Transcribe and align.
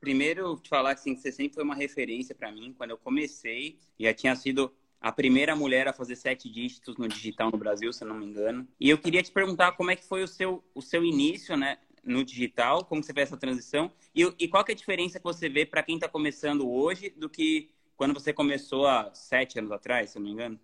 primeiro 0.00 0.60
falar 0.68 0.92
assim, 0.92 1.14
que 1.14 1.20
você 1.20 1.32
sempre 1.32 1.54
foi 1.54 1.64
uma 1.64 1.74
referência 1.74 2.34
para 2.34 2.50
mim. 2.50 2.74
Quando 2.76 2.90
eu 2.90 2.98
comecei, 2.98 3.78
já 3.98 4.12
tinha 4.14 4.34
sido 4.36 4.72
a 5.00 5.12
primeira 5.12 5.54
mulher 5.54 5.86
a 5.86 5.92
fazer 5.92 6.16
sete 6.16 6.50
dígitos 6.50 6.96
no 6.96 7.08
digital 7.08 7.50
no 7.52 7.58
Brasil, 7.58 7.92
se 7.92 8.02
eu 8.02 8.08
não 8.08 8.16
me 8.16 8.26
engano. 8.26 8.66
E 8.80 8.90
eu 8.90 8.98
queria 8.98 9.22
te 9.22 9.30
perguntar 9.30 9.72
como 9.72 9.90
é 9.90 9.96
que 9.96 10.04
foi 10.04 10.22
o 10.22 10.28
seu, 10.28 10.62
o 10.74 10.82
seu 10.82 11.04
início, 11.04 11.56
né? 11.56 11.78
No 12.04 12.24
digital, 12.24 12.84
como 12.84 13.02
você 13.02 13.12
vê 13.12 13.20
essa 13.20 13.36
transição 13.36 13.90
e, 14.14 14.22
e 14.38 14.48
qual 14.48 14.64
é 14.66 14.72
a 14.72 14.74
diferença 14.74 15.18
que 15.18 15.24
você 15.24 15.48
vê 15.48 15.66
para 15.66 15.82
quem 15.82 15.96
está 15.96 16.08
começando 16.08 16.68
hoje 16.68 17.10
do 17.10 17.28
que 17.28 17.70
quando 17.96 18.14
você 18.14 18.32
começou 18.32 18.86
há 18.86 19.12
sete 19.12 19.58
anos 19.58 19.72
atrás, 19.72 20.10
se 20.10 20.18
não 20.18 20.24
me 20.24 20.30
engano? 20.30 20.58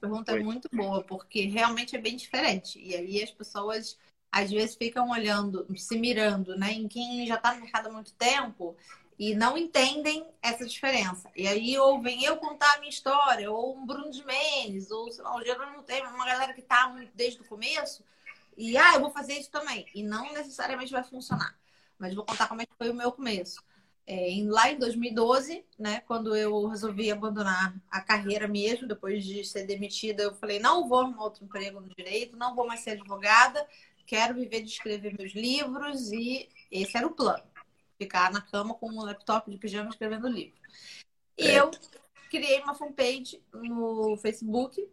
Pergunta 0.00 0.32
é 0.32 0.34
Oi. 0.34 0.40
é 0.40 0.44
muito 0.44 0.68
boa, 0.72 1.02
porque 1.02 1.46
realmente 1.46 1.94
é 1.94 1.98
bem 1.98 2.16
diferente. 2.16 2.80
E 2.80 2.94
aí 2.94 3.22
as 3.22 3.30
pessoas 3.30 3.98
às 4.32 4.50
vezes 4.50 4.76
ficam 4.76 5.10
olhando, 5.10 5.66
se 5.76 5.98
mirando, 5.98 6.56
né, 6.56 6.72
em 6.72 6.86
quem 6.86 7.26
já 7.26 7.34
está 7.34 7.54
no 7.54 7.62
mercado 7.62 7.88
há 7.88 7.92
muito 7.92 8.12
tempo 8.14 8.76
e 9.18 9.34
não 9.34 9.58
entendem 9.58 10.26
essa 10.40 10.64
diferença. 10.64 11.30
E 11.36 11.46
aí 11.46 11.76
ou 11.78 12.00
vem 12.00 12.24
eu 12.24 12.36
contar 12.36 12.74
a 12.74 12.78
minha 12.78 12.88
história, 12.88 13.50
ou 13.50 13.76
um 13.76 13.84
Bruno 13.84 14.10
de 14.10 14.24
Mendes, 14.24 14.90
ou 14.90 15.10
sei 15.12 15.22
lá, 15.22 15.36
o 15.36 15.44
Gerônimo 15.44 15.82
tem 15.82 16.00
uma 16.06 16.24
galera 16.24 16.54
que 16.54 16.60
está 16.60 16.94
desde 17.14 17.40
o 17.42 17.44
começo, 17.44 18.02
e 18.56 18.76
ah, 18.78 18.94
eu 18.94 19.00
vou 19.00 19.10
fazer 19.10 19.34
isso 19.34 19.50
também. 19.50 19.86
E 19.94 20.02
não 20.02 20.32
necessariamente 20.32 20.92
vai 20.92 21.02
funcionar. 21.04 21.54
Mas 21.98 22.14
vou 22.14 22.24
contar 22.24 22.48
como 22.48 22.62
é 22.62 22.66
que 22.66 22.74
foi 22.78 22.88
o 22.90 22.94
meu 22.94 23.12
começo. 23.12 23.62
É, 24.06 24.28
lá 24.46 24.70
em 24.70 24.78
2012, 24.78 25.64
né, 25.78 26.00
quando 26.00 26.34
eu 26.34 26.66
resolvi 26.66 27.10
abandonar 27.10 27.74
a 27.90 28.00
carreira 28.00 28.48
mesmo, 28.48 28.88
depois 28.88 29.24
de 29.24 29.44
ser 29.44 29.66
demitida, 29.66 30.22
eu 30.22 30.34
falei: 30.34 30.58
não 30.58 30.88
vou 30.88 31.00
arrumar 31.00 31.24
outro 31.24 31.44
emprego 31.44 31.80
no 31.80 31.94
direito, 31.94 32.36
não 32.36 32.54
vou 32.54 32.66
mais 32.66 32.80
ser 32.80 32.90
advogada, 32.90 33.66
quero 34.06 34.34
viver 34.34 34.62
de 34.62 34.70
escrever 34.70 35.16
meus 35.16 35.32
livros, 35.32 36.10
e 36.10 36.48
esse 36.70 36.96
era 36.96 37.06
o 37.06 37.14
plano: 37.14 37.44
ficar 37.98 38.32
na 38.32 38.40
cama 38.40 38.74
com 38.74 38.90
um 38.90 39.02
laptop 39.02 39.48
de 39.50 39.58
pijama 39.58 39.90
escrevendo 39.90 40.28
livro. 40.28 40.58
E 41.38 41.46
é. 41.46 41.60
eu 41.60 41.70
criei 42.30 42.60
uma 42.60 42.74
fanpage 42.74 43.42
no 43.52 44.16
Facebook, 44.16 44.88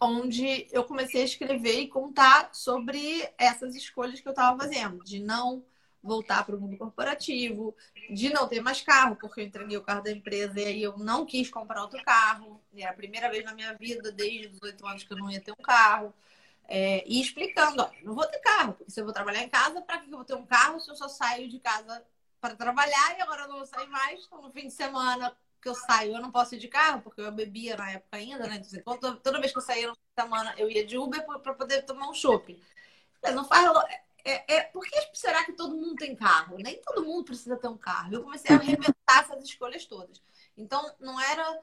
onde 0.00 0.66
eu 0.70 0.84
comecei 0.84 1.22
a 1.22 1.24
escrever 1.24 1.80
e 1.80 1.88
contar 1.88 2.54
sobre 2.54 3.28
essas 3.36 3.74
escolhas 3.74 4.20
que 4.20 4.28
eu 4.28 4.32
estava 4.32 4.58
fazendo, 4.58 5.02
de 5.04 5.20
não 5.20 5.64
voltar 6.02 6.44
para 6.44 6.56
o 6.56 6.60
mundo 6.60 6.76
corporativo, 6.76 7.74
de 8.10 8.32
não 8.32 8.48
ter 8.48 8.60
mais 8.60 8.80
carro, 8.80 9.16
porque 9.16 9.40
eu 9.40 9.44
entreguei 9.44 9.76
o 9.76 9.82
carro 9.82 10.02
da 10.02 10.10
empresa 10.10 10.60
e 10.60 10.64
aí 10.64 10.82
eu 10.82 10.96
não 10.96 11.26
quis 11.26 11.50
comprar 11.50 11.82
outro 11.82 12.02
carro. 12.04 12.62
Era 12.76 12.90
a 12.90 12.94
primeira 12.94 13.30
vez 13.30 13.44
na 13.44 13.54
minha 13.54 13.74
vida, 13.74 14.12
desde 14.12 14.48
os 14.48 14.62
oito 14.62 14.86
anos, 14.86 15.04
que 15.04 15.12
eu 15.12 15.18
não 15.18 15.30
ia 15.30 15.40
ter 15.40 15.52
um 15.52 15.62
carro. 15.62 16.14
É, 16.68 17.02
e 17.06 17.20
explicando, 17.20 17.82
ó, 17.82 17.90
não 18.02 18.14
vou 18.14 18.26
ter 18.26 18.38
carro, 18.40 18.74
porque 18.74 18.90
se 18.90 19.00
eu 19.00 19.04
vou 19.04 19.12
trabalhar 19.12 19.42
em 19.42 19.48
casa, 19.48 19.80
para 19.80 19.98
que 19.98 20.06
eu 20.06 20.16
vou 20.16 20.24
ter 20.24 20.34
um 20.34 20.44
carro 20.46 20.78
se 20.78 20.90
eu 20.90 20.96
só 20.96 21.08
saio 21.08 21.48
de 21.48 21.58
casa 21.58 22.04
para 22.40 22.54
trabalhar 22.54 23.18
e 23.18 23.22
agora 23.22 23.42
eu 23.42 23.48
não 23.48 23.56
vou 23.56 23.66
sair 23.66 23.88
mais? 23.88 24.24
Então, 24.26 24.42
no 24.42 24.52
fim 24.52 24.66
de 24.66 24.72
semana 24.72 25.34
que 25.60 25.68
eu 25.68 25.74
saio, 25.74 26.14
eu 26.14 26.20
não 26.20 26.30
posso 26.30 26.54
ir 26.54 26.58
de 26.58 26.68
carro, 26.68 27.00
porque 27.02 27.20
eu 27.20 27.32
bebia 27.32 27.76
na 27.76 27.90
época 27.92 28.16
ainda, 28.16 28.46
né? 28.46 28.62
Então, 28.72 28.98
toda, 28.98 29.16
toda 29.16 29.40
vez 29.40 29.50
que 29.50 29.58
eu 29.58 29.62
saía 29.62 29.88
no 29.88 29.94
fim 29.94 30.00
de 30.00 30.22
semana, 30.22 30.54
eu 30.56 30.70
ia 30.70 30.86
de 30.86 30.96
Uber 30.98 31.24
para 31.42 31.54
poder 31.54 31.82
tomar 31.82 32.08
um 32.08 32.14
shopping. 32.14 32.60
Não 33.34 33.44
faz 33.44 33.66
é, 34.24 34.54
é, 34.54 34.62
por 34.64 34.84
que 34.84 35.10
será 35.14 35.44
que 35.44 35.52
todo 35.52 35.76
mundo 35.76 35.96
tem 35.96 36.14
carro? 36.14 36.56
Nem 36.58 36.80
todo 36.82 37.04
mundo 37.04 37.24
precisa 37.24 37.56
ter 37.56 37.68
um 37.68 37.76
carro. 37.76 38.12
Eu 38.12 38.22
comecei 38.22 38.54
a 38.54 38.58
reinventar 38.58 39.20
essas 39.20 39.44
escolhas 39.44 39.84
todas. 39.86 40.22
Então, 40.56 40.94
não 41.00 41.20
era 41.20 41.60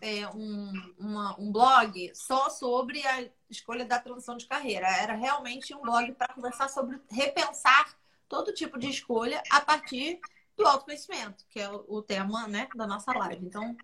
é, 0.00 0.26
um, 0.28 0.94
uma, 0.98 1.38
um 1.38 1.52
blog 1.52 2.10
só 2.14 2.48
sobre 2.48 3.06
a 3.06 3.28
escolha 3.48 3.84
da 3.84 3.98
transição 3.98 4.36
de 4.36 4.46
carreira. 4.46 4.86
Era 4.86 5.14
realmente 5.14 5.74
um 5.74 5.82
blog 5.82 6.12
para 6.12 6.34
conversar 6.34 6.68
sobre 6.68 7.00
repensar 7.10 7.96
todo 8.28 8.54
tipo 8.54 8.78
de 8.78 8.88
escolha 8.88 9.42
a 9.50 9.60
partir 9.60 10.20
do 10.56 10.66
autoconhecimento, 10.66 11.44
que 11.48 11.60
é 11.60 11.70
o, 11.70 11.84
o 11.88 12.02
tema 12.02 12.46
né, 12.46 12.68
da 12.74 12.86
nossa 12.86 13.12
live. 13.12 13.44
Então, 13.44 13.76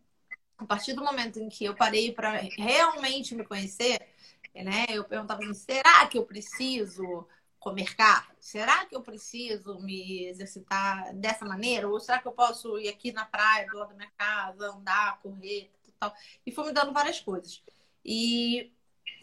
a 0.59 0.65
partir 0.65 0.95
do 0.95 1.05
momento 1.05 1.39
em 1.39 1.49
que 1.49 1.65
eu 1.65 1.75
parei 1.75 2.13
para 2.13 2.41
realmente 2.57 3.35
me 3.35 3.45
conhecer, 3.45 4.01
né, 4.55 4.87
eu 4.89 5.05
perguntava 5.05 5.43
assim, 5.43 5.55
será 5.55 6.07
que 6.07 6.17
eu 6.17 6.25
preciso 6.25 7.27
comer 7.67 7.97
carne? 7.97 8.37
Será 8.39 8.87
que 8.87 8.95
eu 8.95 9.03
preciso 9.03 9.81
me 9.81 10.25
exercitar 10.27 11.13
dessa 11.17 11.45
maneira? 11.45 11.89
Ou 11.89 11.99
será 11.99 12.21
que 12.21 12.29
eu 12.29 12.33
posso 12.33 12.79
ir 12.79 12.89
aqui 12.89 13.11
na 13.11 13.25
praia, 13.25 13.67
do 13.67 13.77
lado 13.77 13.89
da 13.89 13.97
minha 13.97 14.11
casa, 14.17 14.71
andar, 14.71 15.19
correr, 15.21 15.69
tal? 15.99 16.15
E 16.47 16.53
foi 16.53 16.67
me 16.67 16.73
dando 16.73 16.93
várias 16.93 17.19
coisas. 17.19 17.61
E 18.05 18.73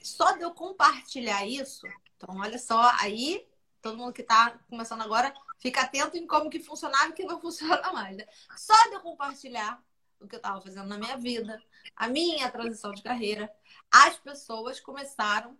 só 0.01 0.33
de 0.33 0.41
eu 0.41 0.51
compartilhar 0.51 1.45
isso, 1.47 1.87
então 2.17 2.35
olha 2.37 2.59
só, 2.59 2.91
aí 2.99 3.47
todo 3.81 3.97
mundo 3.97 4.11
que 4.11 4.21
está 4.21 4.59
começando 4.69 5.01
agora, 5.03 5.33
fica 5.57 5.81
atento 5.81 6.17
em 6.17 6.27
como 6.27 6.49
que 6.49 6.59
funcionava 6.59 7.11
e 7.11 7.13
que 7.13 7.23
não 7.23 7.39
funciona 7.41 7.93
mais. 7.93 8.17
Né? 8.17 8.25
Só 8.57 8.73
de 8.89 8.95
eu 8.95 8.99
compartilhar 8.99 9.81
o 10.19 10.27
que 10.27 10.35
eu 10.35 10.37
estava 10.37 10.59
fazendo 10.59 10.87
na 10.87 10.97
minha 10.97 11.15
vida, 11.15 11.63
a 11.95 12.09
minha 12.09 12.51
transição 12.51 12.91
de 12.91 13.01
carreira, 13.01 13.49
as 13.89 14.17
pessoas 14.17 14.81
começaram 14.81 15.57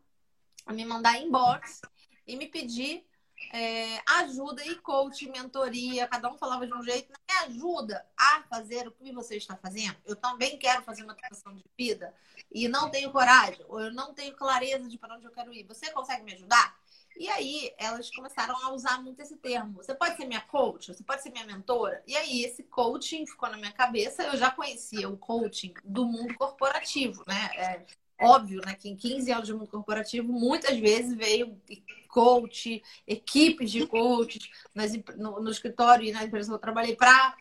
a 0.66 0.74
me 0.74 0.84
mandar 0.84 1.18
inbox 1.22 1.82
e 2.28 2.36
me 2.36 2.48
pedir 2.48 3.06
é, 3.52 4.02
ajuda 4.20 4.66
e 4.66 4.76
coach, 4.76 5.30
mentoria, 5.30 6.08
cada 6.08 6.30
um 6.30 6.38
falava 6.38 6.66
de 6.66 6.74
um 6.74 6.82
jeito, 6.82 7.12
me 7.12 7.36
ajuda 7.46 8.06
a 8.18 8.44
fazer 8.50 8.88
o 8.88 8.92
que 8.92 9.12
você 9.12 9.36
está 9.36 9.56
fazendo. 9.56 9.96
Eu 10.06 10.16
também 10.16 10.58
quero 10.58 10.84
fazer 10.84 11.04
uma 11.04 11.16
transição 11.16 11.54
de 11.56 11.64
vida 11.78 12.14
e 12.52 12.68
não 12.68 12.90
tenho 12.90 13.12
coragem, 13.12 13.64
ou 13.68 13.80
eu 13.80 13.94
não 13.94 14.14
tenho 14.14 14.36
clareza 14.36 14.88
de 14.88 14.98
para 14.98 15.16
onde 15.16 15.26
eu 15.26 15.32
quero 15.32 15.54
ir. 15.54 15.66
Você 15.66 15.92
consegue 15.92 16.24
me 16.24 16.34
ajudar? 16.34 16.76
E 17.16 17.30
aí 17.30 17.72
elas 17.78 18.10
começaram 18.10 18.56
a 18.66 18.74
usar 18.74 19.02
muito 19.02 19.22
esse 19.22 19.38
termo. 19.38 19.74
Você 19.74 19.94
pode 19.94 20.18
ser 20.18 20.26
minha 20.26 20.42
coach, 20.42 20.94
você 20.94 21.04
pode 21.04 21.22
ser 21.22 21.30
minha 21.30 21.46
mentora. 21.46 22.02
E 22.08 22.16
aí 22.18 22.44
esse 22.44 22.64
coaching 22.64 23.26
ficou 23.28 23.50
na 23.50 23.58
minha 23.58 23.72
cabeça. 23.72 24.24
Eu 24.24 24.36
já 24.36 24.50
conhecia 24.50 25.08
o 25.08 25.18
coaching 25.18 25.74
do 25.84 26.06
mundo 26.06 26.34
corporativo, 26.36 27.24
né? 27.28 27.52
É, 27.56 27.86
óbvio, 28.20 28.62
né, 28.66 28.76
que 28.76 28.90
em 28.90 28.96
15 28.96 29.32
anos 29.32 29.48
de 29.48 29.54
mundo 29.54 29.68
corporativo, 29.68 30.32
muitas 30.32 30.78
vezes 30.78 31.16
veio 31.16 31.60
coach, 32.08 32.82
equipes 33.08 33.72
de 33.72 33.88
coaches 33.88 34.50
nas, 34.74 34.92
no, 35.18 35.42
no 35.42 35.50
escritório 35.50 36.06
e 36.06 36.12
na 36.12 36.24
empresa 36.24 36.50
que 36.50 36.56
eu 36.56 36.60
trabalhei 36.60 36.96
para 36.96 37.36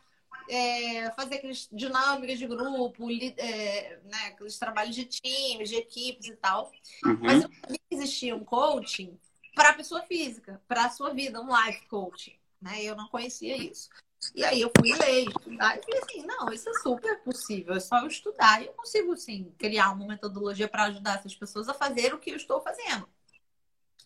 é, 0.49 1.11
fazer 1.13 1.37
aqueles 1.37 1.69
dinâmicas 1.71 2.39
de 2.39 2.47
grupo, 2.47 3.11
é, 3.11 4.01
né, 4.05 4.19
aqueles 4.29 4.59
trabalhos 4.59 4.95
de 4.95 5.05
times, 5.05 5.69
de 5.69 5.77
equipes 5.77 6.27
e 6.27 6.37
tal. 6.37 6.71
Uhum. 7.05 7.19
Mas 7.21 7.43
não 7.43 7.51
existia 7.91 8.35
um 8.35 8.45
coaching 8.45 9.19
para 9.55 9.71
a 9.71 9.75
pessoa 9.75 10.03
física, 10.03 10.61
para 10.67 10.87
a 10.87 10.91
sua 10.91 11.13
vida, 11.13 11.41
um 11.41 11.49
life 11.67 11.87
coaching. 11.87 12.35
Né? 12.61 12.83
Eu 12.83 12.97
não 12.97 13.09
conhecia 13.09 13.57
isso. 13.57 13.89
E 14.35 14.45
aí 14.45 14.61
eu 14.61 14.71
fui 14.79 14.93
ler, 14.93 15.29
estudar, 15.29 15.77
e 15.77 15.83
falei 15.83 16.01
assim, 16.01 16.23
não, 16.25 16.53
isso 16.53 16.69
é 16.69 16.75
super 16.75 17.19
possível, 17.21 17.75
é 17.75 17.81
só 17.81 17.99
eu 17.99 18.07
estudar 18.07 18.63
e 18.63 18.67
eu 18.67 18.73
consigo, 18.73 19.17
sim, 19.17 19.53
criar 19.59 19.91
uma 19.93 20.07
metodologia 20.07 20.69
para 20.69 20.85
ajudar 20.85 21.19
essas 21.19 21.35
pessoas 21.35 21.69
a 21.69 21.75
fazer 21.75 22.15
o 22.15 22.19
que 22.19 22.31
eu 22.31 22.37
estou 22.37 22.61
fazendo. 22.61 23.09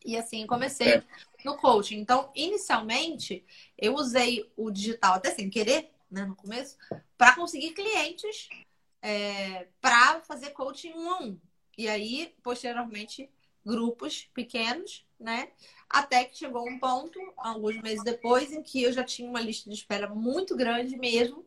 E 0.05 0.17
assim 0.17 0.47
comecei 0.47 0.95
é. 0.95 1.05
no 1.45 1.57
coaching. 1.57 1.97
Então, 1.97 2.31
inicialmente, 2.35 3.45
eu 3.77 3.95
usei 3.95 4.51
o 4.57 4.71
digital 4.71 5.15
até 5.15 5.35
sem 5.35 5.51
querer, 5.51 5.91
né, 6.11 6.25
no 6.25 6.37
começo, 6.37 6.77
para 7.19 7.35
conseguir 7.35 7.73
clientes 7.73 8.49
é, 9.03 9.67
para 9.81 10.21
fazer 10.21 10.51
coaching 10.51 10.93
um 10.93 11.11
a 11.11 11.19
um. 11.19 11.39
E 11.77 11.89
aí, 11.89 12.35
posteriormente, 12.43 13.29
grupos 13.67 14.31
pequenos, 14.33 15.05
né? 15.19 15.51
Até 15.91 16.25
que 16.25 16.39
chegou 16.39 16.69
um 16.69 16.79
ponto, 16.79 17.19
alguns 17.37 17.83
meses 17.83 18.05
depois, 18.05 18.53
em 18.53 18.63
que 18.63 18.85
eu 18.85 18.93
já 18.93 19.03
tinha 19.03 19.29
uma 19.29 19.41
lista 19.41 19.69
de 19.69 19.75
espera 19.75 20.09
muito 20.09 20.57
grande 20.57 20.97
mesmo. 20.97 21.45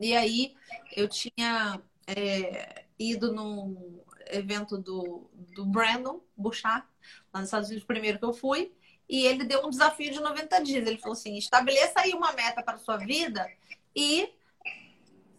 E 0.00 0.14
aí 0.14 0.56
eu 0.96 1.08
tinha 1.08 1.80
é, 2.06 2.84
ido 2.98 3.32
num 3.32 4.02
evento 4.26 4.76
do, 4.76 5.30
do 5.54 5.64
Brandon 5.64 6.20
Bouchard, 6.36 6.86
lá 7.32 7.40
nos 7.40 7.48
Estados 7.48 7.68
Unidos, 7.68 7.86
primeiro 7.86 8.18
que 8.18 8.24
eu 8.24 8.32
fui, 8.32 8.72
e 9.08 9.24
ele 9.24 9.44
deu 9.44 9.64
um 9.64 9.70
desafio 9.70 10.10
de 10.10 10.20
90 10.20 10.62
dias. 10.64 10.86
Ele 10.86 10.98
falou 10.98 11.12
assim: 11.12 11.36
estabeleça 11.36 12.00
aí 12.00 12.12
uma 12.12 12.32
meta 12.32 12.62
para 12.62 12.74
a 12.74 12.78
sua 12.78 12.96
vida 12.96 13.48
e 13.94 14.32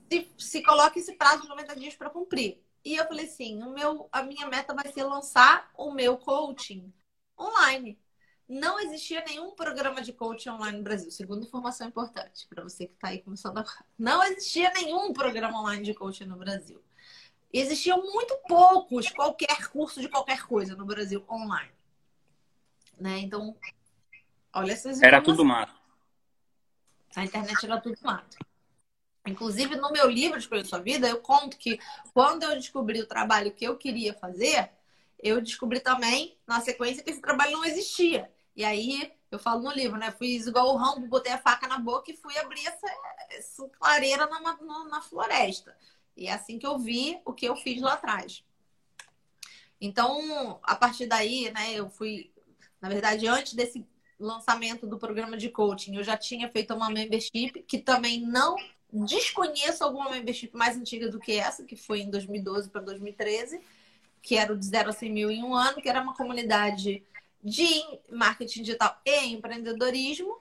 se, 0.09 0.31
se 0.37 0.63
coloque 0.63 0.99
esse 0.99 1.13
prazo 1.13 1.41
de 1.41 1.49
90 1.49 1.75
dias 1.75 1.95
para 1.95 2.09
cumprir. 2.09 2.64
E 2.85 2.95
eu 2.95 3.07
falei 3.07 3.25
assim: 3.25 3.63
o 3.63 3.71
meu, 3.71 4.07
a 4.11 4.21
minha 4.21 4.47
meta 4.47 4.73
vai 4.75 4.89
ser 4.93 5.03
lançar 5.03 5.71
o 5.75 5.91
meu 5.91 6.17
coaching 6.17 6.93
online. 7.37 7.99
Não 8.47 8.79
existia 8.79 9.23
nenhum 9.25 9.55
programa 9.55 10.03
de 10.03 10.13
coaching 10.13 10.49
online 10.49 10.77
no 10.77 10.83
Brasil. 10.83 11.09
Segunda 11.09 11.43
informação 11.43 11.87
importante 11.87 12.47
para 12.47 12.61
você 12.61 12.85
que 12.85 12.93
está 12.93 13.07
aí 13.07 13.23
começando 13.23 13.57
agora. 13.57 13.83
Não 13.97 14.23
existia 14.23 14.71
nenhum 14.71 15.11
programa 15.11 15.59
online 15.59 15.83
de 15.83 15.95
coaching 15.95 16.25
no 16.25 16.37
Brasil. 16.37 16.79
Existiam 17.51 18.03
muito 18.03 18.37
poucos, 18.47 19.09
qualquer 19.09 19.69
curso 19.69 19.99
de 19.99 20.07
qualquer 20.07 20.45
coisa 20.45 20.75
no 20.75 20.85
Brasil 20.85 21.25
online. 21.27 21.71
Né? 22.99 23.17
Então, 23.19 23.57
olha 24.53 24.73
essas 24.73 25.01
Era 25.01 25.23
tudo 25.23 25.43
mato. 25.43 25.73
A 27.15 27.23
internet 27.23 27.65
era 27.65 27.81
tudo 27.81 27.97
mato. 28.03 28.37
Inclusive, 29.25 29.75
no 29.75 29.91
meu 29.91 30.09
livro 30.09 30.37
Escolha 30.37 30.63
Sua 30.63 30.79
Vida, 30.79 31.07
eu 31.07 31.19
conto 31.19 31.57
que 31.57 31.79
quando 32.13 32.43
eu 32.43 32.55
descobri 32.55 33.01
o 33.01 33.07
trabalho 33.07 33.51
que 33.51 33.65
eu 33.65 33.75
queria 33.75 34.13
fazer, 34.13 34.69
eu 35.21 35.41
descobri 35.41 35.79
também, 35.79 36.37
na 36.45 36.61
sequência, 36.61 37.03
que 37.03 37.09
esse 37.09 37.21
trabalho 37.21 37.53
não 37.53 37.65
existia. 37.65 38.31
E 38.55 38.63
aí, 38.63 39.11
eu 39.31 39.39
falo 39.39 39.63
no 39.63 39.71
livro, 39.71 39.97
né? 39.97 40.11
Fiz 40.11 40.45
igual 40.45 40.73
o 40.73 40.77
Rambo, 40.77 41.07
botei 41.07 41.33
a 41.33 41.37
faca 41.37 41.67
na 41.67 41.79
boca 41.79 42.11
e 42.11 42.17
fui 42.17 42.37
abrir 42.37 42.65
essa, 42.67 42.87
essa 43.31 43.69
clareira 43.69 44.27
na, 44.27 44.39
na, 44.39 44.85
na 44.85 45.01
floresta. 45.01 45.75
E 46.15 46.27
é 46.27 46.33
assim 46.33 46.59
que 46.59 46.65
eu 46.65 46.77
vi 46.77 47.19
o 47.25 47.33
que 47.33 47.45
eu 47.45 47.55
fiz 47.55 47.81
lá 47.81 47.93
atrás. 47.93 48.43
Então, 49.81 50.59
a 50.63 50.75
partir 50.75 51.07
daí, 51.07 51.51
né, 51.51 51.73
eu 51.73 51.89
fui, 51.89 52.31
na 52.79 52.87
verdade, 52.87 53.27
antes 53.27 53.53
desse 53.53 53.85
lançamento 54.17 54.87
do 54.87 54.97
programa 54.97 55.35
de 55.35 55.49
coaching, 55.49 55.95
eu 55.95 56.03
já 56.03 56.15
tinha 56.15 56.49
feito 56.49 56.73
uma 56.73 56.89
membership 56.89 57.63
que 57.67 57.79
também 57.79 58.21
não 58.21 58.55
desconheço 59.03 59.83
alguma 59.83 60.11
membership 60.11 60.51
mais 60.53 60.77
antiga 60.77 61.09
do 61.09 61.19
que 61.19 61.33
essa, 61.33 61.63
que 61.63 61.75
foi 61.75 62.01
em 62.01 62.09
2012 62.09 62.69
para 62.69 62.81
2013, 62.81 63.59
que 64.21 64.37
era 64.37 64.53
o 64.53 64.57
de 64.57 64.65
0 64.65 64.89
a 64.89 64.93
100 64.93 65.11
mil 65.11 65.31
em 65.31 65.43
um 65.43 65.53
ano, 65.53 65.81
que 65.81 65.89
era 65.89 66.01
uma 66.01 66.15
comunidade 66.15 67.03
de 67.43 67.83
marketing 68.09 68.63
digital 68.63 68.99
e 69.05 69.27
empreendedorismo 69.27 70.39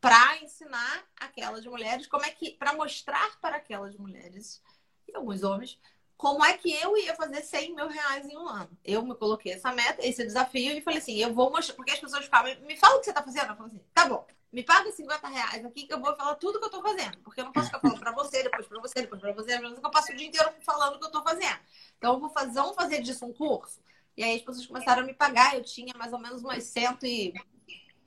para 0.00 0.38
ensinar 0.42 1.04
aquelas 1.16 1.64
mulheres 1.64 2.06
como 2.06 2.24
é 2.24 2.30
que, 2.30 2.50
para 2.52 2.74
mostrar 2.74 3.40
para 3.40 3.56
aquelas 3.56 3.96
mulheres 3.96 4.62
e 5.08 5.16
alguns 5.16 5.42
homens 5.42 5.78
como 6.16 6.44
é 6.44 6.56
que 6.56 6.72
eu 6.72 6.96
ia 6.96 7.14
fazer 7.14 7.42
100 7.42 7.74
mil 7.74 7.88
reais 7.88 8.26
em 8.26 8.36
um 8.36 8.48
ano. 8.48 8.70
Eu 8.84 9.02
me 9.04 9.14
coloquei 9.14 9.52
essa 9.52 9.72
meta, 9.72 10.06
esse 10.06 10.24
desafio, 10.24 10.72
e 10.72 10.80
falei 10.80 10.98
assim: 10.98 11.16
eu 11.16 11.34
vou 11.34 11.50
mostrar, 11.50 11.74
porque 11.74 11.90
as 11.90 12.00
pessoas 12.00 12.24
falam, 12.26 12.54
me 12.60 12.76
fala 12.76 12.96
o 12.96 12.98
que 12.98 13.04
você 13.04 13.10
está 13.10 13.22
fazendo. 13.22 13.50
Eu 13.50 13.56
falo 13.56 13.66
assim: 13.66 13.80
tá 13.92 14.08
bom, 14.08 14.26
me 14.54 14.62
paga 14.62 14.92
50 14.92 15.26
reais 15.26 15.64
aqui 15.64 15.84
que 15.84 15.92
eu 15.92 16.00
vou 16.00 16.14
falar 16.14 16.36
tudo 16.36 16.60
que 16.60 16.64
eu 16.64 16.68
estou 16.68 16.80
fazendo. 16.80 17.18
Porque 17.18 17.40
eu 17.40 17.44
não 17.44 17.52
posso 17.52 17.66
ficar 17.66 17.80
falando 17.80 17.98
para 17.98 18.12
você, 18.12 18.44
depois 18.44 18.68
para 18.68 18.80
você, 18.80 19.00
depois 19.00 19.20
para 19.20 19.32
você, 19.32 19.58
que 19.58 19.84
eu 19.84 19.90
passo 19.90 20.12
o 20.12 20.16
dia 20.16 20.28
inteiro 20.28 20.48
falando 20.60 20.94
o 20.94 20.98
que 20.98 21.04
eu 21.04 21.08
estou 21.08 21.24
fazendo. 21.24 21.58
Então, 21.98 22.14
eu 22.14 22.20
vou 22.20 22.30
fazer, 22.30 22.52
vamos 22.52 22.76
fazer 22.76 23.02
disso 23.02 23.26
um 23.26 23.32
curso? 23.32 23.82
E 24.16 24.22
aí 24.22 24.36
as 24.36 24.42
pessoas 24.42 24.64
começaram 24.64 25.02
a 25.02 25.04
me 25.04 25.12
pagar. 25.12 25.56
Eu 25.56 25.64
tinha 25.64 25.92
mais 25.98 26.12
ou 26.12 26.20
menos 26.20 26.40
umas 26.40 26.62
cento 26.62 27.04
e 27.04 27.34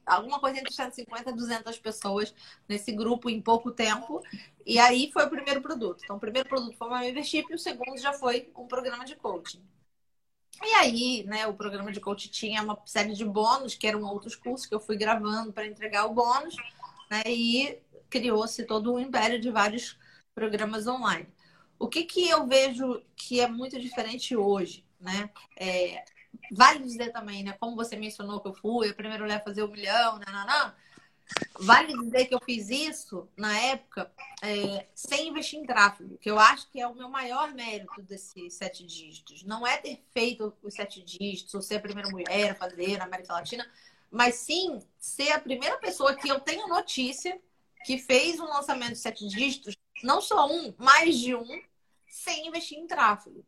alguma 0.06 0.40
coisa 0.40 0.58
entre 0.58 0.74
150 0.74 1.30
e 1.30 1.34
200 1.34 1.78
pessoas 1.80 2.34
nesse 2.66 2.94
grupo 2.94 3.30
em 3.30 3.42
pouco 3.42 3.70
tempo. 3.70 4.24
E 4.66 4.80
aí 4.80 5.12
foi 5.12 5.26
o 5.26 5.30
primeiro 5.30 5.62
produto. 5.62 6.02
Então, 6.02 6.16
o 6.16 6.20
primeiro 6.20 6.48
produto 6.48 6.78
foi 6.78 6.88
uma 6.88 7.02
membership 7.02 7.46
e 7.50 7.56
o 7.56 7.60
segundo 7.60 7.98
já 7.98 8.14
foi 8.14 8.50
um 8.56 8.68
programa 8.68 9.04
de 9.04 9.18
coaching. 9.18 9.62
E 10.64 10.74
aí, 10.76 11.24
né, 11.26 11.46
o 11.48 11.54
programa 11.54 11.92
de 11.92 12.00
coaching 12.00 12.30
tinha 12.30 12.64
uma 12.64 12.82
série 12.86 13.14
de 13.14 13.24
bônus, 13.24 13.76
que 13.76 13.88
eram 13.88 14.04
outros 14.04 14.36
cursos 14.36 14.66
que 14.66 14.74
eu 14.74 14.80
fui 14.80 14.98
gravando 14.98 15.54
para 15.54 15.68
entregar 15.68 16.06
o 16.06 16.14
bônus, 16.14 16.56
né, 17.12 17.22
e 17.28 17.80
criou-se 18.10 18.66
todo 18.66 18.94
um 18.94 19.00
império 19.00 19.40
de 19.40 19.52
vários 19.52 19.98
programas 20.34 20.88
online. 20.88 21.28
O 21.80 21.88
que, 21.88 22.04
que 22.04 22.28
eu 22.28 22.48
vejo 22.48 23.02
que 23.16 23.40
é 23.40 23.48
muito 23.48 23.80
diferente 23.80 24.36
hoje, 24.36 24.84
né? 25.00 25.30
É, 25.56 26.04
Vale 26.52 26.80
dizer 26.80 27.12
também, 27.12 27.44
né? 27.44 27.54
Como 27.60 27.76
você 27.76 27.96
mencionou 27.96 28.40
que 28.40 28.48
eu 28.48 28.54
fui 28.54 28.90
a 28.90 28.94
primeira 28.94 29.24
mulher 29.24 29.38
a 29.38 29.44
fazer 29.44 29.64
um 29.64 29.72
milhão, 29.72 30.20
nananã. 30.20 30.74
Vale 31.60 31.94
dizer 31.98 32.26
que 32.26 32.36
eu 32.36 32.40
fiz 32.40 32.70
isso 32.70 33.28
na 33.36 33.58
época 33.60 34.12
é, 34.42 34.86
sem 34.94 35.30
investir 35.30 35.60
em 35.60 35.66
tráfego, 35.66 36.18
que 36.18 36.30
eu 36.30 36.40
acho 36.40 36.70
que 36.70 36.80
é 36.80 36.88
o 36.88 36.96
meu 36.96 37.10
maior 37.10 37.54
mérito 37.54 38.02
desses 38.04 38.54
sete 38.54 38.86
dígitos. 38.86 39.44
Não 39.44 39.66
é 39.66 39.78
ter 39.78 40.04
feito 40.14 40.54
os 40.62 40.74
sete 40.74 41.02
dígitos, 41.02 41.54
ou 41.54 41.62
ser 41.62 41.76
a 41.76 41.82
primeira 41.82 42.10
mulher 42.10 42.52
a 42.52 42.56
fazer 42.56 42.98
na 42.98 43.06
América 43.06 43.34
Latina, 43.34 43.70
mas 44.10 44.36
sim 44.36 44.80
ser 45.00 45.32
a 45.32 45.40
primeira 45.40 45.78
pessoa 45.78 46.16
que 46.16 46.30
eu 46.30 46.40
tenho 46.40 46.68
notícia 46.68 47.40
que 47.86 47.98
fez 47.98 48.40
um 48.40 48.46
lançamento 48.46 48.94
de 48.94 49.00
sete 49.00 49.28
dígitos, 49.28 49.76
não 50.04 50.22
só 50.22 50.48
um, 50.48 50.74
mais 50.78 51.18
de 51.18 51.36
um, 51.36 51.62
sem 52.08 52.48
investir 52.48 52.78
em 52.78 52.88
tráfego. 52.88 53.46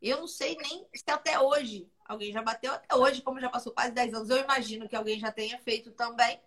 Eu 0.00 0.18
não 0.20 0.26
sei 0.26 0.56
nem 0.56 0.86
se 0.94 1.04
até 1.08 1.40
hoje 1.40 1.88
alguém 2.04 2.32
já 2.32 2.42
bateu, 2.42 2.72
até 2.72 2.94
hoje, 2.94 3.22
como 3.22 3.40
já 3.40 3.48
passou 3.48 3.72
quase 3.72 3.92
10 3.92 4.14
anos, 4.14 4.30
eu 4.30 4.38
imagino 4.38 4.88
que 4.88 4.96
alguém 4.96 5.18
já 5.18 5.32
tenha 5.32 5.58
feito 5.58 5.90
também. 5.92 6.38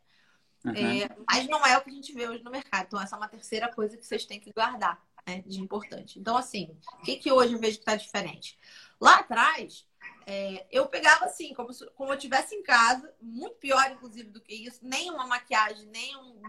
Uhum. 0.65 0.73
É, 0.75 1.09
mas 1.29 1.47
não 1.47 1.65
é 1.65 1.77
o 1.77 1.81
que 1.81 1.89
a 1.89 1.93
gente 1.93 2.13
vê 2.13 2.27
hoje 2.27 2.43
no 2.43 2.51
mercado. 2.51 2.85
Então, 2.87 3.01
essa 3.01 3.15
é 3.15 3.17
uma 3.17 3.27
terceira 3.27 3.71
coisa 3.73 3.97
que 3.97 4.05
vocês 4.05 4.25
têm 4.25 4.39
que 4.39 4.51
guardar 4.51 5.01
né, 5.27 5.43
de 5.45 5.59
importante. 5.59 6.19
Então, 6.19 6.37
assim, 6.37 6.77
o 6.99 7.03
que, 7.03 7.17
que 7.17 7.31
hoje 7.31 7.53
eu 7.53 7.59
vejo 7.59 7.77
que 7.77 7.81
está 7.81 7.95
diferente? 7.95 8.57
Lá 8.99 9.19
atrás, 9.19 9.85
é, 10.25 10.65
eu 10.71 10.87
pegava 10.87 11.25
assim, 11.25 11.53
como, 11.53 11.73
se, 11.73 11.85
como 11.91 12.11
eu 12.11 12.15
estivesse 12.15 12.55
em 12.55 12.63
casa, 12.63 13.13
muito 13.21 13.55
pior, 13.55 13.91
inclusive, 13.91 14.29
do 14.29 14.41
que 14.41 14.53
isso, 14.53 14.79
nem 14.81 15.11
uma 15.11 15.27
maquiagem, 15.27 15.85
nem 15.87 16.15
um. 16.17 16.41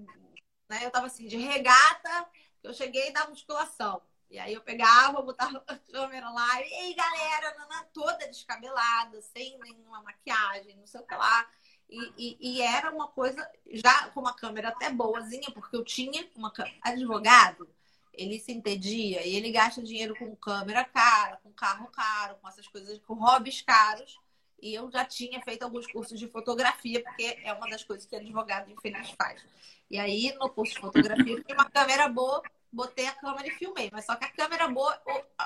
Né, 0.68 0.84
eu 0.84 0.90
tava 0.90 1.06
assim, 1.06 1.26
de 1.26 1.36
regata, 1.36 2.28
eu 2.62 2.72
cheguei 2.72 3.12
da 3.12 3.28
musculação. 3.28 4.00
E 4.30 4.38
aí 4.38 4.52
eu 4.52 4.60
pegava, 4.60 5.22
botava 5.22 5.62
a 5.66 5.76
câmera 5.76 6.28
lá, 6.30 6.60
e 6.60 6.74
aí, 6.74 6.94
galera, 6.94 7.56
Nana 7.56 7.84
toda 7.94 8.28
descabelada, 8.28 9.20
sem 9.22 9.58
nenhuma 9.58 10.02
maquiagem, 10.02 10.76
não 10.76 10.86
sei 10.86 11.00
o 11.00 11.06
que 11.06 11.14
lá. 11.14 11.48
E, 11.88 12.12
e, 12.18 12.38
e, 12.40 12.62
era 12.62 12.90
uma 12.92 13.08
coisa, 13.08 13.48
já 13.72 14.08
com 14.10 14.20
uma 14.20 14.34
câmera 14.34 14.68
até 14.68 14.90
boazinha, 14.90 15.50
porque 15.54 15.74
eu 15.74 15.82
tinha 15.82 16.28
uma 16.36 16.52
advogado, 16.82 17.68
ele 18.12 18.38
se 18.38 18.52
entendia 18.52 19.26
e 19.26 19.34
ele 19.34 19.50
gasta 19.50 19.82
dinheiro 19.82 20.14
com 20.16 20.36
câmera 20.36 20.84
cara, 20.84 21.38
com 21.42 21.50
carro 21.52 21.86
caro, 21.88 22.36
com 22.42 22.48
essas 22.48 22.68
coisas, 22.68 22.98
com 23.06 23.14
hobbies 23.14 23.62
caros. 23.62 24.18
E 24.60 24.74
eu 24.74 24.90
já 24.90 25.04
tinha 25.04 25.40
feito 25.42 25.62
alguns 25.62 25.86
cursos 25.86 26.18
de 26.18 26.26
fotografia, 26.26 27.02
porque 27.02 27.38
é 27.44 27.52
uma 27.52 27.68
das 27.70 27.84
coisas 27.84 28.04
que 28.04 28.16
advogado 28.16 28.70
infeliz 28.70 29.10
faz. 29.10 29.40
E 29.88 29.98
aí, 29.98 30.34
no 30.38 30.50
curso 30.50 30.74
de 30.74 30.80
fotografia, 30.80 31.32
eu 31.32 31.44
tinha 31.44 31.56
uma 31.56 31.70
câmera 31.70 32.08
boa 32.08 32.42
botei 32.72 33.06
a 33.06 33.14
câmera 33.14 33.48
e 33.48 33.52
filmei. 33.52 33.90
Mas 33.92 34.04
só 34.04 34.14
que 34.14 34.24
a 34.24 34.32
câmera 34.32 34.68
boa, 34.68 35.00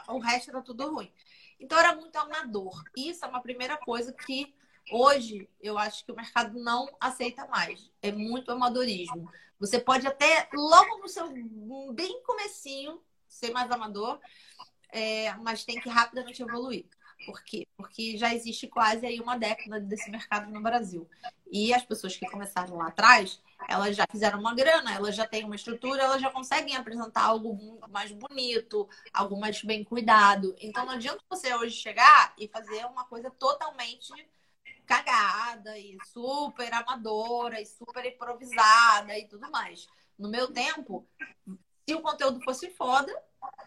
o, 0.09 0.15
o 0.15 0.19
resto 0.19 0.51
era 0.51 0.63
tudo 0.63 0.93
ruim. 0.93 1.11
Então 1.59 1.79
era 1.79 1.95
muito 1.95 2.17
amador. 2.17 2.83
Isso 2.97 3.25
é 3.25 3.29
uma 3.29 3.41
primeira 3.41 3.77
coisa 3.79 4.13
que 4.13 4.55
hoje 4.91 5.49
eu 5.61 5.79
acho 5.79 6.05
que 6.05 6.13
o 6.13 6.17
mercado 6.17 6.59
não 6.59 6.89
aceita 7.01 7.47
mais. 7.47 7.91
É 8.01 8.11
muito 8.11 8.51
amadorismo. 8.51 9.31
Você 9.59 9.79
pode 9.79 10.07
até, 10.07 10.49
logo 10.53 10.99
no 10.99 11.09
seu 11.09 11.29
bem 11.93 12.23
comecinho, 12.25 13.01
ser 13.29 13.53
mais 13.53 13.71
amador, 13.71 14.21
é, 14.91 15.33
mas 15.37 15.65
tem 15.65 15.81
que 15.81 15.89
rapidamente 15.89 16.43
evoluir. 16.43 16.87
Por 17.25 17.43
quê? 17.45 17.67
Porque 17.77 18.17
já 18.17 18.35
existe 18.35 18.67
quase 18.67 19.07
aí 19.07 19.21
uma 19.21 19.39
década 19.39 19.81
desse 19.81 20.11
mercado 20.11 20.51
no 20.51 20.61
Brasil. 20.61 21.09
E 21.51 21.73
as 21.73 21.85
pessoas 21.85 22.17
que 22.17 22.29
começaram 22.29 22.77
lá 22.77 22.89
atrás, 22.89 23.41
elas 23.69 23.97
já 23.97 24.05
fizeram 24.11 24.41
uma 24.41 24.55
grana, 24.55 24.95
elas 24.95 25.15
já 25.15 25.27
têm 25.27 25.45
uma 25.45 25.55
estrutura, 25.55 26.03
elas 26.03 26.21
já 26.21 26.31
conseguem 26.31 26.77
apresentar 26.77 27.23
algo 27.23 27.79
mais 27.89 28.11
bonito, 28.11 28.89
algo 29.13 29.39
mais 29.39 29.63
bem 29.63 29.85
cuidado. 29.85 30.55
Então 30.61 30.85
não 30.85 30.95
adianta 30.95 31.23
você 31.29 31.55
hoje 31.55 31.77
chegar 31.77 32.35
e 32.39 32.49
fazer 32.49 32.85
uma 32.87 33.05
coisa 33.05 33.31
totalmente 33.31 34.13
cagada 34.87 35.79
e 35.79 35.97
super 36.13 36.73
amadora 36.73 37.61
e 37.61 37.67
super 37.67 38.05
improvisada 38.05 39.17
e 39.19 39.27
tudo 39.27 39.51
mais. 39.51 39.87
No 40.19 40.29
meu 40.29 40.53
tempo, 40.53 41.07
se 41.89 41.95
o 41.95 42.01
conteúdo 42.01 42.43
fosse 42.43 42.71
foda, 42.71 43.13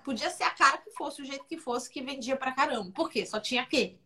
podia 0.03 0.29
ser 0.29 0.43
a 0.43 0.51
cara 0.51 0.77
que 0.77 0.91
fosse, 0.91 1.21
o 1.21 1.25
jeito 1.25 1.45
que 1.45 1.57
fosse, 1.57 1.89
que 1.89 2.01
vendia 2.01 2.37
pra 2.37 2.53
caramba. 2.53 2.91
Por 2.91 3.09
quê? 3.09 3.25
Só 3.25 3.39
tinha 3.39 3.63
aquele. 3.63 3.99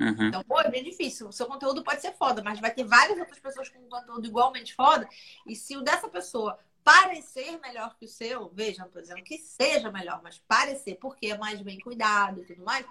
Uhum. 0.00 0.28
Então, 0.28 0.44
pô, 0.44 0.60
é 0.60 0.70
bem 0.70 0.84
difícil. 0.84 1.28
O 1.28 1.32
seu 1.32 1.46
conteúdo 1.46 1.82
pode 1.82 2.00
ser 2.00 2.12
foda, 2.14 2.42
mas 2.42 2.60
vai 2.60 2.72
ter 2.72 2.84
várias 2.84 3.18
outras 3.18 3.38
pessoas 3.38 3.68
com 3.68 3.88
conteúdo 3.88 4.26
igualmente 4.26 4.74
foda. 4.74 5.08
E 5.46 5.56
se 5.56 5.76
o 5.76 5.82
dessa 5.82 6.08
pessoa 6.08 6.58
parecer 6.84 7.58
melhor 7.60 7.96
que 7.98 8.06
o 8.06 8.08
seu, 8.08 8.48
veja, 8.54 8.82
não 8.82 8.90
tô 8.90 9.00
dizendo 9.00 9.22
que 9.22 9.36
seja 9.38 9.90
melhor, 9.90 10.22
mas 10.22 10.38
parecer, 10.38 10.94
porque 10.96 11.26
é 11.26 11.38
mais 11.38 11.60
bem 11.60 11.78
cuidado 11.78 12.40
e 12.40 12.44
tudo 12.46 12.64
mais, 12.64 12.86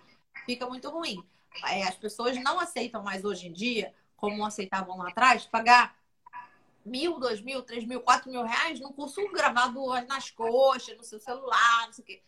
fica 0.45 0.67
muito 0.67 0.89
ruim. 0.89 1.17
É, 1.65 1.83
as 1.83 1.95
pessoas 1.95 2.37
não 2.41 2.59
aceitam 2.59 3.03
mais 3.03 3.23
hoje 3.23 3.47
em 3.47 3.53
dia, 3.53 3.93
como 4.15 4.45
aceitavam 4.45 4.97
lá 4.97 5.09
atrás, 5.09 5.45
pagar 5.45 5.97
mil, 6.85 7.19
dois 7.19 7.41
mil, 7.41 7.61
três 7.61 7.85
mil, 7.85 8.01
quatro 8.01 8.31
mil 8.31 8.43
reais 8.43 8.79
num 8.79 8.91
curso 8.91 9.27
gravado 9.31 9.85
nas 10.07 10.31
coxas, 10.31 10.97
no 10.97 11.03
seu 11.03 11.19
celular, 11.19 11.85
não 11.85 11.93
sei 11.93 12.03
o 12.03 12.05
quê. 12.07 12.23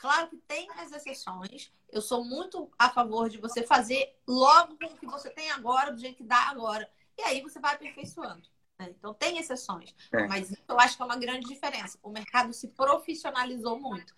Claro 0.00 0.28
que 0.28 0.36
tem 0.36 0.68
as 0.78 0.92
exceções. 0.92 1.72
Eu 1.88 2.02
sou 2.02 2.24
muito 2.24 2.70
a 2.78 2.90
favor 2.90 3.28
de 3.28 3.38
você 3.38 3.62
fazer 3.62 4.16
logo 4.26 4.76
com 4.76 4.86
o 4.86 4.96
que 4.96 5.06
você 5.06 5.30
tem 5.30 5.50
agora, 5.50 5.92
do 5.92 6.00
jeito 6.00 6.16
que 6.16 6.24
dá 6.24 6.48
agora. 6.48 6.90
E 7.16 7.22
aí 7.22 7.40
você 7.40 7.60
vai 7.60 7.74
aperfeiçoando. 7.74 8.42
Né? 8.78 8.88
Então 8.90 9.14
tem 9.14 9.38
exceções. 9.38 9.94
É. 10.12 10.26
Mas 10.26 10.52
eu 10.68 10.80
acho 10.80 10.96
que 10.96 11.02
é 11.02 11.06
uma 11.06 11.16
grande 11.16 11.46
diferença. 11.46 11.98
O 12.02 12.10
mercado 12.10 12.52
se 12.52 12.68
profissionalizou 12.68 13.78
muito. 13.78 14.14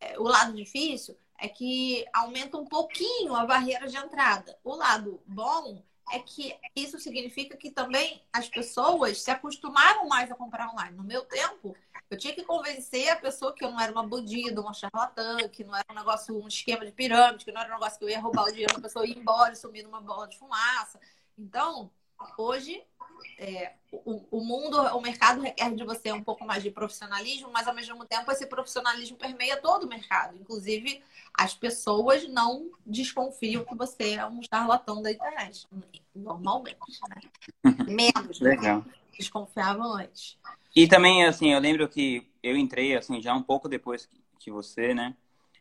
É, 0.00 0.18
o 0.18 0.24
lado 0.24 0.54
difícil 0.54 1.16
é 1.38 1.48
que 1.48 2.04
aumenta 2.12 2.56
um 2.56 2.66
pouquinho 2.66 3.34
a 3.34 3.46
barreira 3.46 3.86
de 3.86 3.96
entrada. 3.96 4.58
O 4.64 4.74
lado 4.74 5.22
bom 5.24 5.82
é 6.10 6.18
que 6.18 6.56
isso 6.74 6.98
significa 6.98 7.56
que 7.56 7.70
também 7.70 8.22
as 8.32 8.48
pessoas 8.48 9.22
se 9.22 9.30
acostumaram 9.30 10.08
mais 10.08 10.30
a 10.30 10.34
comprar 10.34 10.70
online. 10.70 10.96
No 10.96 11.04
meu 11.04 11.24
tempo, 11.24 11.76
eu 12.10 12.16
tinha 12.16 12.34
que 12.34 12.42
convencer 12.42 13.10
a 13.10 13.16
pessoa 13.16 13.54
que 13.54 13.64
eu 13.64 13.70
não 13.70 13.80
era 13.80 13.92
uma 13.92 14.06
bandida, 14.06 14.60
uma 14.60 14.72
charlatã, 14.72 15.48
que 15.48 15.62
não 15.62 15.76
era 15.76 15.84
um 15.90 15.94
negócio, 15.94 16.36
um 16.36 16.48
esquema 16.48 16.84
de 16.84 16.92
pirâmide, 16.92 17.44
que 17.44 17.52
não 17.52 17.60
era 17.60 17.70
um 17.70 17.74
negócio 17.74 17.98
que 17.98 18.04
eu 18.04 18.08
ia 18.08 18.20
roubar 18.20 18.44
o 18.44 18.50
dinheiro 18.50 18.74
da 18.74 18.80
pessoa 18.80 19.06
e 19.06 19.10
ir 19.10 19.18
embora 19.18 19.52
e 19.52 19.56
sumir 19.56 19.84
numa 19.84 20.00
bola 20.00 20.26
de 20.26 20.38
fumaça. 20.38 20.98
Então, 21.36 21.90
hoje 22.36 22.82
é, 23.38 23.72
o, 23.92 24.24
o, 24.30 24.40
mundo, 24.44 24.78
o 24.78 25.00
mercado 25.00 25.40
requer 25.40 25.74
de 25.74 25.84
você 25.84 26.10
um 26.12 26.22
pouco 26.22 26.44
mais 26.44 26.62
de 26.62 26.70
profissionalismo, 26.70 27.50
mas 27.52 27.68
ao 27.68 27.74
mesmo 27.74 28.04
tempo 28.04 28.30
esse 28.32 28.46
profissionalismo 28.46 29.16
permeia 29.16 29.56
todo 29.56 29.84
o 29.84 29.88
mercado. 29.88 30.36
Inclusive, 30.36 31.02
as 31.38 31.54
pessoas 31.54 32.28
não 32.28 32.68
desconfiam 32.84 33.64
que 33.64 33.76
você 33.76 34.14
é 34.14 34.26
um 34.26 34.40
charlatão 34.42 35.00
da 35.00 35.12
internet. 35.12 35.68
Normalmente, 36.12 36.76
né? 37.08 37.20
Menos 37.86 38.40
Legal. 38.40 38.84
desconfiavam 39.16 39.94
antes. 39.94 40.36
E 40.74 40.88
também, 40.88 41.24
assim, 41.24 41.52
eu 41.52 41.60
lembro 41.60 41.88
que 41.88 42.28
eu 42.42 42.56
entrei, 42.56 42.96
assim, 42.96 43.22
já 43.22 43.32
um 43.34 43.42
pouco 43.42 43.68
depois 43.68 44.10
que 44.40 44.50
você, 44.50 44.92
né? 44.92 45.14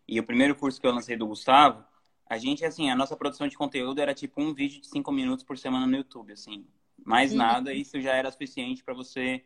E 0.08 0.20
o 0.20 0.24
primeiro 0.24 0.56
curso 0.56 0.82
que 0.82 0.88
eu 0.88 0.92
lancei 0.92 1.16
do 1.16 1.28
Gustavo, 1.28 1.86
a 2.26 2.40
gente, 2.40 2.66
assim, 2.66 2.90
a 2.90 2.96
nossa 2.96 3.16
produção 3.16 3.48
de 3.48 3.56
conteúdo 3.56 4.02
era 4.02 4.16
tipo 4.16 4.42
um 4.42 4.56
vídeo 4.56 4.82
de 4.82 4.88
cinco 4.88 5.12
minutos 5.12 5.46
por 5.46 5.60
semana 5.60 5.86
no 5.86 5.96
YouTube, 5.96 6.34
assim. 6.34 6.66
Mais 7.06 7.32
uhum. 7.32 7.38
nada, 7.38 7.72
isso 7.72 8.02
já 8.02 8.16
era 8.16 8.32
suficiente 8.32 8.84
para 8.84 8.96
você 8.96 9.44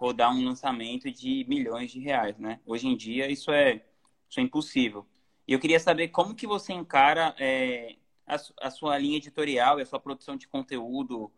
rodar 0.00 0.34
um 0.34 0.44
lançamento 0.44 1.08
de 1.12 1.46
milhões 1.48 1.92
de 1.92 2.00
reais, 2.00 2.36
né? 2.38 2.58
Hoje 2.66 2.88
em 2.88 2.96
dia 2.96 3.30
isso 3.30 3.52
é, 3.52 3.84
isso 4.28 4.40
é 4.40 4.42
impossível. 4.42 5.06
E 5.46 5.52
eu 5.52 5.58
queria 5.58 5.80
saber 5.80 6.08
como 6.08 6.34
que 6.34 6.46
você 6.46 6.72
encara 6.72 7.34
é, 7.38 7.96
a, 8.26 8.36
a, 8.62 8.70
sua 8.70 8.98
linha 8.98 9.18
editorial 9.18 9.78
e 9.78 9.82
a 9.82 9.86
sua 9.86 10.00
produção 10.00 10.36
de 10.36 10.48
conteúdo 10.48 11.30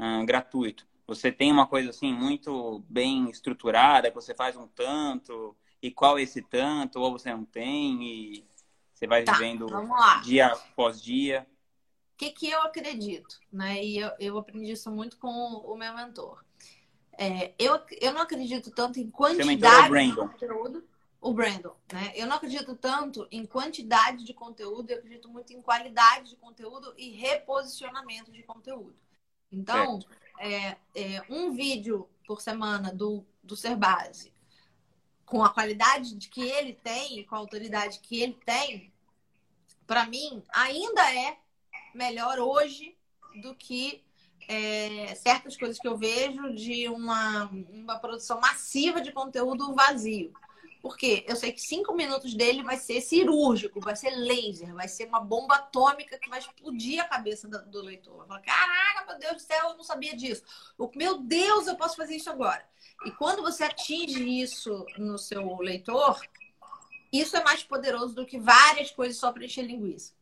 uh, 0.00 0.24
gratuito. 0.26 0.86
Você 1.06 1.30
tem 1.30 1.52
uma 1.52 1.66
coisa 1.66 1.90
assim 1.90 2.12
muito 2.12 2.82
bem 2.88 3.30
estruturada, 3.30 4.10
que 4.10 4.14
você 4.14 4.34
faz 4.34 4.56
um 4.56 4.66
tanto, 4.66 5.56
e 5.82 5.90
qual 5.90 6.18
é 6.18 6.22
esse 6.22 6.42
tanto, 6.42 6.98
ou 7.00 7.12
você 7.12 7.30
não 7.30 7.44
tem, 7.44 8.02
e 8.02 8.44
você 8.92 9.06
vai 9.06 9.22
tá, 9.24 9.32
vivendo 9.32 9.66
dia 10.22 10.46
após 10.46 11.02
dia 11.02 11.46
o 12.14 12.16
que, 12.16 12.30
que 12.30 12.48
eu 12.48 12.62
acredito, 12.62 13.40
né? 13.52 13.84
E 13.84 13.98
eu, 13.98 14.12
eu 14.20 14.38
aprendi 14.38 14.70
isso 14.70 14.88
muito 14.88 15.18
com 15.18 15.28
o 15.28 15.76
meu 15.76 15.92
mentor. 15.94 16.44
É, 17.18 17.52
eu, 17.58 17.80
eu 18.00 18.12
não 18.12 18.22
acredito 18.22 18.70
tanto 18.70 19.00
em 19.00 19.10
quantidade 19.10 19.96
é 19.96 20.06
de 20.06 20.14
conteúdo. 20.14 20.84
O 21.24 21.32
Brandon, 21.32 21.74
né? 21.90 22.12
Eu 22.14 22.26
não 22.26 22.36
acredito 22.36 22.76
tanto 22.76 23.26
em 23.30 23.46
quantidade 23.46 24.24
de 24.24 24.34
conteúdo, 24.34 24.90
eu 24.90 24.98
acredito 24.98 25.26
muito 25.26 25.54
em 25.54 25.62
qualidade 25.62 26.28
de 26.28 26.36
conteúdo 26.36 26.92
e 26.98 27.12
reposicionamento 27.12 28.30
de 28.30 28.42
conteúdo. 28.42 28.94
Então, 29.50 30.00
é, 30.38 30.76
é, 30.94 31.22
um 31.30 31.50
vídeo 31.52 32.06
por 32.26 32.42
semana 32.42 32.92
do, 32.92 33.24
do 33.42 33.56
Ser 33.56 33.74
Base, 33.74 34.34
com 35.24 35.42
a 35.42 35.48
qualidade 35.48 36.14
que 36.28 36.42
ele 36.42 36.74
tem, 36.74 37.24
com 37.24 37.36
a 37.36 37.38
autoridade 37.38 38.00
que 38.00 38.20
ele 38.20 38.38
tem, 38.44 38.92
para 39.86 40.04
mim, 40.04 40.42
ainda 40.50 41.10
é 41.10 41.38
melhor 41.94 42.38
hoje 42.38 42.98
do 43.40 43.54
que 43.54 44.04
é, 44.46 45.14
certas 45.14 45.56
coisas 45.56 45.78
que 45.78 45.88
eu 45.88 45.96
vejo 45.96 46.54
de 46.54 46.86
uma, 46.86 47.44
uma 47.70 47.98
produção 47.98 48.38
massiva 48.42 49.00
de 49.00 49.10
conteúdo 49.10 49.74
vazio. 49.74 50.34
Porque 50.84 51.24
eu 51.26 51.34
sei 51.34 51.50
que 51.50 51.62
cinco 51.62 51.94
minutos 51.94 52.34
dele 52.34 52.62
vai 52.62 52.76
ser 52.76 53.00
cirúrgico, 53.00 53.80
vai 53.80 53.96
ser 53.96 54.10
laser, 54.10 54.74
vai 54.74 54.86
ser 54.86 55.08
uma 55.08 55.18
bomba 55.18 55.54
atômica 55.54 56.18
que 56.18 56.28
vai 56.28 56.38
explodir 56.38 57.00
a 57.00 57.08
cabeça 57.08 57.48
do, 57.48 57.64
do 57.70 57.80
leitor. 57.80 58.18
Vai 58.18 58.26
falar, 58.26 58.40
caraca, 58.40 59.06
meu 59.06 59.18
Deus 59.18 59.36
do 59.36 59.40
céu, 59.40 59.70
eu 59.70 59.76
não 59.78 59.82
sabia 59.82 60.14
disso. 60.14 60.42
Meu 60.94 61.16
Deus, 61.16 61.66
eu 61.66 61.74
posso 61.74 61.96
fazer 61.96 62.16
isso 62.16 62.28
agora. 62.28 62.62
E 63.06 63.10
quando 63.12 63.40
você 63.40 63.64
atinge 63.64 64.42
isso 64.42 64.84
no 64.98 65.16
seu 65.16 65.56
leitor, 65.56 66.20
isso 67.10 67.34
é 67.34 67.42
mais 67.42 67.62
poderoso 67.62 68.14
do 68.14 68.26
que 68.26 68.38
várias 68.38 68.90
coisas 68.90 69.16
só 69.16 69.32
para 69.32 69.46
encher 69.46 69.64
linguiça. 69.64 70.12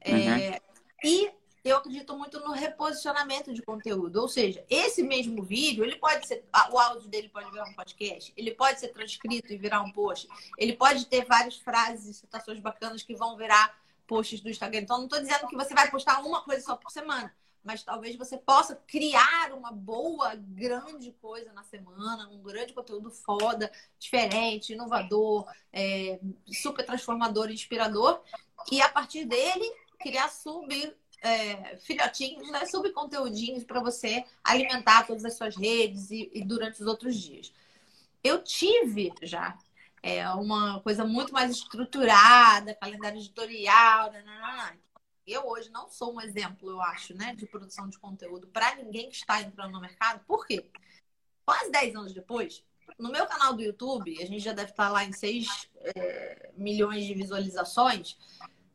É, 0.00 0.12
uhum. 0.12 0.30
É, 0.36 0.60
e 1.02 1.32
eu 1.68 1.76
acredito 1.78 2.16
muito 2.16 2.40
no 2.40 2.52
reposicionamento 2.52 3.52
de 3.52 3.62
conteúdo. 3.62 4.20
Ou 4.20 4.28
seja, 4.28 4.64
esse 4.68 5.02
mesmo 5.02 5.42
vídeo, 5.42 5.84
ele 5.84 5.96
pode 5.96 6.26
ser. 6.26 6.44
O 6.70 6.78
áudio 6.78 7.08
dele 7.08 7.28
pode 7.28 7.50
virar 7.50 7.68
um 7.68 7.74
podcast, 7.74 8.32
ele 8.36 8.52
pode 8.52 8.80
ser 8.80 8.88
transcrito 8.88 9.52
e 9.52 9.56
virar 9.56 9.82
um 9.82 9.90
post, 9.90 10.28
ele 10.56 10.74
pode 10.74 11.06
ter 11.06 11.24
várias 11.24 11.56
frases 11.56 12.06
e 12.06 12.14
citações 12.14 12.60
bacanas 12.60 13.02
que 13.02 13.14
vão 13.14 13.36
virar 13.36 13.76
posts 14.06 14.40
do 14.40 14.48
Instagram. 14.48 14.80
Então, 14.80 14.98
não 14.98 15.04
estou 15.04 15.20
dizendo 15.20 15.48
que 15.48 15.56
você 15.56 15.74
vai 15.74 15.90
postar 15.90 16.20
uma 16.20 16.42
coisa 16.42 16.64
só 16.64 16.76
por 16.76 16.90
semana, 16.90 17.34
mas 17.64 17.82
talvez 17.82 18.14
você 18.14 18.38
possa 18.38 18.76
criar 18.86 19.52
uma 19.52 19.72
boa, 19.72 20.34
grande 20.36 21.10
coisa 21.20 21.52
na 21.52 21.64
semana, 21.64 22.28
um 22.28 22.40
grande 22.40 22.72
conteúdo 22.72 23.10
foda, 23.10 23.70
diferente, 23.98 24.72
inovador, 24.72 25.46
é, 25.72 26.20
super 26.46 26.86
transformador, 26.86 27.50
inspirador. 27.50 28.22
E 28.70 28.80
a 28.80 28.88
partir 28.88 29.24
dele 29.24 29.68
criar 29.98 30.28
sub 30.28 30.94
é, 31.22 31.76
filhotinhos, 31.78 32.50
né, 32.50 32.64
subconteúdinhos 32.66 33.64
para 33.64 33.80
você 33.80 34.24
alimentar 34.44 35.06
todas 35.06 35.24
as 35.24 35.34
suas 35.34 35.56
redes 35.56 36.10
e, 36.10 36.30
e, 36.32 36.44
durante 36.44 36.80
os 36.80 36.86
outros 36.86 37.16
dias. 37.16 37.52
Eu 38.22 38.42
tive 38.42 39.12
já 39.22 39.56
é, 40.02 40.28
uma 40.30 40.80
coisa 40.80 41.04
muito 41.04 41.32
mais 41.32 41.50
estruturada, 41.50 42.74
calendário 42.74 43.18
editorial. 43.18 44.10
Né, 44.12 44.22
né, 44.22 44.40
né, 44.40 44.78
eu 45.26 45.46
hoje 45.46 45.70
não 45.70 45.88
sou 45.88 46.14
um 46.14 46.20
exemplo, 46.20 46.70
eu 46.70 46.80
acho, 46.80 47.14
né, 47.14 47.34
de 47.34 47.46
produção 47.46 47.88
de 47.88 47.98
conteúdo 47.98 48.46
para 48.48 48.76
ninguém 48.76 49.08
que 49.08 49.16
está 49.16 49.40
entrando 49.40 49.72
no 49.72 49.80
mercado. 49.80 50.24
Por 50.26 50.46
quê? 50.46 50.70
Quase 51.44 51.70
10 51.70 51.96
anos 51.96 52.12
depois, 52.12 52.64
no 52.98 53.10
meu 53.10 53.26
canal 53.26 53.52
do 53.52 53.62
YouTube, 53.62 54.16
a 54.22 54.26
gente 54.26 54.40
já 54.40 54.52
deve 54.52 54.70
estar 54.70 54.88
lá 54.88 55.04
em 55.04 55.12
6 55.12 55.68
é, 55.94 56.50
milhões 56.56 57.04
de 57.04 57.14
visualizações. 57.14 58.16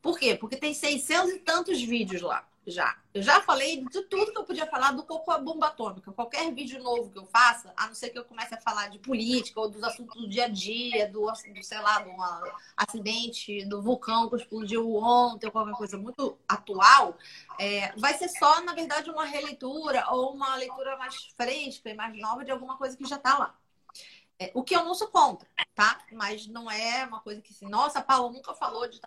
Por 0.02 0.18
quê? 0.18 0.34
Porque 0.34 0.56
tem 0.56 0.74
600 0.74 1.32
e 1.32 1.38
tantos 1.38 1.80
vídeos 1.80 2.20
lá 2.20 2.46
já. 2.66 2.96
Eu 3.12 3.22
já 3.22 3.40
falei 3.42 3.84
de 3.84 4.02
tudo 4.02 4.32
que 4.32 4.38
eu 4.38 4.44
podia 4.44 4.66
falar 4.66 4.92
do 4.92 5.02
coco 5.02 5.30
a 5.30 5.38
bomba 5.38 5.66
atômica. 5.66 6.12
Qualquer 6.12 6.52
vídeo 6.52 6.82
novo 6.82 7.10
que 7.10 7.18
eu 7.18 7.26
faça, 7.26 7.72
a 7.76 7.88
não 7.88 7.94
ser 7.94 8.10
que 8.10 8.18
eu 8.18 8.24
comece 8.24 8.54
a 8.54 8.60
falar 8.60 8.88
de 8.88 8.98
política 8.98 9.60
ou 9.60 9.68
dos 9.68 9.82
assuntos 9.82 10.20
do 10.20 10.28
dia 10.28 10.44
a 10.44 10.48
dia, 10.48 11.08
do, 11.08 11.26
do 11.26 11.62
sei 11.62 11.80
lá, 11.80 11.98
do 11.98 12.12
acidente 12.76 13.64
do 13.64 13.82
vulcão 13.82 14.28
que 14.28 14.36
explodiu 14.36 14.94
ontem, 14.96 15.46
ou 15.46 15.52
qualquer 15.52 15.74
coisa 15.74 15.98
muito 15.98 16.38
atual, 16.48 17.16
é, 17.58 17.92
vai 17.96 18.14
ser 18.14 18.28
só, 18.28 18.62
na 18.62 18.74
verdade, 18.74 19.10
uma 19.10 19.24
releitura 19.24 20.06
ou 20.10 20.32
uma 20.32 20.54
leitura 20.54 20.96
mais 20.96 21.16
fresca 21.36 21.90
e 21.90 21.94
mais 21.94 22.16
nova 22.18 22.44
de 22.44 22.50
alguma 22.50 22.76
coisa 22.76 22.96
que 22.96 23.04
já 23.04 23.16
está 23.16 23.38
lá. 23.38 23.54
É, 24.38 24.50
o 24.54 24.62
que 24.62 24.74
eu 24.74 24.84
não 24.84 24.94
sou 24.94 25.08
contra, 25.08 25.48
tá? 25.74 26.00
Mas 26.12 26.46
não 26.46 26.70
é 26.70 27.04
uma 27.04 27.20
coisa 27.20 27.40
que 27.40 27.52
assim, 27.52 27.68
nossa, 27.68 27.98
a 27.98 28.02
Paula 28.02 28.32
nunca 28.32 28.54
falou 28.54 28.88
de 28.88 29.00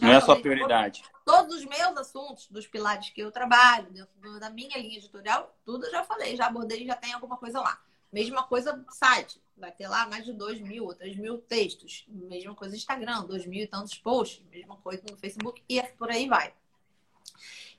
não 0.00 0.12
é 0.12 0.20
só 0.20 0.36
prioridade. 0.36 1.04
Todos, 1.24 1.56
os 1.56 1.64
meus 1.64 1.96
assuntos, 1.96 2.48
dos 2.48 2.66
pilares 2.66 3.10
que 3.10 3.20
eu 3.20 3.30
trabalho, 3.30 3.90
dentro 3.90 4.40
da 4.40 4.50
minha 4.50 4.78
linha 4.78 4.98
editorial, 4.98 5.56
tudo 5.64 5.86
eu 5.86 5.90
já 5.90 6.04
falei, 6.04 6.36
já 6.36 6.46
abordei, 6.46 6.86
já 6.86 6.96
tem 6.96 7.12
alguma 7.12 7.36
coisa 7.36 7.60
lá. 7.60 7.80
Mesma 8.12 8.44
coisa 8.44 8.84
site, 8.90 9.40
vai 9.56 9.72
ter 9.72 9.88
lá 9.88 10.06
mais 10.06 10.24
de 10.24 10.32
2 10.32 10.60
mil 10.60 10.84
ou 10.84 10.94
3 10.94 11.16
mil 11.16 11.38
textos. 11.38 12.04
Mesma 12.08 12.54
coisa 12.54 12.76
Instagram, 12.76 13.24
2 13.24 13.46
mil 13.46 13.64
e 13.64 13.66
tantos 13.66 13.94
posts. 13.96 14.44
Mesma 14.50 14.76
coisa 14.76 15.02
no 15.10 15.16
Facebook 15.16 15.62
e 15.68 15.82
por 15.82 16.10
aí 16.10 16.28
vai. 16.28 16.54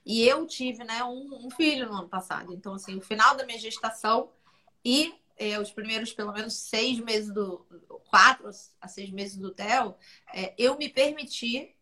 E 0.05 0.27
eu 0.27 0.45
tive 0.45 0.83
né, 0.83 1.03
um, 1.03 1.47
um 1.47 1.50
filho 1.50 1.88
no 1.88 1.95
ano 1.95 2.09
passado. 2.09 2.53
Então, 2.53 2.74
assim, 2.74 2.95
o 2.95 3.01
final 3.01 3.35
da 3.35 3.45
minha 3.45 3.57
gestação 3.57 4.29
e 4.83 5.15
é, 5.38 5.59
os 5.59 5.71
primeiros 5.71 6.13
pelo 6.13 6.31
menos 6.31 6.53
seis 6.53 7.00
meses 7.00 7.33
do 7.33 7.65
quatro 8.09 8.50
a 8.79 8.88
seis 8.88 9.09
meses 9.09 9.38
do 9.38 9.51
TEL, 9.51 9.97
é, 10.33 10.53
eu 10.57 10.77
me 10.77 10.88
permiti 10.88 11.75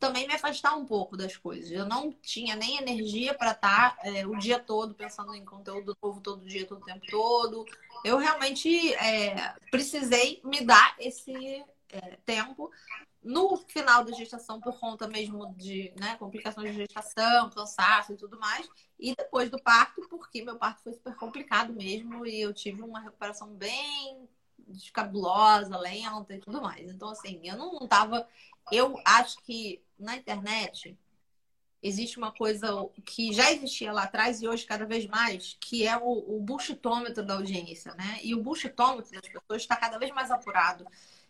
também 0.00 0.26
me 0.26 0.34
afastar 0.34 0.74
um 0.74 0.86
pouco 0.86 1.16
das 1.16 1.36
coisas. 1.36 1.70
Eu 1.70 1.84
não 1.84 2.10
tinha 2.10 2.56
nem 2.56 2.78
energia 2.78 3.34
para 3.34 3.52
estar 3.52 3.96
tá, 3.96 4.08
é, 4.08 4.26
o 4.26 4.34
dia 4.36 4.58
todo 4.58 4.94
pensando 4.94 5.34
em 5.34 5.44
conteúdo 5.44 5.96
novo 6.02 6.20
todo 6.20 6.46
dia, 6.46 6.66
todo 6.66 6.84
tempo 6.84 7.06
todo. 7.10 7.66
Eu 8.02 8.16
realmente 8.16 8.94
é, 8.94 9.54
precisei 9.70 10.40
me 10.42 10.64
dar 10.64 10.96
esse 10.98 11.62
é, 11.90 12.16
tempo 12.24 12.70
no 13.22 13.58
final 13.68 14.02
da 14.02 14.12
gestação 14.12 14.58
por 14.58 14.80
conta 14.80 15.06
mesmo 15.06 15.54
de 15.54 15.92
né, 16.00 16.16
complicações 16.16 16.70
de 16.70 16.78
gestação, 16.78 17.50
cansaço 17.50 18.14
e 18.14 18.16
tudo 18.16 18.40
mais. 18.40 18.66
E 18.98 19.14
depois 19.14 19.50
do 19.50 19.62
parto, 19.62 20.00
porque 20.08 20.42
meu 20.42 20.56
parto 20.56 20.82
foi 20.82 20.94
super 20.94 21.14
complicado 21.14 21.74
mesmo 21.74 22.26
e 22.26 22.40
eu 22.40 22.54
tive 22.54 22.80
uma 22.80 23.00
recuperação 23.00 23.54
bem 23.54 24.26
descabulosa, 24.70 25.76
lenta 25.78 26.34
e 26.34 26.38
tudo 26.38 26.60
mais. 26.62 26.90
Então, 26.90 27.10
assim, 27.10 27.40
eu 27.44 27.56
não 27.56 27.78
estava 27.82 28.26
eu 28.70 29.00
acho 29.04 29.36
que 29.42 29.82
na 29.98 30.16
internet 30.16 30.96
existe 31.82 32.18
uma 32.18 32.30
coisa 32.30 32.68
que 33.04 33.32
já 33.32 33.50
existia 33.50 33.92
lá 33.92 34.04
atrás 34.04 34.42
e 34.42 34.48
hoje 34.48 34.66
cada 34.66 34.84
vez 34.84 35.06
mais, 35.06 35.56
que 35.60 35.86
é 35.86 35.96
o, 35.96 36.36
o 36.36 36.40
bullshitômetro 36.40 37.24
da 37.24 37.34
audiência, 37.34 37.94
né? 37.94 38.20
E 38.22 38.34
o 38.34 38.42
bullshitômetro 38.42 39.12
das 39.12 39.28
pessoas 39.28 39.62
está 39.62 39.76
cada 39.76 39.98
vez 39.98 40.12
mais 40.12 40.30
apurado. 40.30 40.86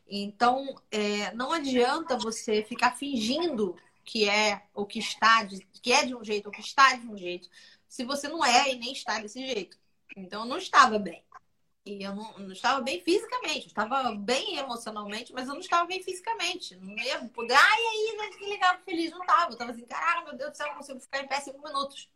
Então, 0.09 0.75
é, 0.91 1.33
não 1.35 1.53
adianta 1.53 2.19
você 2.19 2.65
ficar 2.65 2.97
fingindo 2.97 3.77
que 4.05 4.29
é 4.29 4.67
o 4.75 4.85
que 4.85 4.99
está, 4.99 5.45
de, 5.45 5.61
que 5.81 5.93
é 5.93 6.05
de 6.05 6.17
um 6.17 6.25
jeito 6.25 6.47
ou 6.47 6.53
que 6.53 6.61
está 6.61 6.97
de 6.97 7.07
um 7.07 7.17
jeito, 7.17 7.49
se 7.89 8.05
você 8.05 8.29
não 8.29 8.45
é 8.45 8.73
e 8.73 8.79
nem 8.79 8.93
está 8.93 9.21
desse 9.21 9.41
jeito. 9.47 9.79
Então, 10.17 10.43
eu 10.43 10.49
não 10.49 10.59
estava 10.59 10.99
bem. 10.99 11.23
E 11.87 12.03
eu 12.03 12.15
não, 12.15 12.39
não, 12.39 12.53
estava 12.53 12.83
bem 12.83 13.01
fisicamente, 13.01 13.69
estava 13.69 14.15
bem 14.15 14.59
emocionalmente, 14.59 15.33
mas 15.33 15.49
eu 15.49 15.55
não 15.55 15.61
estava 15.61 15.87
bem 15.87 16.03
fisicamente. 16.03 16.77
Não 16.77 16.95
ia 16.99 17.25
poder, 17.29 17.55
ai, 17.55 17.81
aí, 17.81 18.31
que 18.39 18.45
legal, 18.45 18.79
feliz, 18.85 19.11
não 19.11 19.21
estava. 19.21 19.47
Eu 19.47 19.53
estava 19.53 19.71
assim, 19.71 19.87
caraca, 19.87 20.25
meu 20.25 20.37
Deus 20.37 20.51
do 20.51 20.57
céu, 20.57 20.67
não 20.69 20.77
consigo 20.77 21.01
ficar 21.01 21.23
em 21.23 21.29
pé 21.29 21.41
cinco 21.41 21.63
minutos. 21.67 22.09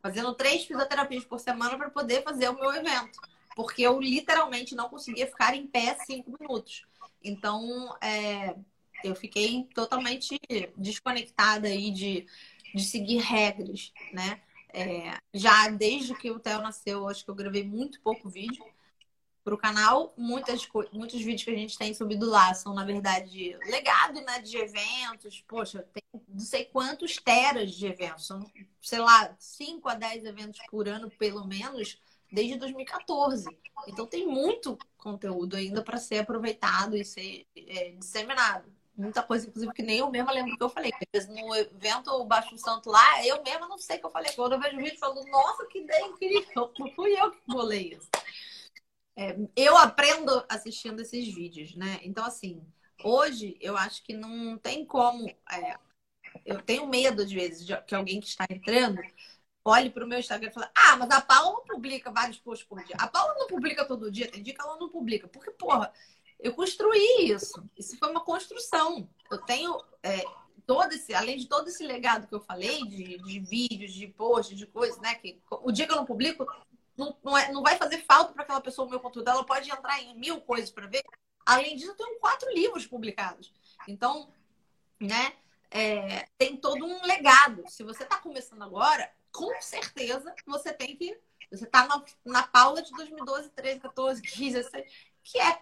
fazendo 0.00 0.34
três 0.34 0.64
fisioterapias 0.64 1.24
por 1.24 1.40
semana 1.40 1.76
para 1.76 1.90
poder 1.90 2.22
fazer 2.22 2.48
o 2.50 2.54
meu 2.54 2.72
evento. 2.72 3.18
Porque 3.56 3.82
eu 3.82 4.00
literalmente 4.00 4.74
não 4.74 4.88
conseguia 4.88 5.26
ficar 5.26 5.56
em 5.56 5.66
pé 5.66 5.96
cinco 6.06 6.36
minutos. 6.38 6.86
Então, 7.22 7.96
é, 8.00 8.54
eu 9.02 9.16
fiquei 9.16 9.68
totalmente 9.74 10.38
desconectada 10.76 11.66
aí 11.68 11.90
de, 11.90 12.26
de 12.74 12.84
seguir 12.84 13.18
regras, 13.18 13.92
né? 14.12 14.40
É, 14.72 15.18
já 15.32 15.68
desde 15.68 16.14
que 16.14 16.30
o 16.30 16.40
Theo 16.40 16.60
nasceu, 16.60 17.08
acho 17.08 17.24
que 17.24 17.30
eu 17.30 17.34
gravei 17.34 17.64
muito 17.64 18.00
pouco 18.00 18.28
vídeo 18.28 18.64
para 19.44 19.54
o 19.54 19.58
canal. 19.58 20.14
Muitas, 20.16 20.66
muitos 20.92 21.20
vídeos 21.20 21.44
que 21.44 21.50
a 21.50 21.56
gente 21.56 21.76
tem 21.76 21.92
subido 21.92 22.28
lá 22.28 22.54
são, 22.54 22.74
na 22.74 22.84
verdade, 22.84 23.56
legado 23.66 24.20
né, 24.22 24.40
de 24.40 24.56
eventos. 24.56 25.44
Poxa, 25.46 25.86
tem 25.92 26.02
não 26.28 26.40
sei 26.40 26.64
quantos 26.64 27.16
teras 27.16 27.72
de 27.72 27.86
eventos. 27.86 28.26
São, 28.26 28.44
sei 28.80 29.00
lá, 29.00 29.36
5 29.38 29.88
a 29.88 29.94
10 29.94 30.24
eventos 30.24 30.60
por 30.70 30.88
ano, 30.88 31.10
pelo 31.10 31.46
menos, 31.46 32.00
desde 32.32 32.56
2014. 32.56 33.46
Então 33.86 34.06
tem 34.06 34.26
muito 34.26 34.78
conteúdo 34.96 35.56
ainda 35.56 35.82
para 35.82 35.98
ser 35.98 36.20
aproveitado 36.20 36.96
e 36.96 37.04
ser 37.04 37.46
é, 37.54 37.90
disseminado 37.90 38.72
muita 38.96 39.22
coisa, 39.22 39.46
inclusive, 39.46 39.72
que 39.72 39.82
nem 39.82 39.98
eu 39.98 40.10
mesma 40.10 40.32
lembro 40.32 40.56
que 40.56 40.62
eu 40.62 40.68
falei. 40.68 40.92
No 41.28 41.54
evento 41.54 42.24
Baixo 42.24 42.56
Santo 42.56 42.90
lá, 42.90 43.26
eu 43.26 43.42
mesma 43.42 43.68
não 43.68 43.78
sei 43.78 43.96
o 43.96 44.00
que 44.00 44.06
eu 44.06 44.10
falei. 44.10 44.32
Quando 44.32 44.52
eu 44.52 44.60
vejo 44.60 44.76
o 44.76 44.78
vídeo, 44.78 44.94
eu 44.94 44.98
falo, 44.98 45.24
nossa, 45.26 45.66
que 45.66 45.80
ideia 45.80 46.06
incrível. 46.06 46.72
Fui 46.94 47.20
eu 47.20 47.30
que 47.32 47.40
bolei 47.46 47.94
isso. 47.94 48.08
É, 49.16 49.36
eu 49.54 49.76
aprendo 49.76 50.44
assistindo 50.48 51.00
esses 51.00 51.32
vídeos, 51.32 51.74
né? 51.76 52.00
Então, 52.02 52.24
assim, 52.24 52.64
hoje 53.02 53.56
eu 53.60 53.76
acho 53.76 54.02
que 54.02 54.14
não 54.14 54.58
tem 54.58 54.84
como. 54.84 55.28
É, 55.50 55.76
eu 56.44 56.60
tenho 56.62 56.86
medo, 56.86 57.22
às 57.22 57.30
vezes, 57.30 57.66
de 57.66 57.76
que 57.82 57.94
alguém 57.94 58.20
que 58.20 58.26
está 58.26 58.44
entrando 58.50 59.00
olhe 59.64 59.88
para 59.90 60.04
o 60.04 60.08
meu 60.08 60.18
Instagram 60.18 60.50
e 60.50 60.52
fale: 60.52 60.70
Ah, 60.74 60.96
mas 60.96 61.10
a 61.10 61.20
Paula 61.20 61.58
não 61.58 61.64
publica 61.64 62.10
vários 62.10 62.38
posts 62.38 62.66
por 62.66 62.82
dia. 62.84 62.96
A 62.98 63.08
Paula 63.08 63.34
não 63.34 63.46
publica 63.46 63.84
todo 63.84 64.10
dia, 64.10 64.30
tem 64.30 64.42
dia 64.42 64.54
que 64.54 64.60
ela 64.60 64.76
não 64.76 64.88
publica. 64.88 65.26
Porque, 65.28 65.50
porra, 65.52 65.92
eu 66.38 66.52
construí 66.52 67.30
isso. 67.32 67.64
Isso 67.76 67.96
foi 67.98 68.10
uma 68.10 68.20
construção. 68.20 69.08
Eu 69.30 69.38
tenho 69.38 69.80
é, 70.02 70.24
todo 70.66 70.92
esse, 70.92 71.14
além 71.14 71.38
de 71.38 71.46
todo 71.46 71.68
esse 71.68 71.86
legado 71.86 72.26
que 72.26 72.34
eu 72.34 72.40
falei, 72.40 72.84
de, 72.86 73.18
de 73.18 73.40
vídeos, 73.40 73.92
de 73.92 74.06
posts, 74.08 74.56
de 74.56 74.66
coisas, 74.66 75.00
né? 75.00 75.14
Que 75.14 75.40
o 75.50 75.72
dia 75.72 75.86
que 75.86 75.92
eu 75.92 75.96
não 75.96 76.04
publico, 76.04 76.46
não, 76.96 77.16
não, 77.22 77.36
é, 77.36 77.52
não 77.52 77.62
vai 77.62 77.76
fazer 77.76 78.04
falta 78.04 78.32
para 78.32 78.42
aquela 78.42 78.60
pessoa 78.60 78.86
o 78.86 78.90
meu 78.90 79.00
conteúdo. 79.00 79.28
Ela 79.28 79.44
pode 79.44 79.70
entrar 79.70 80.00
em 80.02 80.18
mil 80.18 80.40
coisas 80.40 80.70
para 80.70 80.86
ver. 80.86 81.02
Além 81.44 81.76
disso, 81.76 81.90
eu 81.90 81.96
tenho 81.96 82.18
quatro 82.18 82.48
livros 82.52 82.86
publicados. 82.86 83.52
Então, 83.88 84.32
né? 85.00 85.34
É, 85.70 86.28
tem 86.38 86.56
todo 86.56 86.84
um 86.84 87.04
legado. 87.04 87.64
Se 87.68 87.82
você 87.82 88.04
está 88.04 88.18
começando 88.18 88.62
agora, 88.62 89.10
com 89.32 89.60
certeza 89.60 90.32
você 90.46 90.72
tem 90.72 90.96
que. 90.96 91.18
Você 91.50 91.64
está 91.64 91.86
na, 91.86 92.02
na 92.24 92.42
Paula 92.44 92.80
de 92.80 92.92
2012, 92.92 93.50
13, 93.50 93.80
14, 93.80 94.22
15, 94.22 94.52
16, 94.52 94.92
que 95.22 95.38
é 95.38 95.60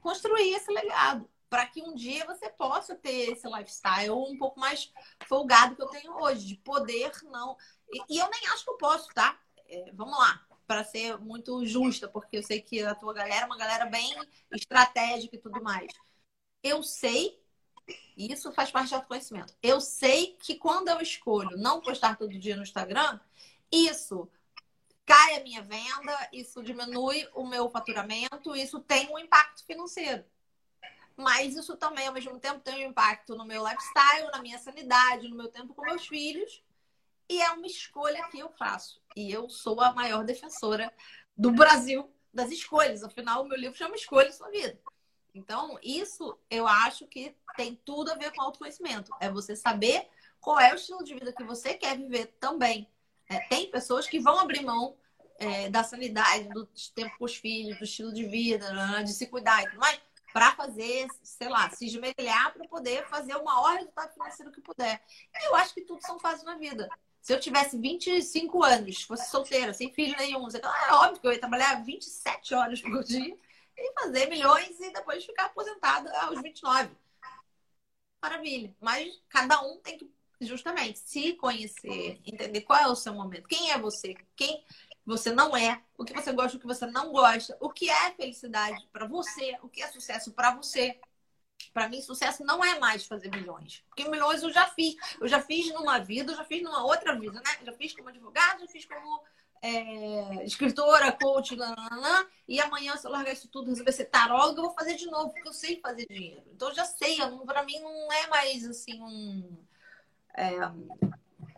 construir 0.00 0.54
esse 0.54 0.70
legado 0.70 1.28
para 1.48 1.66
que 1.66 1.82
um 1.82 1.94
dia 1.94 2.24
você 2.24 2.48
possa 2.48 2.94
ter 2.94 3.32
esse 3.32 3.46
lifestyle 3.46 4.10
um 4.10 4.38
pouco 4.38 4.58
mais 4.58 4.90
folgado 5.26 5.76
que 5.76 5.82
eu 5.82 5.88
tenho 5.88 6.14
hoje, 6.22 6.46
de 6.46 6.56
poder 6.56 7.12
não. 7.24 7.56
E, 7.90 8.14
e 8.14 8.18
eu 8.18 8.30
nem 8.30 8.48
acho 8.48 8.64
que 8.64 8.70
eu 8.70 8.78
posso, 8.78 9.08
tá? 9.08 9.38
É, 9.72 9.90
vamos 9.94 10.18
lá, 10.18 10.46
para 10.66 10.84
ser 10.84 11.16
muito 11.18 11.64
justa, 11.64 12.06
porque 12.06 12.36
eu 12.36 12.42
sei 12.42 12.60
que 12.60 12.82
a 12.82 12.94
tua 12.94 13.14
galera 13.14 13.44
é 13.44 13.46
uma 13.46 13.56
galera 13.56 13.86
bem 13.86 14.14
estratégica 14.52 15.34
e 15.34 15.38
tudo 15.38 15.62
mais. 15.62 15.90
Eu 16.62 16.82
sei, 16.82 17.42
isso 18.16 18.52
faz 18.52 18.70
parte 18.70 18.90
do 18.90 18.96
autoconhecimento. 18.96 19.54
Eu 19.62 19.80
sei 19.80 20.36
que 20.36 20.56
quando 20.56 20.88
eu 20.88 21.00
escolho 21.00 21.56
não 21.56 21.80
postar 21.80 22.18
todo 22.18 22.38
dia 22.38 22.54
no 22.54 22.62
Instagram, 22.62 23.18
isso 23.72 24.30
cai 25.06 25.36
a 25.36 25.42
minha 25.42 25.62
venda, 25.62 26.28
isso 26.34 26.62
diminui 26.62 27.26
o 27.34 27.46
meu 27.46 27.70
faturamento, 27.70 28.54
isso 28.54 28.78
tem 28.80 29.10
um 29.10 29.18
impacto 29.18 29.64
financeiro. 29.64 30.22
Mas 31.16 31.56
isso 31.56 31.78
também, 31.78 32.06
ao 32.06 32.12
mesmo 32.12 32.38
tempo, 32.38 32.60
tem 32.60 32.86
um 32.86 32.90
impacto 32.90 33.34
no 33.34 33.46
meu 33.46 33.66
lifestyle, 33.66 34.30
na 34.32 34.42
minha 34.42 34.58
sanidade, 34.58 35.28
no 35.28 35.36
meu 35.36 35.48
tempo 35.48 35.74
com 35.74 35.82
meus 35.82 36.06
filhos. 36.06 36.62
E 37.28 37.40
é 37.40 37.50
uma 37.52 37.66
escolha 37.66 38.28
que 38.28 38.38
eu 38.38 38.50
faço. 38.50 39.00
E 39.16 39.30
eu 39.30 39.48
sou 39.48 39.80
a 39.80 39.92
maior 39.92 40.24
defensora 40.24 40.92
do 41.36 41.50
Brasil 41.50 42.10
das 42.32 42.50
escolhas. 42.50 43.02
Afinal, 43.02 43.42
o 43.42 43.48
meu 43.48 43.58
livro 43.58 43.76
chama 43.76 43.94
Escolha 43.94 44.32
Sua 44.32 44.50
Vida. 44.50 44.78
Então, 45.34 45.78
isso 45.82 46.38
eu 46.50 46.66
acho 46.66 47.06
que 47.06 47.34
tem 47.56 47.74
tudo 47.84 48.12
a 48.12 48.14
ver 48.14 48.32
com 48.32 48.42
autoconhecimento. 48.42 49.10
É 49.20 49.30
você 49.30 49.56
saber 49.56 50.08
qual 50.40 50.60
é 50.60 50.72
o 50.72 50.76
estilo 50.76 51.02
de 51.02 51.14
vida 51.14 51.32
que 51.32 51.44
você 51.44 51.74
quer 51.74 51.96
viver 51.96 52.26
também. 52.38 52.88
É, 53.28 53.40
tem 53.48 53.70
pessoas 53.70 54.06
que 54.06 54.20
vão 54.20 54.38
abrir 54.40 54.62
mão 54.62 54.96
é, 55.38 55.70
da 55.70 55.82
sanidade, 55.82 56.48
do 56.50 56.66
tempo 56.94 57.16
com 57.18 57.24
os 57.24 57.36
filhos, 57.36 57.78
do 57.78 57.84
estilo 57.84 58.12
de 58.12 58.24
vida, 58.26 58.72
né, 58.72 59.02
de 59.02 59.12
se 59.12 59.26
cuidar 59.26 59.62
e 59.62 59.66
tudo 59.68 59.80
mais, 59.80 60.00
para 60.32 60.52
fazer, 60.52 61.06
sei 61.22 61.48
lá, 61.48 61.70
se 61.70 61.86
esmerilhar 61.86 62.52
para 62.52 62.66
poder 62.68 63.06
fazer 63.08 63.34
o 63.36 63.44
maior 63.44 63.76
resultado 63.76 64.12
financeiro 64.12 64.52
que 64.52 64.60
puder. 64.60 65.02
E 65.34 65.48
eu 65.48 65.54
acho 65.56 65.74
que 65.74 65.82
tudo 65.82 66.02
são 66.02 66.18
fases 66.18 66.44
na 66.44 66.56
vida. 66.56 66.88
Se 67.22 67.32
eu 67.32 67.38
tivesse 67.38 67.78
25 67.78 68.64
anos, 68.64 69.02
fosse 69.02 69.30
solteira, 69.30 69.72
sem 69.72 69.92
filho 69.92 70.16
nenhum, 70.18 70.48
é 70.48 70.92
óbvio 70.92 71.20
que 71.20 71.26
eu 71.28 71.32
ia 71.32 71.38
trabalhar 71.38 71.84
27 71.84 72.52
horas 72.52 72.80
por 72.82 73.04
dia 73.04 73.38
e 73.78 73.92
fazer 73.94 74.28
milhões 74.28 74.78
e 74.80 74.92
depois 74.92 75.24
ficar 75.24 75.44
aposentada 75.46 76.12
aos 76.20 76.42
29. 76.42 76.90
Maravilha. 78.20 78.74
Mas 78.80 79.22
cada 79.28 79.62
um 79.62 79.78
tem 79.78 79.96
que 79.98 80.12
justamente 80.40 80.98
se 80.98 81.34
conhecer, 81.34 82.20
entender 82.26 82.62
qual 82.62 82.80
é 82.80 82.88
o 82.88 82.96
seu 82.96 83.14
momento, 83.14 83.46
quem 83.46 83.70
é 83.70 83.78
você, 83.78 84.16
quem 84.34 84.64
você 85.06 85.32
não 85.32 85.56
é, 85.56 85.80
o 85.96 86.04
que 86.04 86.12
você 86.12 86.32
gosta, 86.32 86.56
o 86.56 86.60
que 86.60 86.66
você 86.66 86.86
não 86.86 87.12
gosta, 87.12 87.56
o 87.60 87.70
que 87.70 87.88
é 87.88 88.10
felicidade 88.14 88.84
para 88.92 89.06
você, 89.06 89.56
o 89.62 89.68
que 89.68 89.80
é 89.80 89.86
sucesso 89.88 90.32
para 90.32 90.54
você. 90.54 90.98
Para 91.72 91.88
mim, 91.88 92.02
sucesso 92.02 92.44
não 92.44 92.64
é 92.64 92.78
mais 92.78 93.06
fazer 93.06 93.30
milhões. 93.30 93.82
Porque 93.88 94.08
milhões 94.08 94.42
eu 94.42 94.52
já 94.52 94.66
fiz. 94.66 94.94
Eu 95.20 95.28
já 95.28 95.40
fiz 95.40 95.72
numa 95.72 95.98
vida, 95.98 96.32
eu 96.32 96.36
já 96.36 96.44
fiz 96.44 96.62
numa 96.62 96.84
outra 96.84 97.18
vida, 97.18 97.34
né? 97.34 97.56
Eu 97.60 97.66
já 97.66 97.72
fiz 97.72 97.94
como 97.94 98.08
advogado, 98.08 98.60
já 98.60 98.68
fiz 98.68 98.84
como 98.84 99.20
é, 99.62 100.44
escritora, 100.44 101.12
coach, 101.12 101.54
nananã, 101.56 102.26
e 102.48 102.60
amanhã, 102.60 102.96
se 102.96 103.06
eu 103.06 103.12
largar 103.12 103.32
isso 103.32 103.48
tudo, 103.48 103.68
resolver 103.68 103.92
ser 103.92 104.06
taróloga, 104.06 104.58
eu 104.58 104.64
vou 104.64 104.74
fazer 104.74 104.96
de 104.96 105.06
novo, 105.06 105.30
porque 105.30 105.48
eu 105.48 105.52
sei 105.52 105.80
fazer 105.80 106.06
dinheiro. 106.06 106.42
Então, 106.52 106.68
eu 106.68 106.74
já 106.74 106.84
sei. 106.84 107.16
Para 107.46 107.62
mim, 107.62 107.78
não 107.78 108.12
é 108.12 108.26
mais 108.26 108.66
assim 108.66 109.00
um 109.00 109.56
é, 110.34 110.52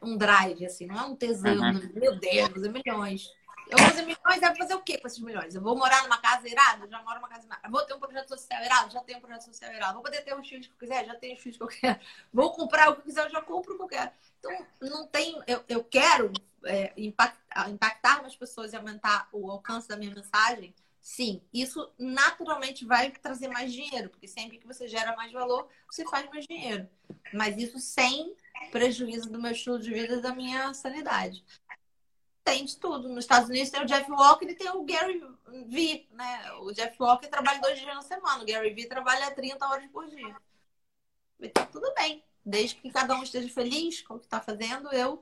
um 0.03 0.17
drive, 0.17 0.67
assim, 0.67 0.87
não 0.87 0.97
é 0.97 1.03
um 1.03 1.17
tesão, 1.17 1.55
uhum. 1.55 1.91
meu 1.95 2.19
Deus, 2.19 2.49
fazer 2.51 2.71
milhões. 2.71 3.31
Eu 3.75 3.79
vou 3.79 3.89
fazer 3.89 4.03
milhões, 4.03 4.41
deve 4.41 4.57
fazer 4.57 4.75
o 4.75 4.83
quê 4.83 4.99
com 4.99 5.09
esses 5.09 5.19
milhões? 5.19 5.53
Eu 5.53 5.61
vou 5.61 5.77
morar 5.77 6.05
numa 6.05 6.19
casa 6.19 6.49
irada? 6.49 6.87
Já 6.87 7.03
moro 7.03 7.17
numa 7.17 7.29
casa 7.29 7.45
irada. 7.45 7.69
Vou 7.69 7.85
ter 7.85 7.95
um 7.95 7.99
projeto 7.99 8.29
social 8.29 8.63
irado? 8.63 8.93
Já 8.93 9.01
tenho 9.01 9.19
um 9.19 9.21
projeto 9.21 9.43
social 9.43 9.73
irado. 9.73 9.95
Vou 9.95 10.03
poder 10.03 10.23
ter 10.23 10.33
os 10.39 10.49
filhos 10.49 10.69
que 10.69 10.73
eu 10.73 10.79
quiser? 10.79 11.05
Já 11.05 11.17
tenho 11.17 11.35
os 11.35 11.41
filhos 11.41 11.57
que 11.57 11.63
eu 11.65 11.67
quero. 11.67 11.99
Vou 12.33 12.53
comprar 12.53 12.89
o 12.91 12.95
que 12.95 13.01
eu 13.01 13.05
quiser? 13.05 13.29
Já 13.31 13.43
compro 13.43 13.75
o 13.75 13.77
que 13.77 13.83
eu 13.83 13.89
quero. 13.89 14.13
Então, 14.39 14.67
não 14.81 15.09
tem... 15.09 15.43
Eu, 15.49 15.65
eu 15.69 15.83
quero 15.83 16.33
é, 16.65 16.93
impactar, 16.97 17.69
impactar 17.69 18.23
mais 18.23 18.37
pessoas 18.37 18.73
e 18.73 18.77
aumentar 18.77 19.29
o 19.33 19.51
alcance 19.51 19.89
da 19.89 19.97
minha 19.97 20.15
mensagem. 20.15 20.73
Sim, 21.01 21.43
isso 21.53 21.93
naturalmente 21.99 22.85
vai 22.87 23.11
trazer 23.11 23.49
mais 23.49 23.73
dinheiro, 23.73 24.09
porque 24.09 24.27
sempre 24.27 24.57
que 24.57 24.67
você 24.67 24.89
gera 24.89 25.15
mais 25.15 25.31
valor, 25.33 25.69
você 25.91 26.03
faz 26.07 26.27
mais 26.31 26.47
dinheiro. 26.47 26.89
Mas 27.33 27.59
isso 27.59 27.79
sem 27.79 28.35
prejuízo 28.71 29.31
do 29.31 29.41
meu 29.41 29.53
estilo 29.53 29.79
de 29.79 29.93
vida 29.93 30.15
e 30.15 30.21
da 30.23 30.35
minha 30.35 30.73
sanidade. 30.73 31.45
Tem 32.45 32.65
de 32.65 32.77
tudo. 32.77 33.09
Nos 33.09 33.25
Estados 33.25 33.49
Unidos 33.49 33.71
tem 33.71 33.83
o 33.83 33.87
Jeff 33.87 34.11
Walker 34.11 34.47
e 34.47 34.55
tem 34.55 34.71
o 34.71 34.85
Gary 34.85 35.23
Vee, 35.67 36.07
né? 36.13 36.53
O 36.61 36.73
Jeff 36.73 36.95
Walker 37.01 37.27
trabalha 37.27 37.61
dois 37.61 37.79
dias 37.79 37.95
na 37.95 38.03
semana, 38.03 38.43
o 38.43 38.47
Gary 38.47 38.75
Vee 38.75 38.87
trabalha 38.87 39.31
30 39.31 39.67
horas 39.67 39.91
por 39.91 40.07
dia. 40.07 40.37
E 41.41 41.49
tá 41.49 41.65
tudo 41.67 41.93
bem. 41.95 42.23
Desde 42.45 42.77
que 42.77 42.91
cada 42.91 43.17
um 43.17 43.23
esteja 43.23 43.49
feliz 43.49 44.03
com 44.03 44.15
o 44.15 44.19
que 44.19 44.27
está 44.27 44.41
fazendo, 44.41 44.93
eu 44.93 45.19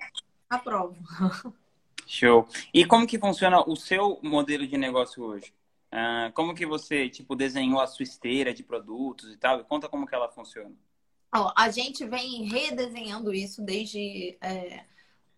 aprovo. 0.51 0.97
Show. 2.07 2.49
E 2.75 2.85
como 2.85 3.07
que 3.07 3.19
funciona 3.19 3.61
o 3.61 3.77
seu 3.77 4.19
modelo 4.23 4.67
de 4.67 4.77
negócio 4.77 5.23
hoje? 5.23 5.55
Uh, 5.93 6.33
como 6.33 6.55
que 6.55 6.67
você, 6.67 7.09
tipo, 7.09 7.37
desenhou 7.37 7.81
a 7.81 7.87
sua 7.87 8.03
esteira 8.03 8.53
de 8.53 8.63
produtos 8.63 9.33
e 9.33 9.37
tal? 9.37 9.65
Conta 9.65 9.89
como 9.89 10.07
que 10.07 10.15
ela 10.15 10.29
funciona. 10.29 10.75
Ó, 11.35 11.53
a 11.57 11.71
gente 11.71 12.05
vem 12.05 12.45
redesenhando 12.45 13.33
isso 13.33 13.63
desde 13.63 14.37
é, 14.41 14.85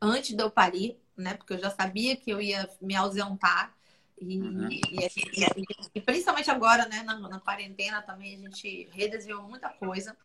antes 0.01 0.35
de 0.35 0.42
eu 0.42 0.51
parir, 0.51 0.99
né? 1.16 1.35
Porque 1.35 1.55
eu 1.55 1.59
já 1.59 1.70
sabia 1.70 2.16
que 2.16 2.31
eu 2.31 2.40
ia 2.40 2.68
me 2.81 2.94
ausentar. 2.94 3.74
E, 4.20 4.40
uhum. 4.40 4.68
e, 4.70 4.81
e, 4.81 5.88
e 5.96 6.00
principalmente 6.00 6.50
agora, 6.50 6.87
né, 6.87 7.03
na, 7.03 7.18
na, 7.18 7.40
quarentena 7.40 8.00
também, 8.00 8.37
a 8.37 8.38
gente 8.38 8.88
redesenhou 8.92 9.42
muita 9.42 9.68
coisa. 9.68 10.16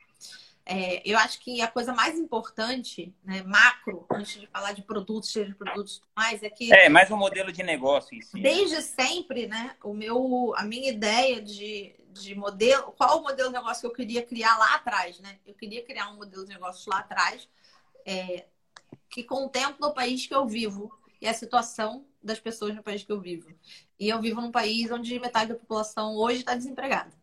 É, 0.65 1.01
eu 1.03 1.17
acho 1.17 1.39
que 1.39 1.61
a 1.61 1.67
coisa 1.67 1.91
mais 1.93 2.15
importante, 2.15 3.11
né, 3.23 3.41
macro, 3.41 4.05
antes 4.11 4.39
de 4.39 4.45
falar 4.45 4.71
de 4.73 4.83
produtos, 4.83 5.31
de 5.31 5.55
produtos 5.55 5.99
mais, 6.15 6.43
é 6.43 6.49
que. 6.49 6.71
É, 6.71 6.87
mais 6.87 7.09
um 7.09 7.17
modelo 7.17 7.51
de 7.51 7.63
negócio 7.63 8.15
em 8.15 8.21
si. 8.21 8.39
Desde 8.39 8.79
sempre, 8.83 9.47
né, 9.47 9.75
o 9.83 9.93
meu, 9.93 10.53
a 10.55 10.63
minha 10.63 10.91
ideia 10.91 11.41
de, 11.41 11.95
de 12.11 12.35
modelo, 12.35 12.91
qual 12.91 13.19
o 13.19 13.23
modelo 13.23 13.49
de 13.49 13.55
negócio 13.55 13.81
que 13.81 13.87
eu 13.87 13.93
queria 13.93 14.21
criar 14.21 14.57
lá 14.57 14.75
atrás, 14.75 15.19
né? 15.19 15.39
Eu 15.45 15.55
queria 15.55 15.83
criar 15.83 16.11
um 16.11 16.17
modelo 16.17 16.43
de 16.43 16.53
negócio 16.53 16.91
lá 16.91 16.99
atrás, 16.99 17.49
é, 18.05 18.45
que 19.09 19.23
contempla 19.23 19.87
o 19.87 19.93
país 19.93 20.25
que 20.25 20.33
eu 20.33 20.47
vivo 20.47 20.91
e 21.21 21.27
a 21.27 21.33
situação 21.33 22.05
das 22.21 22.39
pessoas 22.39 22.75
no 22.75 22.83
país 22.83 23.03
que 23.03 23.11
eu 23.11 23.19
vivo. 23.19 23.49
E 23.99 24.09
eu 24.09 24.21
vivo 24.21 24.41
num 24.41 24.51
país 24.51 24.91
onde 24.91 25.19
metade 25.19 25.53
da 25.53 25.59
população 25.59 26.15
hoje 26.15 26.39
está 26.39 26.55
desempregada. 26.55 27.17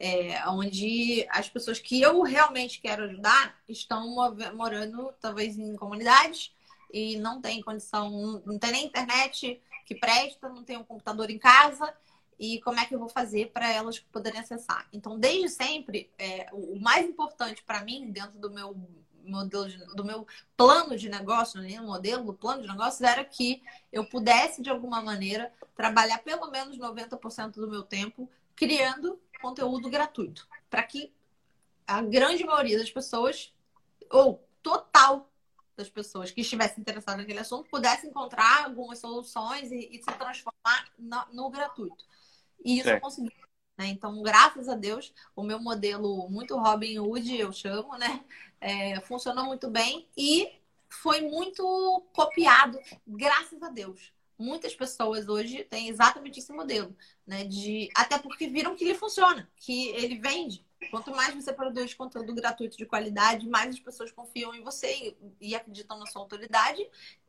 É, 0.00 0.48
onde 0.48 1.26
as 1.28 1.48
pessoas 1.48 1.80
que 1.80 2.00
eu 2.00 2.22
realmente 2.22 2.80
quero 2.80 3.04
ajudar 3.04 3.58
estão 3.68 4.14
morando 4.54 5.12
talvez 5.20 5.58
em 5.58 5.74
comunidades 5.74 6.54
e 6.92 7.16
não 7.16 7.40
tem 7.40 7.60
condição, 7.60 8.42
não 8.46 8.58
tem 8.58 8.70
nem 8.70 8.86
internet 8.86 9.60
que 9.84 9.94
presta, 9.94 10.48
não 10.48 10.62
tem 10.62 10.76
um 10.76 10.84
computador 10.84 11.30
em 11.30 11.38
casa 11.38 11.92
e 12.38 12.60
como 12.60 12.78
é 12.78 12.86
que 12.86 12.94
eu 12.94 12.98
vou 12.98 13.08
fazer 13.08 13.50
para 13.50 13.68
elas 13.72 13.98
poderem 13.98 14.40
acessar. 14.40 14.86
Então, 14.92 15.18
desde 15.18 15.48
sempre, 15.48 16.10
é, 16.16 16.48
o 16.52 16.78
mais 16.78 17.04
importante 17.04 17.64
para 17.64 17.82
mim, 17.82 18.10
dentro 18.10 18.38
do 18.38 18.50
meu 18.50 18.76
modelo 19.28 19.68
de, 19.68 19.78
do 19.94 20.04
meu 20.04 20.26
plano 20.56 20.96
de 20.96 21.08
negócio, 21.08 21.60
né, 21.60 21.80
modelo 21.80 22.24
do 22.24 22.34
plano 22.34 22.62
de 22.62 22.68
negócio, 22.68 23.04
era 23.04 23.24
que 23.24 23.62
eu 23.92 24.04
pudesse, 24.04 24.62
de 24.62 24.70
alguma 24.70 25.00
maneira, 25.02 25.52
trabalhar 25.76 26.18
pelo 26.18 26.50
menos 26.50 26.78
90% 26.78 27.52
do 27.52 27.68
meu 27.68 27.82
tempo 27.82 28.28
criando 28.56 29.20
conteúdo 29.40 29.88
gratuito, 29.88 30.48
para 30.68 30.82
que 30.82 31.12
a 31.86 32.02
grande 32.02 32.44
maioria 32.44 32.78
das 32.78 32.90
pessoas, 32.90 33.54
ou 34.10 34.44
total 34.62 35.30
das 35.76 35.88
pessoas 35.88 36.30
que 36.32 36.40
estivessem 36.40 36.80
interessadas 36.80 37.20
naquele 37.20 37.38
assunto, 37.38 37.70
pudesse 37.70 38.06
encontrar 38.06 38.64
algumas 38.64 38.98
soluções 38.98 39.70
e, 39.70 39.88
e 39.92 39.98
se 39.98 40.12
transformar 40.18 40.92
no, 40.98 41.24
no 41.32 41.50
gratuito. 41.50 42.04
E 42.64 42.80
isso 42.80 42.88
eu 42.88 43.00
consegui. 43.00 43.32
Né? 43.78 43.86
Então, 43.86 44.20
graças 44.22 44.68
a 44.68 44.74
Deus, 44.74 45.14
o 45.36 45.42
meu 45.42 45.60
modelo 45.60 46.28
muito 46.28 46.56
Robin 46.56 46.98
Hood, 46.98 47.36
eu 47.36 47.52
chamo, 47.52 47.96
né? 47.96 48.24
É, 48.60 49.00
funcionou 49.02 49.44
muito 49.44 49.70
bem 49.70 50.08
e 50.16 50.50
foi 50.88 51.20
muito 51.20 52.02
copiado, 52.12 52.80
graças 53.06 53.62
a 53.62 53.68
Deus. 53.68 54.12
Muitas 54.36 54.74
pessoas 54.74 55.28
hoje 55.28 55.64
têm 55.64 55.88
exatamente 55.88 56.40
esse 56.40 56.52
modelo, 56.52 56.94
né? 57.24 57.44
De 57.44 57.88
até 57.94 58.18
porque 58.18 58.48
viram 58.48 58.74
que 58.74 58.84
ele 58.84 58.94
funciona, 58.94 59.48
que 59.56 59.88
ele 59.90 60.18
vende. 60.18 60.66
Quanto 60.90 61.10
mais 61.10 61.34
você 61.34 61.52
produz 61.52 61.92
conteúdo 61.92 62.34
gratuito 62.34 62.76
de 62.76 62.86
qualidade, 62.86 63.48
mais 63.48 63.74
as 63.74 63.80
pessoas 63.80 64.12
confiam 64.12 64.54
em 64.54 64.62
você 64.62 65.16
e, 65.40 65.48
e 65.48 65.54
acreditam 65.54 65.98
na 65.98 66.06
sua 66.06 66.22
autoridade. 66.22 66.84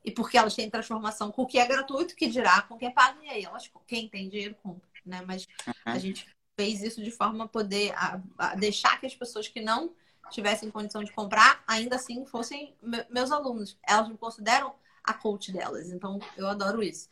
E 0.05 0.11
porque 0.11 0.37
elas 0.37 0.55
têm 0.55 0.69
transformação 0.69 1.31
com 1.31 1.41
o 1.43 1.47
que 1.47 1.57
é 1.59 1.67
gratuito, 1.67 2.15
que 2.15 2.27
dirá 2.27 2.61
com 2.61 2.75
o 2.75 2.77
que 2.77 2.85
é 2.85 2.91
pago, 2.91 3.21
e 3.23 3.29
aí 3.29 3.43
elas, 3.43 3.69
quem 3.87 4.07
tem 4.07 4.29
dinheiro 4.29 4.55
compra 4.61 4.89
né? 5.05 5.23
Mas 5.25 5.47
uhum. 5.67 5.73
a 5.85 5.97
gente 5.97 6.25
fez 6.59 6.83
isso 6.83 7.01
de 7.01 7.09
forma 7.09 7.45
a 7.45 7.47
poder 7.47 7.93
a, 7.95 8.19
a 8.37 8.53
deixar 8.53 8.99
que 8.99 9.05
as 9.05 9.15
pessoas 9.15 9.47
que 9.47 9.61
não 9.61 9.93
tivessem 10.29 10.69
condição 10.69 11.01
de 11.01 11.13
comprar, 11.13 11.63
ainda 11.65 11.95
assim 11.95 12.25
fossem 12.25 12.75
me, 12.83 12.97
meus 13.09 13.31
alunos. 13.31 13.77
Elas 13.87 14.09
me 14.09 14.17
consideram 14.17 14.75
a 15.01 15.13
coach 15.13 15.53
delas. 15.53 15.89
Então, 15.89 16.19
eu 16.35 16.47
adoro 16.47 16.83
isso. 16.83 17.07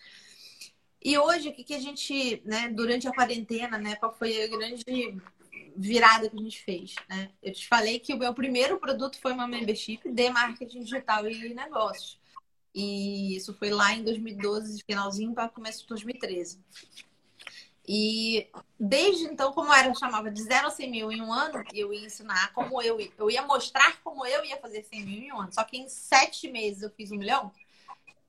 E 1.02 1.18
hoje, 1.18 1.48
o 1.48 1.54
que, 1.54 1.64
que 1.64 1.74
a 1.74 1.80
gente, 1.80 2.42
né, 2.44 2.68
durante 2.68 3.08
a 3.08 3.14
quarentena, 3.14 3.78
né, 3.78 3.96
qual 3.96 4.14
foi 4.14 4.44
a 4.44 4.48
grande 4.48 4.84
virada 5.78 6.30
que 6.30 6.36
a 6.36 6.42
gente 6.42 6.62
fez, 6.62 6.96
né? 7.08 7.30
Eu 7.42 7.54
te 7.54 7.68
falei 7.70 8.00
que 8.00 8.14
o 8.14 8.18
meu 8.18 8.34
primeiro 8.34 8.78
produto 8.78 9.18
foi 9.22 9.32
uma 9.32 9.48
membership 9.48 10.02
de 10.12 10.30
marketing 10.30 10.82
digital 10.82 11.26
e 11.26 11.54
negócios. 11.54 12.20
E 12.76 13.38
isso 13.38 13.54
foi 13.54 13.70
lá 13.70 13.94
em 13.94 14.04
2012, 14.04 14.84
finalzinho 14.86 15.34
para 15.34 15.48
começo 15.48 15.84
de 15.84 15.88
2013. 15.88 16.60
E 17.88 18.50
desde 18.78 19.24
então, 19.24 19.54
como 19.54 19.74
era, 19.74 19.88
eu 19.88 19.96
chamava 19.96 20.30
de 20.30 20.44
0 20.44 20.68
a 20.68 20.70
100 20.70 20.92
mil 20.92 21.12
em 21.12 21.22
um 21.22 21.32
ano, 21.32 21.64
eu 21.74 21.94
ia 21.94 22.06
ensinar 22.06 22.52
como 22.54 22.82
eu 22.82 23.00
ia, 23.00 23.12
eu 23.18 23.32
ia 23.32 23.42
mostrar 23.44 24.02
como 24.04 24.26
eu 24.26 24.44
ia 24.44 24.58
fazer 24.58 24.84
100 24.84 25.06
mil 25.06 25.24
em 25.24 25.32
um 25.32 25.40
ano. 25.40 25.54
Só 25.54 25.64
que 25.64 25.78
em 25.78 25.88
sete 25.88 26.50
meses 26.50 26.84
eu 26.84 26.90
fiz 26.90 27.12
um 27.12 27.18
milhão. 27.18 27.50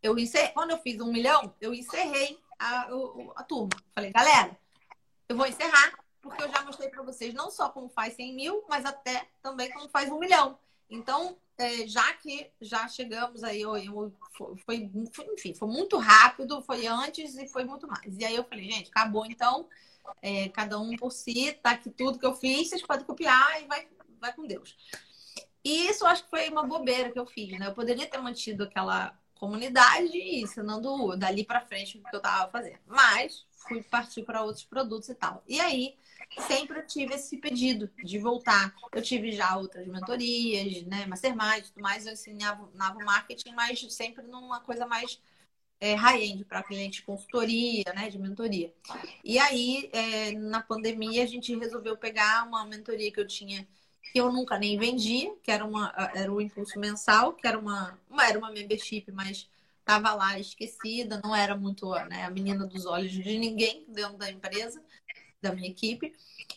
Eu 0.00 0.16
encerrei, 0.16 0.50
quando 0.50 0.70
eu 0.70 0.78
fiz 0.78 1.00
um 1.00 1.10
milhão, 1.12 1.52
eu 1.60 1.74
encerrei 1.74 2.38
a, 2.56 2.82
a, 2.82 2.88
a 3.36 3.42
turma. 3.42 3.70
Falei, 3.92 4.12
galera, 4.12 4.56
eu 5.28 5.36
vou 5.36 5.46
encerrar, 5.46 5.92
porque 6.22 6.40
eu 6.40 6.48
já 6.48 6.62
mostrei 6.62 6.88
para 6.88 7.02
vocês 7.02 7.34
não 7.34 7.50
só 7.50 7.68
como 7.68 7.88
faz 7.88 8.14
100 8.14 8.34
mil, 8.34 8.64
mas 8.68 8.84
até 8.84 9.26
também 9.42 9.72
como 9.72 9.88
faz 9.88 10.08
um 10.08 10.20
milhão. 10.20 10.56
Então, 10.88 11.36
é, 11.58 11.86
já 11.88 12.12
que 12.14 12.50
já 12.60 12.86
chegamos 12.86 13.42
aí, 13.42 13.60
eu, 13.60 13.76
eu, 13.76 14.12
foi, 14.32 14.56
foi, 14.58 14.90
enfim, 15.34 15.52
foi 15.52 15.68
muito 15.68 15.98
rápido, 15.98 16.62
foi 16.62 16.86
antes 16.86 17.36
e 17.36 17.48
foi 17.48 17.64
muito 17.64 17.86
mais. 17.88 18.16
E 18.16 18.24
aí 18.24 18.36
eu 18.36 18.44
falei, 18.44 18.70
gente, 18.70 18.90
acabou 18.90 19.26
então, 19.26 19.68
é, 20.22 20.48
cada 20.50 20.78
um 20.78 20.96
por 20.96 21.10
si, 21.10 21.52
tá 21.60 21.72
aqui 21.72 21.90
tudo 21.90 22.18
que 22.18 22.24
eu 22.24 22.34
fiz, 22.34 22.68
vocês 22.68 22.82
podem 22.82 23.04
copiar 23.04 23.60
e 23.60 23.66
vai, 23.66 23.88
vai 24.20 24.32
com 24.32 24.46
Deus. 24.46 24.76
E 25.64 25.88
isso 25.88 26.04
eu 26.04 26.08
acho 26.08 26.24
que 26.24 26.30
foi 26.30 26.48
uma 26.48 26.62
bobeira 26.62 27.10
que 27.10 27.18
eu 27.18 27.26
fiz, 27.26 27.58
né? 27.58 27.66
Eu 27.66 27.74
poderia 27.74 28.06
ter 28.06 28.18
mantido 28.18 28.62
aquela 28.62 29.18
comunidade 29.34 30.16
ensinando 30.16 31.16
dali 31.16 31.44
para 31.44 31.60
frente 31.60 31.98
o 31.98 32.02
que 32.02 32.16
eu 32.16 32.20
tava 32.20 32.50
fazendo. 32.50 32.78
Mas 32.86 33.44
fui 33.50 33.82
partir 33.82 34.22
para 34.22 34.42
outros 34.42 34.64
produtos 34.64 35.08
e 35.08 35.14
tal. 35.14 35.42
E 35.46 35.60
aí 35.60 35.96
sempre 36.46 36.78
eu 36.78 36.86
tive 36.86 37.14
esse 37.14 37.36
pedido 37.36 37.90
de 38.04 38.18
voltar. 38.18 38.74
Eu 38.92 39.02
tive 39.02 39.32
já 39.32 39.56
outras 39.56 39.86
mentorias, 39.86 40.82
né, 40.84 41.06
mastermind, 41.06 41.64
tudo 41.64 41.82
mais, 41.82 42.06
eu 42.06 42.12
ensinava 42.12 42.68
marketing, 43.04 43.52
mas 43.54 43.80
sempre 43.92 44.22
numa 44.24 44.60
coisa 44.60 44.86
mais 44.86 45.20
é, 45.80 45.94
high-end 45.94 46.44
para 46.44 46.62
cliente 46.62 47.02
consultoria, 47.02 47.84
né, 47.94 48.10
de 48.10 48.18
mentoria. 48.18 48.72
E 49.24 49.38
aí, 49.38 49.88
é, 49.92 50.32
na 50.32 50.62
pandemia, 50.62 51.22
a 51.22 51.26
gente 51.26 51.54
resolveu 51.56 51.96
pegar 51.96 52.46
uma 52.46 52.64
mentoria 52.64 53.10
que 53.12 53.20
eu 53.20 53.26
tinha 53.26 53.66
que 54.12 54.18
eu 54.18 54.32
nunca 54.32 54.58
nem 54.58 54.78
vendia, 54.78 55.34
que 55.42 55.50
era 55.50 55.64
uma 55.66 55.92
era 56.14 56.32
o 56.32 56.40
impulso 56.40 56.78
mensal, 56.78 57.34
que 57.34 57.46
era 57.46 57.58
uma, 57.58 57.98
uma 58.08 58.26
era 58.26 58.38
uma 58.38 58.50
membership, 58.50 59.12
mas 59.12 59.48
estava 59.80 60.14
lá 60.14 60.38
esquecida, 60.38 61.20
não 61.22 61.34
era 61.34 61.56
muito 61.56 61.90
né, 62.06 62.24
a 62.24 62.30
menina 62.30 62.66
dos 62.66 62.86
olhos 62.86 63.12
de 63.12 63.38
ninguém 63.38 63.84
dentro 63.88 64.16
da 64.16 64.30
empresa 64.30 64.82
da 65.40 65.52
minha 65.52 65.68
equipe. 65.68 66.14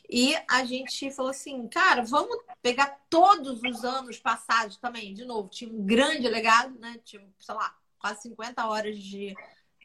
E 0.10 0.36
a 0.50 0.66
gente 0.66 1.12
falou 1.12 1.32
assim, 1.32 1.68
cara, 1.68 2.04
vamos 2.04 2.38
pegar 2.62 3.00
todos 3.10 3.62
os 3.64 3.84
anos 3.84 4.20
passados 4.20 4.78
também. 4.78 5.14
De 5.14 5.26
novo, 5.26 5.50
tinha 5.50 5.72
um 5.72 5.86
grande 5.86 6.28
legado, 6.28 6.78
né? 6.80 7.00
Tinha, 7.04 7.22
sei 7.40 7.56
lá, 7.56 7.76
quase 8.00 8.24
50 8.24 8.66
horas 8.66 8.98
de, 8.98 9.36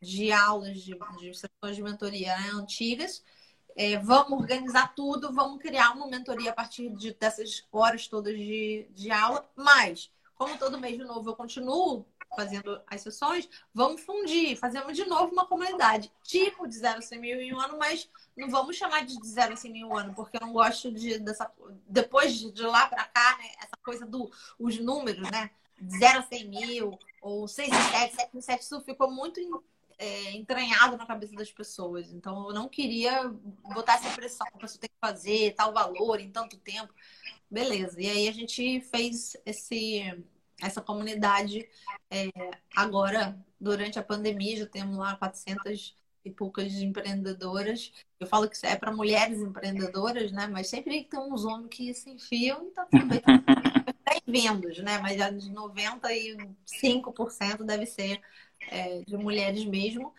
de 0.03 0.33
aulas, 0.33 0.81
de, 0.81 0.97
de 1.19 1.35
sessões 1.35 1.77
de 1.77 1.83
mentoria 1.83 2.37
né? 2.39 2.51
antigas. 2.55 3.23
É, 3.77 3.99
vamos 3.99 4.41
organizar 4.41 4.95
tudo, 4.95 5.33
vamos 5.35 5.61
criar 5.61 5.93
uma 5.93 6.07
mentoria 6.07 6.51
a 6.51 6.55
partir 6.55 6.89
de, 6.97 7.13
dessas 7.13 7.63
horas 7.71 8.09
todas 8.09 8.35
de, 8.35 8.89
de 8.95 9.11
aula. 9.11 9.49
Mas, 9.55 10.11
como 10.35 10.57
todo 10.59 10.81
mês 10.81 10.97
de 10.97 11.05
novo 11.05 11.31
eu 11.31 11.37
continuo 11.37 12.07
fazendo 12.35 12.81
as 12.87 13.01
sessões, 13.01 13.49
vamos 13.73 14.03
fundir, 14.03 14.57
fazemos 14.57 14.97
de 14.97 15.05
novo 15.05 15.33
uma 15.33 15.47
comunidade, 15.47 16.13
tipo 16.23 16.67
de 16.67 16.75
0 16.75 16.99
a 16.99 17.03
100 17.03 17.21
mil 17.21 17.41
em 17.41 17.55
um 17.55 17.61
ano, 17.61 17.79
mas 17.79 18.09
não 18.37 18.51
vamos 18.51 18.77
chamar 18.77 19.05
de 19.05 19.15
0 19.27 19.53
a 19.55 19.57
100 19.57 19.73
mil 19.73 19.87
em 19.87 19.91
um 19.91 19.97
ano, 19.97 20.15
porque 20.15 20.37
eu 20.37 20.41
não 20.41 20.53
gosto 20.53 20.93
de, 20.93 21.19
dessa, 21.19 21.51
depois 21.89 22.35
de 22.35 22.63
lá 22.63 22.87
para 22.87 23.05
cá, 23.05 23.39
né, 23.39 23.51
essa 23.59 23.77
coisa 23.83 24.05
dos 24.05 24.31
do, 24.59 24.85
números, 24.85 25.31
né, 25.31 25.51
0 25.99 26.19
a 26.19 26.23
100 26.23 26.49
mil, 26.49 26.99
ou 27.23 27.49
6 27.49 27.69
e 27.69 27.73
7, 27.73 28.15
7 28.17 28.31
e 28.37 28.43
7, 28.43 28.63
isso 28.63 28.81
ficou 28.83 29.11
muito 29.11 29.41
é, 29.99 30.33
entranhado 30.33 30.97
na 30.97 31.07
cabeça 31.07 31.35
das 31.35 31.51
pessoas. 31.51 32.13
Então, 32.13 32.49
eu 32.49 32.55
não 32.55 32.69
queria 32.69 33.29
botar 33.75 33.95
essa 33.95 34.11
pressão, 34.11 34.47
a 34.53 34.59
pessoa 34.59 34.81
tem 34.81 34.91
que 34.91 34.97
fazer 35.01 35.55
tal 35.55 35.73
valor 35.73 36.21
em 36.21 36.31
tanto 36.31 36.57
tempo. 36.59 36.93
Beleza. 37.51 38.01
E 38.01 38.09
aí 38.09 38.29
a 38.29 38.33
gente 38.33 38.81
fez 38.81 39.37
esse 39.45 40.25
essa 40.61 40.81
comunidade 40.81 41.69
é, 42.11 42.31
agora, 42.75 43.39
durante 43.61 43.99
a 43.99 44.03
pandemia, 44.03 44.57
já 44.57 44.67
temos 44.67 44.97
lá 44.97 45.17
400 45.17 45.95
e 46.25 46.31
poucas 46.31 46.73
empreendedoras. 46.75 47.93
Eu 48.19 48.27
falo 48.27 48.49
que 48.49 48.57
isso 48.57 48.67
é 48.67 48.75
para 48.75 48.93
mulheres 48.93 49.39
empreendedoras, 49.39 50.33
né? 50.33 50.49
Mas 50.49 50.69
sempre 50.69 51.05
tem 51.05 51.21
uns 51.21 51.45
homens 51.45 51.69
que 51.71 51.95
se 51.95 52.11
enfiam 52.11 52.67
e 52.67 52.71
tá 52.71 52.87
tudo 52.87 53.07
bem. 53.07 53.23
Bem-vindos, 54.27 54.79
né? 54.79 54.99
Mas 54.99 55.19
já 55.19 55.31
de 55.31 55.51
95% 55.51 57.65
deve 57.65 57.87
ser 57.87 58.21
é, 58.71 59.03
de 59.03 59.17
mulheres 59.17 59.65
mesmo. 59.65 60.13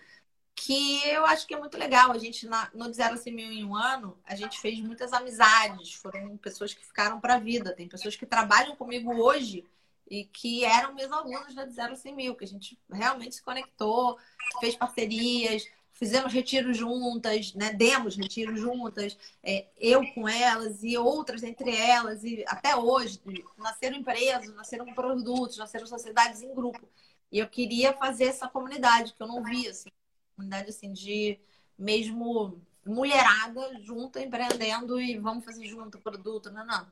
Que 0.55 1.07
eu 1.09 1.25
acho 1.25 1.45
que 1.45 1.53
é 1.53 1.59
muito 1.59 1.77
legal. 1.77 2.11
A 2.11 2.17
gente, 2.17 2.47
na, 2.47 2.69
no 2.73 2.91
Zero 2.93 3.15
a 3.15 3.31
Mil 3.31 3.51
em 3.51 3.65
um 3.65 3.75
ano, 3.75 4.17
a 4.25 4.35
gente 4.35 4.59
fez 4.59 4.79
muitas 4.79 5.13
amizades. 5.13 5.93
Foram 5.93 6.35
pessoas 6.37 6.73
que 6.73 6.85
ficaram 6.85 7.19
para 7.19 7.35
a 7.35 7.39
vida. 7.39 7.73
Tem 7.73 7.87
pessoas 7.87 8.15
que 8.15 8.25
trabalham 8.25 8.75
comigo 8.75 9.13
hoje 9.13 9.65
e 10.09 10.25
que 10.25 10.63
eram 10.63 10.93
meus 10.93 11.11
alunos 11.11 11.53
da 11.53 11.65
Zero 11.67 11.95
100 11.95 12.15
mil, 12.15 12.35
que 12.35 12.45
a 12.45 12.47
gente 12.47 12.79
realmente 12.89 13.35
se 13.35 13.41
conectou, 13.41 14.17
fez 14.59 14.75
parcerias, 14.75 15.67
fizemos 15.91 16.31
retiros 16.31 16.77
juntas, 16.77 17.53
né? 17.53 17.73
demos 17.73 18.15
retiros 18.15 18.59
juntas, 18.59 19.17
é, 19.43 19.67
eu 19.77 20.05
com 20.13 20.27
elas 20.29 20.83
e 20.83 20.97
outras 20.97 21.43
entre 21.43 21.75
elas, 21.75 22.23
e 22.23 22.43
até 22.47 22.75
hoje 22.75 23.19
nasceram 23.57 23.97
empresas, 23.97 24.53
nasceram 24.53 24.93
produtos, 24.93 25.57
nasceram 25.57 25.87
sociedades 25.87 26.41
em 26.41 26.53
grupo. 26.53 26.87
E 27.31 27.39
eu 27.39 27.47
queria 27.47 27.93
fazer 27.93 28.25
essa 28.25 28.47
comunidade, 28.47 29.13
que 29.13 29.21
eu 29.21 29.27
não 29.27 29.43
via, 29.43 29.71
assim, 29.71 29.89
comunidade 30.35 30.69
assim, 30.69 30.93
de 30.93 31.39
mesmo 31.77 32.61
mulherada 32.85 33.81
junta, 33.81 34.21
empreendendo 34.21 35.01
e 35.01 35.17
vamos 35.17 35.43
fazer 35.43 35.65
junto 35.67 35.99
produto, 35.99 36.49
não, 36.51 36.65
não. 36.65 36.87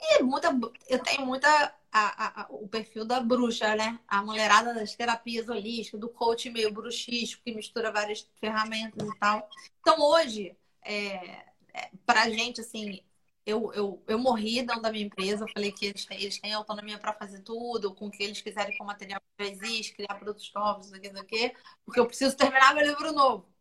E 0.00 0.22
muita, 0.22 0.48
eu 0.88 0.98
tenho 1.00 1.26
muita 1.26 1.74
a, 1.92 2.42
a, 2.42 2.46
o 2.50 2.66
perfil 2.66 3.04
da 3.04 3.20
bruxa, 3.20 3.76
né? 3.76 4.00
A 4.08 4.22
mulherada 4.22 4.72
das 4.74 4.94
terapias 4.94 5.48
holísticas, 5.48 6.00
do 6.00 6.08
coach 6.08 6.48
meio 6.50 6.72
bruxístico, 6.72 7.42
que 7.44 7.54
mistura 7.54 7.92
várias 7.92 8.26
ferramentas 8.40 9.06
e 9.06 9.18
tal. 9.18 9.48
Então, 9.80 10.00
hoje, 10.00 10.56
é, 10.82 11.44
é, 11.74 11.90
pra 12.06 12.30
gente, 12.30 12.62
assim, 12.62 13.00
eu, 13.44 13.72
eu, 13.74 14.02
eu 14.06 14.18
morri 14.18 14.62
dentro 14.62 14.80
da 14.80 14.90
minha 14.90 15.04
empresa, 15.04 15.44
eu 15.44 15.52
falei 15.52 15.72
que 15.72 15.86
eles 15.86 16.06
eles 16.10 16.38
têm 16.38 16.52
autonomia 16.54 16.98
para 16.98 17.12
fazer 17.12 17.40
tudo, 17.40 17.94
com 17.94 18.06
o 18.06 18.10
que 18.10 18.22
eles 18.22 18.40
quiserem 18.40 18.76
com 18.78 18.84
o 18.84 18.86
material 18.86 19.20
que 19.20 19.44
já 19.44 19.50
existe, 19.50 19.94
criar 19.94 20.14
produtos 20.14 20.50
novos, 20.54 20.86
isso 20.86 20.96
aqui, 20.96 21.08
isso 21.08 21.18
aqui, 21.20 21.54
porque 21.84 22.00
eu 22.00 22.06
preciso 22.06 22.36
terminar 22.36 22.74
meu 22.74 22.86
livro 22.86 23.12
novo. 23.12 23.52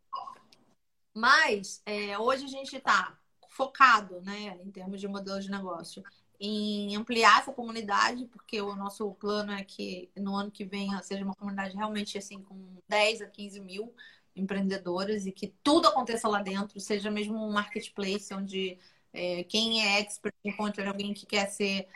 Mas, 1.13 1.81
é, 1.85 2.17
hoje 2.17 2.45
a 2.45 2.47
gente 2.47 2.75
está 2.75 3.17
focado, 3.49 4.21
né, 4.21 4.57
em 4.63 4.71
termos 4.71 4.99
de 5.01 5.07
modelo 5.07 5.41
de 5.41 5.51
negócio, 5.51 6.01
em 6.43 6.95
ampliar 6.95 7.39
essa 7.39 7.53
comunidade, 7.53 8.25
porque 8.25 8.59
o 8.59 8.75
nosso 8.75 9.11
plano 9.13 9.51
é 9.51 9.63
que 9.63 10.09
no 10.17 10.35
ano 10.35 10.49
que 10.49 10.65
vem 10.65 10.89
seja 11.03 11.23
uma 11.23 11.35
comunidade 11.35 11.75
realmente 11.75 12.17
assim 12.17 12.41
com 12.41 12.57
10 12.89 13.21
a 13.21 13.27
15 13.27 13.59
mil 13.59 13.93
empreendedores 14.35 15.27
e 15.27 15.31
que 15.31 15.53
tudo 15.63 15.87
aconteça 15.87 16.27
lá 16.27 16.41
dentro, 16.41 16.79
seja 16.79 17.11
mesmo 17.11 17.35
um 17.35 17.51
marketplace 17.51 18.33
onde 18.33 18.79
é, 19.13 19.43
quem 19.43 19.85
é 19.85 19.99
expert 19.99 20.33
encontre 20.43 20.83
alguém 20.87 21.13
que 21.13 21.27
quer 21.27 21.47
ser 21.47 21.87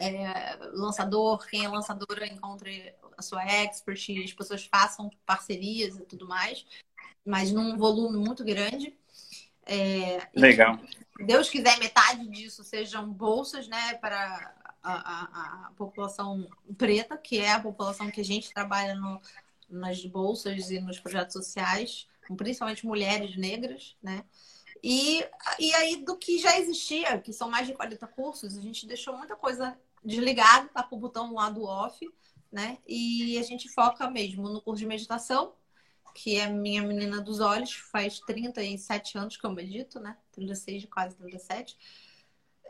é, 0.00 0.56
lançador, 0.72 1.46
quem 1.46 1.64
é 1.64 1.68
lançadora 1.68 2.26
encontre 2.26 2.92
a 3.16 3.22
sua 3.22 3.44
expert, 3.44 4.24
as 4.24 4.32
pessoas 4.32 4.64
façam 4.64 5.10
parcerias 5.24 5.96
e 5.96 6.04
tudo 6.04 6.26
mais, 6.26 6.66
mas 7.24 7.52
num 7.52 7.76
volume 7.76 8.18
muito 8.18 8.44
grande. 8.44 8.96
É, 9.66 10.28
Legal. 10.34 10.78
Deus 11.24 11.48
quiser, 11.48 11.78
metade 11.78 12.26
disso 12.28 12.64
sejam 12.64 13.08
bolsas, 13.12 13.68
né, 13.68 13.94
para 13.94 14.54
a, 14.82 14.92
a, 14.92 15.66
a, 15.66 15.70
população 15.76 16.48
preta, 16.76 17.16
que 17.16 17.38
é 17.38 17.52
a 17.52 17.60
população 17.60 18.10
que 18.10 18.20
a 18.20 18.24
gente 18.24 18.52
trabalha 18.52 18.94
no, 18.94 19.20
nas 19.68 20.04
bolsas 20.04 20.70
e 20.70 20.80
nos 20.80 20.98
projetos 20.98 21.32
sociais, 21.32 22.08
principalmente 22.36 22.86
mulheres 22.86 23.36
negras, 23.36 23.96
né? 24.02 24.24
E, 24.82 25.24
e 25.60 25.72
aí, 25.74 25.96
do 26.04 26.16
que 26.16 26.38
já 26.38 26.58
existia, 26.58 27.18
que 27.18 27.32
são 27.32 27.48
mais 27.48 27.68
de 27.68 27.74
40 27.74 28.04
cursos, 28.08 28.58
a 28.58 28.60
gente 28.60 28.84
deixou 28.84 29.16
muita 29.16 29.36
coisa 29.36 29.78
desligada, 30.04 30.68
tá 30.68 30.82
com 30.82 30.96
o 30.96 30.98
botão 30.98 31.34
lá 31.34 31.48
do 31.48 31.62
off, 31.62 32.04
né? 32.50 32.78
E 32.86 33.38
a 33.38 33.42
gente 33.42 33.68
foca 33.68 34.10
mesmo 34.10 34.48
no 34.48 34.60
curso 34.60 34.80
de 34.80 34.86
meditação, 34.86 35.52
que 36.14 36.38
é 36.38 36.48
minha 36.48 36.82
menina 36.82 37.20
dos 37.20 37.40
olhos, 37.40 37.74
faz 37.74 38.20
37 38.20 39.18
anos 39.18 39.36
que 39.36 39.44
eu 39.44 39.50
medito, 39.50 39.98
né? 40.00 40.16
36, 40.32 40.86
quase 40.86 41.16
37. 41.16 41.76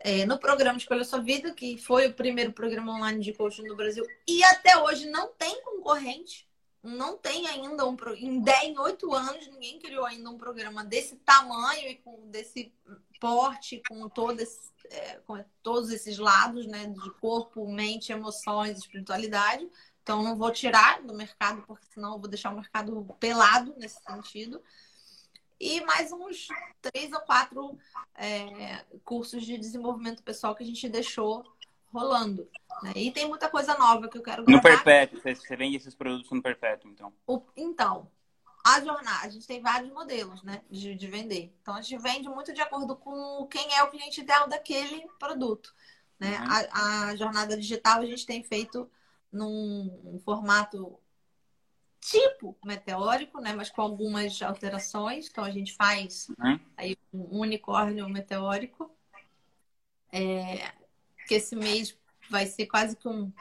É, 0.05 0.27
no 0.27 0.39
programa 0.39 0.79
Escolha 0.79 1.05
Sua 1.05 1.21
Vida, 1.21 1.53
que 1.53 1.77
foi 1.77 2.09
o 2.09 2.15
primeiro 2.15 2.53
programa 2.53 2.93
online 2.93 3.21
de 3.21 3.33
coaching 3.33 3.63
no 3.63 3.77
Brasil, 3.77 4.05
e 4.27 4.43
até 4.45 4.77
hoje 4.79 5.09
não 5.09 5.29
tem 5.35 5.63
concorrente, 5.63 6.49
não 6.83 7.17
tem 7.17 7.47
ainda 7.47 7.87
um 7.87 7.97
em 8.17 8.41
10, 8.41 8.63
em 8.65 8.79
8 8.79 9.15
anos, 9.15 9.47
ninguém 9.47 9.79
criou 9.79 10.05
ainda 10.05 10.29
um 10.29 10.37
programa 10.37 10.85
desse 10.85 11.17
tamanho 11.17 11.89
e 11.89 11.95
com 11.97 12.29
desse 12.29 12.75
porte, 13.21 13.81
com, 13.89 14.09
todo 14.09 14.41
esse, 14.41 14.73
é, 14.91 15.21
com 15.25 15.45
todos 15.63 15.91
esses 15.91 16.19
lados, 16.19 16.67
né? 16.67 16.87
De 16.87 17.11
corpo, 17.21 17.71
mente, 17.71 18.11
emoções, 18.11 18.79
espiritualidade 18.79 19.69
então, 20.03 20.23
não 20.23 20.37
vou 20.37 20.51
tirar 20.51 21.01
do 21.03 21.15
mercado, 21.15 21.63
porque 21.63 21.87
senão 21.87 22.15
eu 22.15 22.19
vou 22.19 22.29
deixar 22.29 22.51
o 22.51 22.57
mercado 22.57 23.05
pelado 23.21 23.75
nesse 23.79 24.03
sentido. 24.03 24.61
E 25.61 25.81
mais 25.83 26.11
uns 26.11 26.49
três 26.81 27.13
ou 27.13 27.21
quatro 27.21 27.79
é, 28.17 28.85
cursos 29.05 29.47
de 29.47 29.57
desenvolvimento 29.57 30.23
pessoal 30.23 30.57
que 30.57 30.65
a 30.65 30.67
gente 30.67 30.89
deixou 30.89 31.45
rolando. 31.93 32.49
Né? 32.83 32.93
E 32.97 33.13
tem 33.13 33.29
muita 33.29 33.49
coisa 33.49 33.79
nova 33.79 34.09
que 34.09 34.19
eu 34.19 34.23
quero 34.23 34.45
gravar. 34.45 34.57
No 34.57 34.63
Perpétuo, 34.63 35.21
você 35.21 35.57
vende 35.57 35.77
esses 35.77 35.95
produtos 35.95 36.31
no 36.33 36.43
Perpétuo, 36.43 36.91
então? 36.91 37.13
O, 37.25 37.41
então, 37.57 38.11
a 38.65 38.81
jornada, 38.81 39.27
a 39.27 39.29
gente 39.29 39.47
tem 39.47 39.63
vários 39.63 39.93
modelos 39.93 40.43
né, 40.43 40.63
de, 40.69 40.97
de 40.97 41.07
vender. 41.07 41.55
Então, 41.63 41.77
a 41.77 41.81
gente 41.81 42.03
vende 42.03 42.29
muito 42.29 42.53
de 42.53 42.61
acordo 42.61 42.97
com 42.97 43.47
quem 43.47 43.73
é 43.73 43.85
o 43.85 43.91
cliente 43.91 44.21
ideal 44.21 44.49
daquele 44.49 45.07
produto. 45.17 45.73
Né? 46.19 46.41
Uhum. 46.41 46.47
A, 46.73 47.09
a 47.09 47.17
jornada 47.17 47.57
digital 47.57 48.01
a 48.01 48.07
gente 48.07 48.27
tem 48.27 48.43
feito 48.43 48.91
num 49.33 50.21
formato 50.25 50.99
tipo 52.01 52.57
meteórico, 52.65 53.41
né? 53.41 53.55
Mas 53.55 53.71
com 53.71 53.81
algumas 53.81 54.41
alterações. 54.43 55.29
Então 55.29 55.45
a 55.45 55.51
gente 55.51 55.73
faz 55.75 56.29
uhum. 56.39 56.61
aí 56.77 56.97
um 57.13 57.41
unicórnio 57.41 58.09
meteórico. 58.09 58.91
É, 60.13 60.71
que 61.27 61.35
esse 61.35 61.57
mês 61.57 61.97
vai 62.29 62.47
ser 62.47 62.67
quase 62.67 62.97
que 62.97 63.09
um 63.09 63.33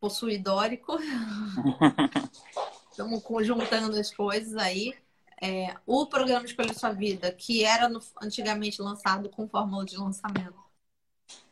possuidórico. 0.00 0.98
Estamos 2.90 3.22
conjuntando 3.22 3.98
as 3.98 4.12
coisas 4.12 4.56
aí. 4.56 4.94
É, 5.40 5.76
o 5.86 6.04
programa 6.06 6.44
Escolha 6.44 6.74
Sua 6.74 6.90
Vida, 6.90 7.30
que 7.30 7.64
era 7.64 7.88
no, 7.88 8.00
antigamente 8.20 8.82
lançado 8.82 9.28
com 9.28 9.48
fórmula 9.48 9.84
de 9.84 9.96
lançamento, 9.96 10.58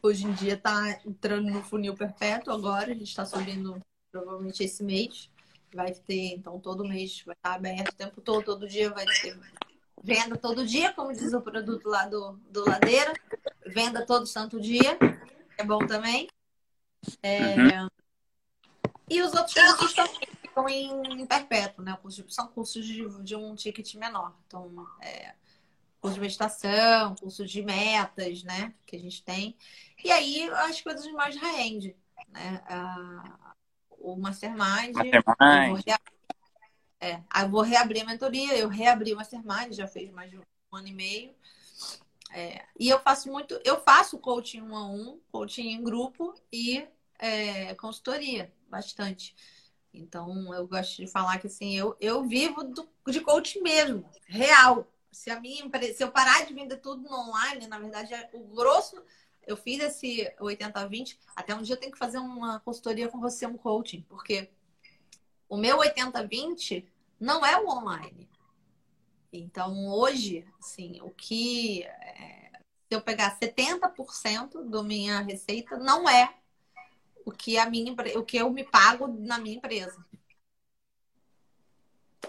Hoje 0.02 0.26
em 0.26 0.32
dia 0.32 0.54
está 0.54 1.00
entrando 1.04 1.50
no 1.50 1.62
funil 1.62 1.94
perpétuo 1.94 2.52
agora, 2.52 2.92
a 2.92 2.94
gente 2.94 3.08
está 3.08 3.24
subindo 3.24 3.80
provavelmente 4.10 4.62
esse 4.62 4.82
mês. 4.82 5.30
Vai 5.74 5.92
ter, 5.92 6.34
então, 6.34 6.58
todo 6.60 6.86
mês 6.86 7.22
vai 7.26 7.34
estar 7.34 7.50
tá 7.50 7.54
aberto 7.56 7.90
o 7.90 7.96
tempo 7.96 8.20
todo, 8.20 8.44
todo 8.44 8.68
dia 8.68 8.90
vai 8.90 9.04
ter 9.04 9.38
venda 10.02 10.36
todo 10.36 10.66
dia, 10.66 10.92
como 10.92 11.12
diz 11.12 11.32
o 11.32 11.40
produto 11.40 11.88
lá 11.88 12.06
do, 12.06 12.32
do 12.50 12.64
Ladeira. 12.68 13.12
Venda 13.66 14.06
todo 14.06 14.26
santo 14.26 14.60
dia, 14.60 14.96
é 15.58 15.64
bom 15.64 15.84
também. 15.86 16.28
É... 17.22 17.56
Uhum. 17.56 17.88
E 19.08 19.22
os 19.22 19.32
outros 19.34 19.54
cursos 19.54 19.92
também 19.92 20.28
ficam 20.40 20.68
em, 20.68 21.26
perpétuo, 21.26 21.84
né? 21.84 21.96
São 22.28 22.48
cursos 22.48 22.84
de, 22.84 23.08
de 23.22 23.36
um 23.36 23.54
ticket 23.54 23.94
menor. 23.94 24.34
Então, 24.46 24.86
é, 25.00 25.34
curso 26.06 26.14
de 26.14 26.20
meditação, 26.20 27.14
curso 27.16 27.44
de 27.44 27.62
metas, 27.62 28.44
né? 28.44 28.72
Que 28.86 28.96
a 28.96 28.98
gente 28.98 29.22
tem. 29.24 29.56
E 30.04 30.10
aí 30.10 30.48
as 30.50 30.80
coisas 30.80 31.10
mais 31.12 31.36
high-end, 31.36 31.96
né? 32.28 32.62
Ah, 32.68 33.54
o 33.90 34.16
Mastermind. 34.16 34.94
Mastermind. 34.94 35.82
Eu 35.86 35.96
é, 36.98 37.20
eu 37.42 37.48
vou 37.50 37.60
reabrir 37.60 38.02
a 38.02 38.06
mentoria, 38.06 38.56
eu 38.56 38.68
reabri 38.68 39.12
o 39.12 39.16
Mastermind, 39.16 39.72
já 39.72 39.86
fez 39.86 40.10
mais 40.10 40.30
de 40.30 40.38
um 40.38 40.42
ano 40.72 40.88
e 40.88 40.94
meio. 40.94 41.34
É, 42.32 42.64
e 42.78 42.88
eu 42.88 42.98
faço 43.00 43.30
muito, 43.30 43.60
eu 43.64 43.80
faço 43.80 44.18
coaching 44.18 44.62
um 44.62 44.76
a 44.76 44.86
um, 44.86 45.20
coaching 45.30 45.68
em 45.68 45.82
grupo 45.82 46.34
e 46.52 46.86
é, 47.18 47.74
consultoria, 47.74 48.52
bastante. 48.68 49.34
Então, 49.92 50.54
eu 50.54 50.66
gosto 50.66 50.96
de 50.96 51.06
falar 51.06 51.38
que 51.38 51.46
assim, 51.46 51.74
eu, 51.76 51.96
eu 52.00 52.24
vivo 52.24 52.64
do, 52.64 52.88
de 53.08 53.20
coaching 53.20 53.60
mesmo, 53.60 54.08
real. 54.26 54.86
Se 55.16 55.30
a 55.30 55.40
minha 55.40 55.64
empresa, 55.64 55.94
se 55.96 56.04
eu 56.04 56.12
parar 56.12 56.44
de 56.44 56.52
vender 56.52 56.76
tudo 56.76 57.00
no 57.00 57.10
online, 57.10 57.66
na 57.66 57.78
verdade, 57.78 58.12
é 58.12 58.28
o 58.34 58.44
grosso, 58.54 59.02
eu 59.46 59.56
fiz 59.56 59.80
esse 59.80 60.30
80-20, 60.38 61.16
até 61.34 61.54
um 61.54 61.62
dia 61.62 61.74
eu 61.74 61.80
tenho 61.80 61.90
que 61.90 61.98
fazer 61.98 62.18
uma 62.18 62.60
consultoria 62.60 63.08
com 63.08 63.18
você, 63.18 63.46
um 63.46 63.56
coaching, 63.56 64.02
porque 64.02 64.50
o 65.48 65.56
meu 65.56 65.78
80-20 65.78 66.84
não 67.18 67.46
é 67.46 67.58
o 67.58 67.66
online. 67.66 68.28
Então, 69.32 69.88
hoje, 69.88 70.46
assim, 70.60 71.00
o 71.00 71.10
que. 71.10 71.82
É, 71.84 72.52
se 72.86 72.94
eu 72.94 73.00
pegar 73.00 73.38
70% 73.38 74.68
da 74.68 74.82
minha 74.82 75.20
receita, 75.20 75.78
não 75.78 76.06
é 76.06 76.36
o 77.24 77.32
que, 77.32 77.56
a 77.56 77.68
minha, 77.68 77.92
o 78.16 78.22
que 78.22 78.36
eu 78.36 78.50
me 78.50 78.64
pago 78.64 79.08
na 79.08 79.38
minha 79.38 79.56
empresa. 79.56 80.04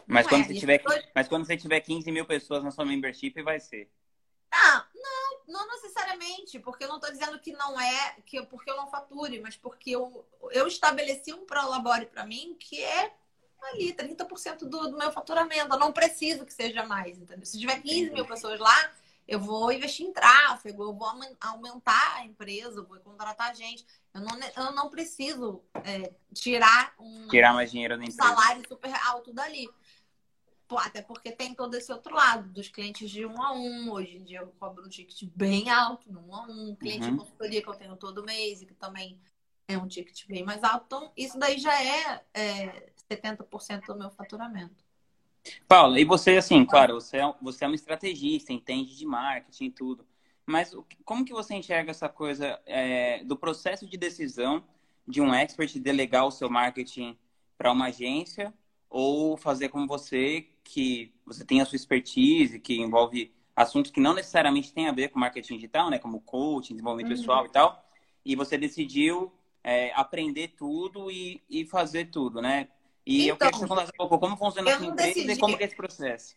Mas 0.05 0.27
quando, 0.27 0.43
é, 0.43 0.47
você 0.47 0.53
tiver, 0.53 0.83
mas 1.15 1.27
quando 1.27 1.45
você 1.45 1.57
tiver 1.57 1.79
15 1.79 2.11
mil 2.11 2.25
pessoas 2.25 2.63
na 2.63 2.71
sua 2.71 2.85
membership, 2.85 3.41
vai 3.41 3.59
ser. 3.59 3.89
Ah, 4.51 4.85
não, 4.95 5.59
não 5.59 5.67
necessariamente, 5.67 6.59
porque 6.59 6.83
eu 6.83 6.87
não 6.87 6.97
estou 6.97 7.11
dizendo 7.11 7.39
que 7.39 7.51
não 7.51 7.79
é, 7.79 8.15
que 8.25 8.41
porque 8.43 8.69
eu 8.69 8.77
não 8.77 8.89
fature, 8.89 9.39
mas 9.39 9.55
porque 9.55 9.91
eu, 9.91 10.25
eu 10.51 10.67
estabeleci 10.67 11.33
um 11.33 11.45
Prolabore 11.45 12.05
para 12.05 12.25
mim 12.25 12.55
que 12.59 12.83
é 12.83 13.11
ali, 13.63 13.93
30% 13.93 14.59
do, 14.59 14.89
do 14.89 14.97
meu 14.97 15.11
faturamento. 15.11 15.73
Eu 15.73 15.79
não 15.79 15.91
preciso 15.91 16.45
que 16.45 16.53
seja 16.53 16.85
mais, 16.85 17.17
entendeu? 17.17 17.45
Se 17.45 17.59
tiver 17.59 17.81
15 17.81 18.11
mil 18.11 18.25
pessoas 18.25 18.59
lá, 18.59 18.91
eu 19.27 19.39
vou 19.39 19.71
investir 19.71 20.05
em 20.05 20.13
tráfego, 20.13 20.83
eu 20.83 20.93
vou 20.93 21.07
aumentar 21.41 22.15
a 22.15 22.25
empresa, 22.25 22.79
eu 22.79 22.85
vou 22.85 22.97
contratar 22.99 23.53
gente. 23.55 23.85
Eu 24.13 24.21
não, 24.21 24.39
eu 24.55 24.71
não 24.71 24.89
preciso 24.89 25.61
é, 25.83 26.13
tirar 26.33 26.93
um, 26.97 27.27
tirar 27.27 27.53
mais 27.53 27.71
dinheiro 27.71 27.99
um 27.99 28.11
salário 28.11 28.63
super 28.67 28.93
alto 29.05 29.33
dali 29.33 29.69
até 30.75 31.01
porque 31.01 31.31
tem 31.31 31.53
todo 31.53 31.75
esse 31.75 31.91
outro 31.91 32.15
lado 32.15 32.49
dos 32.49 32.67
clientes 32.67 33.09
de 33.09 33.25
um 33.25 33.41
a 33.41 33.53
um. 33.53 33.91
Hoje 33.91 34.17
em 34.17 34.23
dia 34.23 34.39
eu 34.39 34.47
cobro 34.59 34.85
um 34.85 34.89
ticket 34.89 35.29
bem 35.35 35.69
alto, 35.69 36.11
no 36.11 36.27
um 36.27 36.35
a 36.35 36.41
um. 36.47 36.75
Cliente 36.75 37.05
uhum. 37.05 37.11
de 37.11 37.17
consultoria 37.19 37.61
que 37.61 37.69
eu 37.69 37.75
tenho 37.75 37.95
todo 37.95 38.23
mês 38.23 38.61
e 38.61 38.65
que 38.65 38.73
também 38.73 39.19
é 39.67 39.77
um 39.77 39.87
ticket 39.87 40.25
bem 40.27 40.43
mais 40.43 40.63
alto. 40.63 40.85
Então, 40.85 41.11
isso 41.15 41.37
daí 41.37 41.57
já 41.57 41.73
é, 41.81 42.23
é 42.33 42.89
70% 43.09 43.85
do 43.85 43.95
meu 43.95 44.09
faturamento. 44.09 44.85
Paula, 45.67 45.99
e 45.99 46.03
você, 46.03 46.37
assim, 46.37 46.65
claro, 46.65 46.95
você 46.95 47.17
é, 47.17 47.33
você 47.41 47.63
é 47.63 47.67
uma 47.67 47.75
estrategista, 47.75 48.51
entende 48.51 48.97
de 48.97 49.05
marketing 49.05 49.65
e 49.65 49.71
tudo. 49.71 50.05
Mas 50.45 50.73
como 51.03 51.25
que 51.25 51.33
você 51.33 51.55
enxerga 51.55 51.91
essa 51.91 52.07
coisa 52.07 52.59
é, 52.65 53.23
do 53.23 53.35
processo 53.35 53.85
de 53.85 53.97
decisão 53.97 54.63
de 55.07 55.21
um 55.21 55.33
expert 55.33 55.77
delegar 55.79 56.25
o 56.25 56.31
seu 56.31 56.49
marketing 56.49 57.17
para 57.57 57.71
uma 57.71 57.87
agência 57.87 58.53
ou 58.89 59.37
fazer 59.37 59.69
como 59.69 59.87
você, 59.87 60.47
que 60.63 61.13
você 61.25 61.45
tem 61.45 61.61
a 61.61 61.65
sua 61.65 61.75
expertise, 61.75 62.59
que 62.59 62.79
envolve 62.79 63.33
assuntos 63.55 63.91
que 63.91 63.99
não 63.99 64.13
necessariamente 64.13 64.71
têm 64.71 64.87
a 64.87 64.91
ver 64.91 65.09
com 65.09 65.19
marketing 65.19 65.55
digital, 65.55 65.89
né? 65.89 65.97
Como 65.97 66.21
coaching, 66.21 66.73
desenvolvimento 66.73 67.11
uhum. 67.11 67.17
pessoal 67.17 67.45
e 67.45 67.49
tal. 67.49 67.83
E 68.23 68.35
você 68.35 68.57
decidiu 68.57 69.33
é, 69.63 69.91
aprender 69.95 70.49
tudo 70.49 71.11
e, 71.11 71.43
e 71.49 71.65
fazer 71.65 72.05
tudo, 72.05 72.41
né? 72.41 72.69
E 73.05 73.23
então, 73.23 73.29
eu 73.29 73.37
quero 73.37 73.51
que 73.51 73.59
você 73.59 73.67
falasse 73.67 73.91
um 73.93 73.97
pouco 73.97 74.19
como 74.19 74.37
funciona 74.37 74.71
a 74.71 74.77
sua 74.77 74.87
empresa 74.87 75.31
e 75.31 75.37
como 75.37 75.57
é 75.57 75.63
esse 75.63 75.75
processo. 75.75 76.35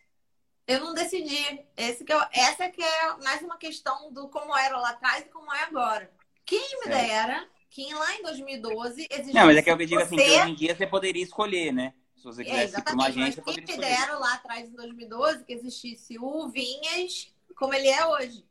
Eu 0.66 0.80
não 0.80 0.94
decidi. 0.94 1.60
Esse 1.76 2.04
que 2.04 2.12
eu, 2.12 2.20
essa 2.32 2.68
que 2.68 2.82
é 2.82 3.16
mais 3.24 3.42
uma 3.42 3.58
questão 3.58 4.12
do 4.12 4.28
como 4.28 4.56
era 4.56 4.78
lá 4.78 4.90
atrás 4.90 5.24
e 5.24 5.28
como 5.28 5.52
é 5.52 5.64
agora. 5.64 6.10
Quem 6.44 6.80
me 6.80 6.86
dera 6.86 7.46
que 7.68 7.92
lá 7.92 8.14
em 8.16 8.22
2012 8.22 9.06
existisse... 9.10 9.34
Não, 9.34 9.46
mas 9.46 9.56
é 9.56 9.62
que 9.62 9.70
eu 9.70 9.76
digo 9.76 10.00
assim, 10.00 10.16
que 10.16 10.22
hoje 10.22 10.50
em 10.50 10.54
dia 10.54 10.74
você 10.74 10.86
poderia 10.86 11.22
escolher, 11.22 11.72
né? 11.72 11.94
Se 12.20 12.24
você 12.24 12.42
é, 12.42 12.66
ir 12.66 12.82
para 12.82 12.92
uma 12.92 13.06
agência, 13.06 13.42
mas 13.46 13.56
quem 13.56 13.64
me 13.64 13.80
dera 13.80 14.18
lá 14.18 14.34
atrás 14.34 14.68
em 14.68 14.74
2012 14.74 15.42
que 15.42 15.54
existisse 15.54 16.18
o 16.18 16.48
Vinhas 16.50 17.32
como 17.56 17.72
ele 17.72 17.88
é 17.88 18.06
hoje. 18.06 18.44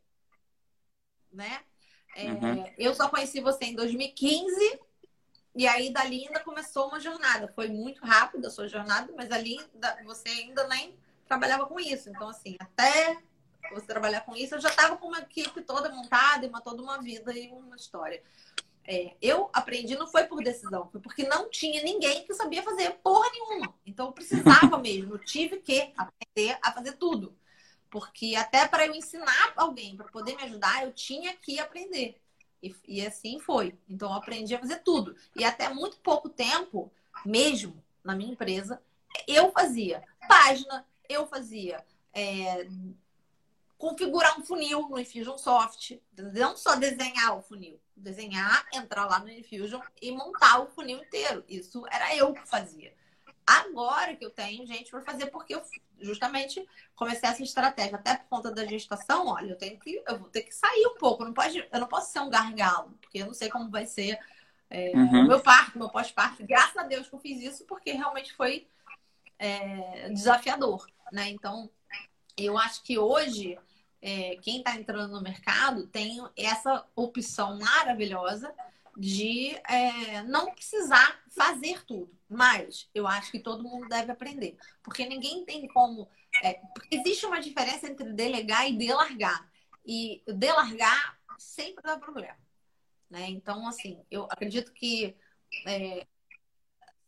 Né? 1.32 1.60
É, 2.16 2.32
uhum. 2.32 2.72
Eu 2.76 2.92
só 2.96 3.08
conheci 3.08 3.40
você 3.40 3.66
em 3.66 3.76
2015 3.76 4.80
e 5.54 5.68
aí 5.68 5.92
dali 5.92 6.26
ainda 6.26 6.40
começou 6.40 6.88
uma 6.88 6.98
jornada. 6.98 7.46
Foi 7.54 7.68
muito 7.68 8.04
rápida 8.04 8.48
a 8.48 8.50
sua 8.50 8.66
jornada, 8.66 9.12
mas 9.16 9.30
ali 9.30 9.60
você 10.04 10.28
ainda 10.28 10.66
nem 10.66 10.98
trabalhava 11.28 11.64
com 11.66 11.78
isso. 11.78 12.10
Então, 12.10 12.28
assim, 12.28 12.56
até 12.58 13.22
você 13.70 13.86
trabalhar 13.86 14.22
com 14.22 14.34
isso, 14.34 14.56
eu 14.56 14.60
já 14.60 14.70
estava 14.70 14.96
com 14.96 15.06
uma 15.06 15.20
equipe 15.20 15.62
toda 15.62 15.90
montada, 15.90 16.48
uma 16.48 16.60
toda 16.60 16.82
uma 16.82 17.00
vida 17.00 17.32
e 17.32 17.48
uma 17.52 17.76
história. 17.76 18.20
É, 18.92 19.14
eu 19.22 19.48
aprendi 19.52 19.96
não 19.96 20.08
foi 20.08 20.24
por 20.24 20.42
decisão, 20.42 20.88
foi 20.90 21.00
porque 21.00 21.22
não 21.22 21.48
tinha 21.48 21.80
ninguém 21.80 22.24
que 22.24 22.34
sabia 22.34 22.60
fazer 22.60 22.90
porra 23.04 23.30
nenhuma. 23.30 23.72
Então 23.86 24.06
eu 24.06 24.12
precisava 24.12 24.76
mesmo, 24.82 25.14
eu 25.14 25.18
tive 25.20 25.58
que 25.58 25.92
aprender 25.96 26.58
a 26.60 26.72
fazer 26.72 26.94
tudo. 26.94 27.32
Porque 27.88 28.34
até 28.34 28.66
para 28.66 28.86
eu 28.86 28.92
ensinar 28.92 29.52
alguém, 29.54 29.96
para 29.96 30.08
poder 30.08 30.34
me 30.34 30.42
ajudar, 30.42 30.84
eu 30.84 30.92
tinha 30.92 31.36
que 31.36 31.60
aprender. 31.60 32.20
E, 32.60 32.74
e, 32.88 33.06
assim 33.06 33.38
foi. 33.38 33.78
Então 33.88 34.10
eu 34.10 34.16
aprendi 34.16 34.56
a 34.56 34.58
fazer 34.58 34.80
tudo. 34.80 35.14
E 35.36 35.44
até 35.44 35.72
muito 35.72 35.98
pouco 35.98 36.28
tempo, 36.28 36.92
mesmo 37.24 37.80
na 38.02 38.16
minha 38.16 38.32
empresa, 38.32 38.82
eu 39.28 39.52
fazia 39.52 40.02
página, 40.28 40.84
eu 41.08 41.28
fazia 41.28 41.84
é, 42.12 42.66
configurar 43.80 44.38
um 44.38 44.44
funil 44.44 44.86
no 44.90 44.98
Infusionsoft. 44.98 46.00
Não 46.34 46.54
só 46.54 46.76
desenhar 46.76 47.36
o 47.36 47.42
funil, 47.42 47.80
desenhar, 47.96 48.66
entrar 48.74 49.06
lá 49.06 49.18
no 49.18 49.30
Infusion 49.30 49.80
e 50.00 50.12
montar 50.12 50.60
o 50.60 50.66
funil 50.66 50.98
inteiro. 50.98 51.42
Isso 51.48 51.84
era 51.90 52.14
eu 52.14 52.34
que 52.34 52.46
fazia. 52.46 52.92
Agora 53.46 54.14
que 54.14 54.24
eu 54.24 54.30
tenho 54.30 54.66
gente 54.66 54.90
para 54.90 55.00
fazer, 55.00 55.26
porque 55.26 55.54
eu 55.54 55.62
justamente 55.98 56.64
comecei 56.94 57.28
essa 57.28 57.42
estratégia, 57.42 57.96
até 57.96 58.16
por 58.16 58.28
conta 58.28 58.52
da 58.52 58.66
gestação, 58.66 59.28
olha, 59.28 59.52
eu 59.52 59.58
tenho 59.58 59.78
que, 59.78 60.02
eu 60.06 60.18
vou 60.18 60.28
ter 60.28 60.42
que 60.42 60.54
sair 60.54 60.86
um 60.86 60.98
pouco, 60.98 61.24
não 61.24 61.32
pode, 61.32 61.66
eu 61.72 61.80
não 61.80 61.88
posso 61.88 62.12
ser 62.12 62.20
um 62.20 62.30
gargalo, 62.30 62.92
porque 63.00 63.18
eu 63.18 63.26
não 63.26 63.34
sei 63.34 63.48
como 63.48 63.70
vai 63.70 63.86
ser 63.86 64.18
é, 64.68 64.92
uhum. 64.94 65.24
o 65.24 65.26
meu 65.26 65.40
parto, 65.40 65.78
meu 65.78 65.88
pós-parto. 65.88 66.46
Graças 66.46 66.76
a 66.76 66.82
Deus 66.82 67.08
que 67.08 67.14
eu 67.14 67.18
fiz 67.18 67.40
isso, 67.40 67.64
porque 67.64 67.92
realmente 67.92 68.34
foi 68.34 68.68
é, 69.38 70.10
desafiador, 70.10 70.86
né? 71.10 71.30
Então, 71.30 71.68
eu 72.36 72.58
acho 72.58 72.82
que 72.82 72.98
hoje 72.98 73.58
é, 74.02 74.36
quem 74.36 74.58
está 74.58 74.74
entrando 74.76 75.12
no 75.12 75.22
mercado 75.22 75.86
tem 75.86 76.20
essa 76.36 76.86
opção 76.96 77.58
maravilhosa 77.58 78.54
de 78.96 79.56
é, 79.68 80.22
não 80.22 80.52
precisar 80.52 81.22
fazer 81.28 81.84
tudo. 81.84 82.10
Mas 82.28 82.88
eu 82.94 83.06
acho 83.06 83.30
que 83.30 83.38
todo 83.38 83.62
mundo 83.62 83.88
deve 83.88 84.12
aprender. 84.12 84.56
Porque 84.82 85.06
ninguém 85.06 85.44
tem 85.44 85.66
como. 85.68 86.08
É, 86.42 86.60
existe 86.90 87.26
uma 87.26 87.40
diferença 87.40 87.88
entre 87.88 88.12
delegar 88.12 88.68
e 88.68 88.76
delargar. 88.76 89.50
E 89.84 90.22
delargar 90.26 91.18
sempre 91.38 91.82
dá 91.82 91.98
problema. 91.98 92.36
Né? 93.08 93.28
Então, 93.28 93.66
assim, 93.66 94.04
eu 94.10 94.24
acredito 94.30 94.72
que 94.72 95.16
é, 95.66 96.06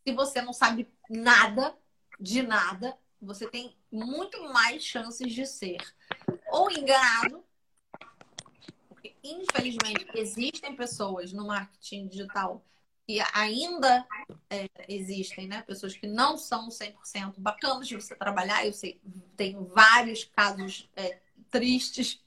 se 0.05 0.13
você 0.13 0.41
não 0.41 0.51
sabe 0.51 0.91
nada 1.09 1.75
de 2.19 2.41
nada, 2.41 2.97
você 3.23 3.47
tem 3.47 3.75
muito 3.91 4.41
mais 4.51 4.83
chances 4.83 5.33
de 5.33 5.45
ser 5.45 5.77
ou 6.51 6.69
enganado, 6.69 7.43
porque 8.89 9.15
infelizmente 9.23 10.07
existem 10.15 10.75
pessoas 10.75 11.31
no 11.33 11.47
marketing 11.47 12.07
digital 12.07 12.63
que 13.05 13.19
ainda 13.33 14.05
é, 14.49 14.69
existem, 14.87 15.47
né? 15.47 15.61
Pessoas 15.63 15.95
que 15.95 16.07
não 16.07 16.37
são 16.37 16.69
100% 16.69 17.33
bacanas 17.37 17.87
de 17.87 17.95
você 17.95 18.15
trabalhar. 18.15 18.65
Eu 18.65 18.71
sei, 18.71 19.01
tenho 19.35 19.65
vários 19.65 20.23
casos 20.23 20.89
é, 20.95 21.19
tristes 21.51 22.23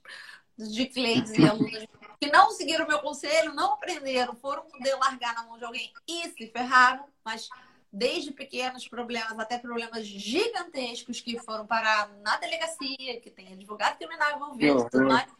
de 0.57 0.85
clientes 0.85 1.31
e 1.37 1.47
alunos 1.47 1.87
que 2.19 2.31
não 2.31 2.51
seguiram 2.51 2.87
meu 2.87 2.99
conselho, 2.99 3.53
não 3.53 3.73
aprenderam, 3.73 4.35
foram 4.35 4.63
poder 4.63 4.95
largar 4.95 5.35
na 5.35 5.43
mão 5.43 5.57
de 5.57 5.65
alguém 5.65 5.93
e 6.07 6.29
se 6.29 6.47
ferraram, 6.47 7.05
mas 7.23 7.49
desde 7.91 8.31
pequenos 8.31 8.87
problemas 8.87 9.37
até 9.39 9.57
problemas 9.57 10.05
gigantescos 10.05 11.21
que 11.21 11.39
foram 11.39 11.65
parar 11.65 12.09
na 12.19 12.37
delegacia, 12.37 13.19
que 13.21 13.31
tem 13.31 13.53
advogado 13.53 13.97
criminal 13.97 14.35
envolvido 14.35 14.81
e 14.81 14.89
tudo 14.89 15.07
mais. 15.07 15.31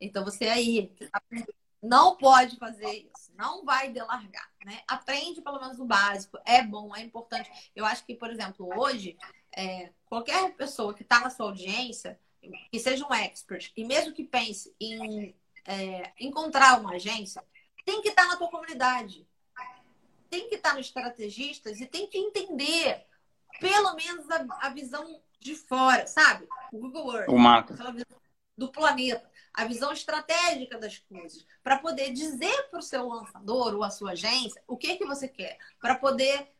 Então 0.00 0.24
você 0.24 0.48
aí 0.48 0.88
tá 1.10 1.22
não 1.84 2.16
pode 2.16 2.56
fazer 2.56 3.10
isso, 3.14 3.30
não 3.36 3.62
vai 3.62 3.90
delargar, 3.90 4.50
né? 4.64 4.80
Aprende 4.88 5.42
pelo 5.42 5.60
menos 5.60 5.78
o 5.78 5.84
básico, 5.84 6.38
é 6.46 6.62
bom, 6.62 6.96
é 6.96 7.02
importante. 7.02 7.50
Eu 7.76 7.84
acho 7.84 8.04
que, 8.06 8.14
por 8.14 8.30
exemplo, 8.30 8.66
hoje, 8.74 9.18
é, 9.54 9.92
qualquer 10.06 10.54
pessoa 10.54 10.94
que 10.94 11.02
está 11.02 11.20
na 11.20 11.28
sua 11.28 11.46
audiência, 11.46 12.18
que 12.70 12.80
seja 12.80 13.06
um 13.06 13.12
expert, 13.12 13.70
e 13.76 13.84
mesmo 13.84 14.14
que 14.14 14.24
pense 14.24 14.74
em 14.80 15.34
é, 15.66 16.12
encontrar 16.18 16.80
uma 16.80 16.94
agência, 16.94 17.44
tem 17.84 18.00
que 18.00 18.08
estar 18.08 18.22
tá 18.22 18.28
na 18.28 18.36
tua 18.36 18.50
comunidade 18.50 19.26
tem 20.34 20.48
que 20.48 20.56
estar 20.56 20.74
no 20.74 20.80
estrategistas 20.80 21.80
e 21.80 21.86
tem 21.86 22.08
que 22.08 22.18
entender 22.18 23.06
pelo 23.60 23.94
menos 23.94 24.28
a, 24.28 24.66
a 24.66 24.68
visão 24.70 25.22
de 25.38 25.54
fora, 25.54 26.06
sabe? 26.08 26.48
O 26.72 26.78
Google 26.78 27.16
Earth, 27.16 27.28
o 27.28 27.38
macro. 27.38 27.76
do 28.58 28.68
planeta, 28.72 29.30
a 29.52 29.64
visão 29.64 29.92
estratégica 29.92 30.76
das 30.76 30.98
coisas, 30.98 31.46
para 31.62 31.78
poder 31.78 32.12
dizer 32.12 32.68
para 32.68 32.80
o 32.80 32.82
seu 32.82 33.06
lançador 33.06 33.74
ou 33.74 33.84
a 33.84 33.90
sua 33.90 34.12
agência 34.12 34.60
o 34.66 34.76
que 34.76 34.96
que 34.96 35.04
você 35.04 35.28
quer, 35.28 35.56
para 35.80 35.94
poder 35.94 36.50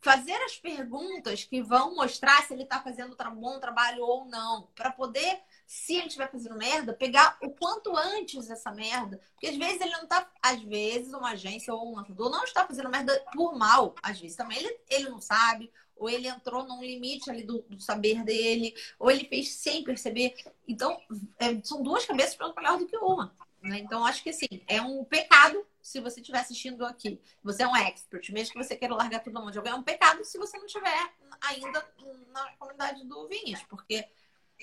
fazer 0.00 0.36
as 0.44 0.56
perguntas 0.56 1.44
que 1.44 1.62
vão 1.62 1.94
mostrar 1.94 2.42
se 2.46 2.54
ele 2.54 2.62
está 2.62 2.80
fazendo 2.82 3.14
um 3.30 3.36
bom 3.36 3.60
trabalho 3.60 4.02
ou 4.02 4.24
não, 4.24 4.68
para 4.74 4.90
poder 4.90 5.42
se 5.70 5.94
ele 5.94 6.08
estiver 6.08 6.28
fazendo 6.28 6.56
merda, 6.56 6.92
pegar 6.92 7.38
o 7.40 7.48
quanto 7.48 7.96
antes 7.96 8.50
essa 8.50 8.72
merda. 8.72 9.20
Porque 9.34 9.46
às 9.46 9.56
vezes 9.56 9.80
ele 9.80 9.92
não 9.92 10.04
tá. 10.04 10.28
Às 10.42 10.60
vezes, 10.64 11.12
uma 11.12 11.30
agência 11.30 11.72
ou 11.72 11.92
um 11.92 11.94
lançador 11.94 12.28
não 12.28 12.42
está 12.42 12.66
fazendo 12.66 12.90
merda 12.90 13.24
por 13.32 13.56
mal. 13.56 13.94
Às 14.02 14.18
vezes 14.18 14.36
também 14.36 14.58
ele, 14.58 14.76
ele 14.90 15.08
não 15.08 15.20
sabe, 15.20 15.72
ou 15.94 16.10
ele 16.10 16.26
entrou 16.26 16.66
num 16.66 16.82
limite 16.82 17.30
ali 17.30 17.44
do, 17.44 17.62
do 17.68 17.80
saber 17.80 18.24
dele, 18.24 18.74
ou 18.98 19.12
ele 19.12 19.24
fez 19.26 19.52
sem 19.52 19.84
perceber. 19.84 20.34
Então, 20.66 21.00
é, 21.38 21.62
são 21.62 21.80
duas 21.80 22.04
cabeças 22.04 22.34
para 22.34 22.52
melhor 22.52 22.76
do 22.76 22.88
que 22.88 22.96
uma. 22.96 23.32
Né? 23.62 23.78
Então, 23.78 24.04
acho 24.04 24.24
que 24.24 24.30
assim, 24.30 24.48
é 24.66 24.82
um 24.82 25.04
pecado 25.04 25.64
se 25.80 26.00
você 26.00 26.18
estiver 26.18 26.40
assistindo 26.40 26.84
aqui. 26.84 27.20
Você 27.44 27.62
é 27.62 27.68
um 27.68 27.76
expert, 27.76 28.28
mesmo 28.32 28.54
que 28.54 28.64
você 28.64 28.74
queira 28.74 28.96
largar 28.96 29.20
tudo 29.20 29.34
na 29.34 29.40
mão 29.40 29.52
de 29.52 29.58
alguém, 29.58 29.72
é 29.72 29.76
um 29.76 29.84
pecado 29.84 30.24
se 30.24 30.36
você 30.36 30.58
não 30.58 30.66
estiver 30.66 31.12
ainda 31.40 31.88
na 32.32 32.52
comunidade 32.58 33.04
do 33.04 33.28
Vinhas, 33.28 33.62
porque 33.68 34.04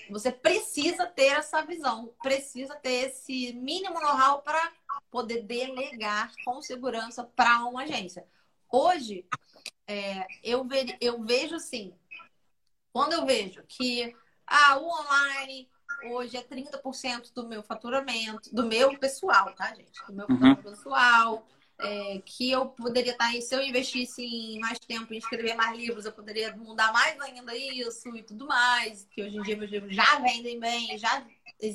você 0.09 0.31
precisa 0.31 1.05
ter 1.05 1.27
essa 1.27 1.61
visão, 1.63 2.13
precisa 2.21 2.75
ter 2.75 3.07
esse 3.09 3.53
mínimo 3.53 3.99
know-how 3.99 4.41
para 4.41 4.71
poder 5.09 5.43
delegar 5.43 6.31
com 6.45 6.61
segurança 6.61 7.23
para 7.23 7.65
uma 7.65 7.83
agência. 7.83 8.25
Hoje, 8.69 9.25
é, 9.87 10.25
eu, 10.43 10.63
ve 10.63 10.97
eu 10.99 11.23
vejo 11.23 11.55
assim, 11.55 11.93
quando 12.91 13.13
eu 13.13 13.25
vejo 13.25 13.63
que 13.67 14.15
ah, 14.45 14.77
o 14.77 14.87
online 14.87 15.69
hoje 16.11 16.37
é 16.37 16.43
30% 16.43 17.33
do 17.33 17.47
meu 17.47 17.63
faturamento, 17.63 18.53
do 18.53 18.65
meu 18.65 18.97
pessoal, 18.97 19.53
tá, 19.55 19.73
gente? 19.73 19.99
Do 20.05 20.13
meu 20.13 20.27
uhum. 20.29 20.55
pessoal, 20.55 21.47
é, 21.79 22.21
que 22.25 22.49
eu 22.51 22.67
poderia 22.67 23.11
estar 23.11 23.31
tá, 23.31 23.41
se 23.41 23.55
eu 23.55 23.61
investisse 23.61 24.23
em 24.23 24.59
mais 24.59 24.79
tempo 24.79 25.13
em 25.13 25.17
escrever 25.17 25.55
mais 25.55 25.77
livros, 25.77 26.05
eu 26.05 26.11
poderia 26.11 26.55
mudar 26.55 26.91
mais 26.91 27.19
ainda 27.21 27.55
isso 27.55 28.15
e 28.15 28.23
tudo 28.23 28.47
mais, 28.47 29.07
que 29.11 29.21
hoje 29.21 29.37
em 29.37 29.41
dia 29.41 29.57
meus 29.57 29.71
livros 29.71 29.95
já 29.95 30.19
vendem 30.19 30.59
bem, 30.59 30.97
já, 30.97 31.23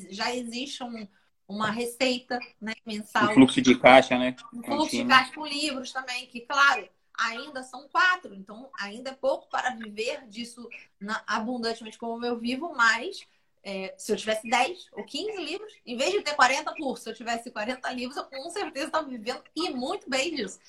já 0.09 0.35
existe 0.35 0.83
um, 0.83 1.07
uma 1.47 1.71
receita 1.71 2.37
né, 2.59 2.73
mensal. 2.85 3.31
Um 3.31 3.33
fluxo 3.33 3.61
de 3.61 3.77
caixa, 3.79 4.17
né? 4.17 4.35
Um 4.53 4.63
fluxo 4.63 4.91
de 4.91 5.05
caixa 5.05 5.33
com 5.33 5.45
livros 5.45 5.91
também, 5.91 6.27
que, 6.27 6.41
claro, 6.41 6.87
ainda 7.17 7.63
são 7.63 7.87
quatro, 7.87 8.33
então 8.33 8.69
ainda 8.77 9.11
é 9.11 9.13
pouco 9.13 9.47
para 9.49 9.75
viver 9.75 10.27
disso 10.27 10.67
na, 10.99 11.23
abundantemente 11.27 11.97
como 11.97 12.25
eu 12.25 12.37
vivo, 12.37 12.73
mas 12.75 13.25
é, 13.63 13.93
se 13.97 14.11
eu 14.11 14.17
tivesse 14.17 14.49
10 14.49 14.89
ou 14.91 15.05
15 15.05 15.37
livros, 15.37 15.73
em 15.85 15.95
vez 15.95 16.11
de 16.11 16.21
ter 16.21 16.35
40 16.35 16.73
cursos, 16.75 17.03
se 17.03 17.09
eu 17.09 17.15
tivesse 17.15 17.49
40 17.49 17.91
livros, 17.93 18.17
eu 18.17 18.25
com 18.25 18.49
certeza 18.49 18.87
estava 18.87 19.07
vivendo 19.07 19.43
e 19.55 19.69
muito 19.69 20.09
bem 20.09 20.35
disso. 20.35 20.59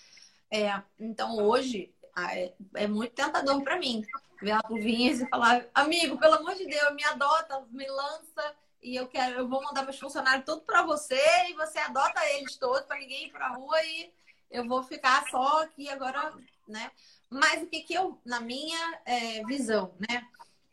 É, 0.51 0.81
então 0.99 1.37
hoje 1.39 1.93
é, 2.17 2.53
é 2.75 2.87
muito 2.87 3.13
tentador 3.13 3.63
para 3.63 3.79
mim 3.79 4.05
virar 4.41 4.63
pro 4.63 4.77
Vinhas 4.77 5.21
e 5.21 5.29
falar, 5.29 5.67
amigo, 5.75 6.19
pelo 6.19 6.35
amor 6.35 6.55
de 6.55 6.67
Deus, 6.67 6.95
me 6.95 7.05
adota, 7.05 7.67
me 7.71 7.87
lança 7.87 8.55
e 8.83 8.95
eu 8.95 9.09
quero, 9.09 9.39
eu 9.39 9.49
vou 9.49 9.63
mandar 9.63 9.83
meus 9.83 9.99
funcionários 9.99 10.45
tudo 10.45 10.61
para 10.61 10.83
você 10.83 11.19
e 11.49 11.55
você 11.55 11.79
adota 11.79 12.21
eles 12.33 12.57
todos 12.57 12.83
para 12.83 12.99
ninguém 12.99 13.27
ir 13.27 13.33
para 13.33 13.55
rua 13.55 13.83
e 13.83 14.13
eu 14.51 14.69
vou 14.69 14.83
ficar 14.83 15.27
só 15.29 15.63
aqui 15.63 15.89
agora, 15.89 16.33
né? 16.69 16.91
Mas 17.31 17.63
o 17.63 17.67
que 17.67 17.81
que 17.81 17.95
eu, 17.95 18.21
na 18.25 18.41
minha 18.41 19.01
é, 19.05 19.43
visão, 19.47 19.95
né? 19.99 20.25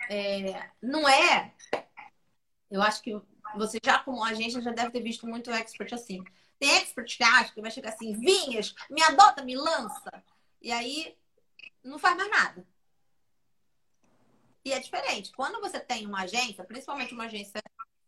É, 0.10 0.70
não 0.82 1.08
é. 1.08 1.54
Eu 2.72 2.82
acho 2.82 3.02
que 3.02 3.20
você 3.56 3.80
já 3.84 4.00
como 4.00 4.24
agência 4.24 4.62
já 4.62 4.72
deve 4.72 4.92
ter 4.92 5.02
visto 5.02 5.28
muito 5.28 5.52
expert 5.52 5.94
assim. 5.94 6.24
Tem 6.58 6.78
expert 6.78 7.18
que 7.18 7.24
acha 7.24 7.54
que 7.54 7.62
vai 7.62 7.70
chegar 7.70 7.90
assim, 7.90 8.14
Vinhas, 8.14 8.74
me 8.90 9.02
adota, 9.04 9.44
me 9.44 9.56
lança. 9.56 10.24
E 10.62 10.72
aí 10.72 11.18
não 11.84 12.00
faz 12.00 12.16
mais 12.16 12.30
nada. 12.30 12.66
E 14.64 14.72
é 14.72 14.80
diferente. 14.80 15.32
Quando 15.36 15.60
você 15.60 15.80
tem 15.80 16.06
uma 16.06 16.22
agência, 16.22 16.64
principalmente 16.64 17.14
uma 17.14 17.26
agência 17.26 17.62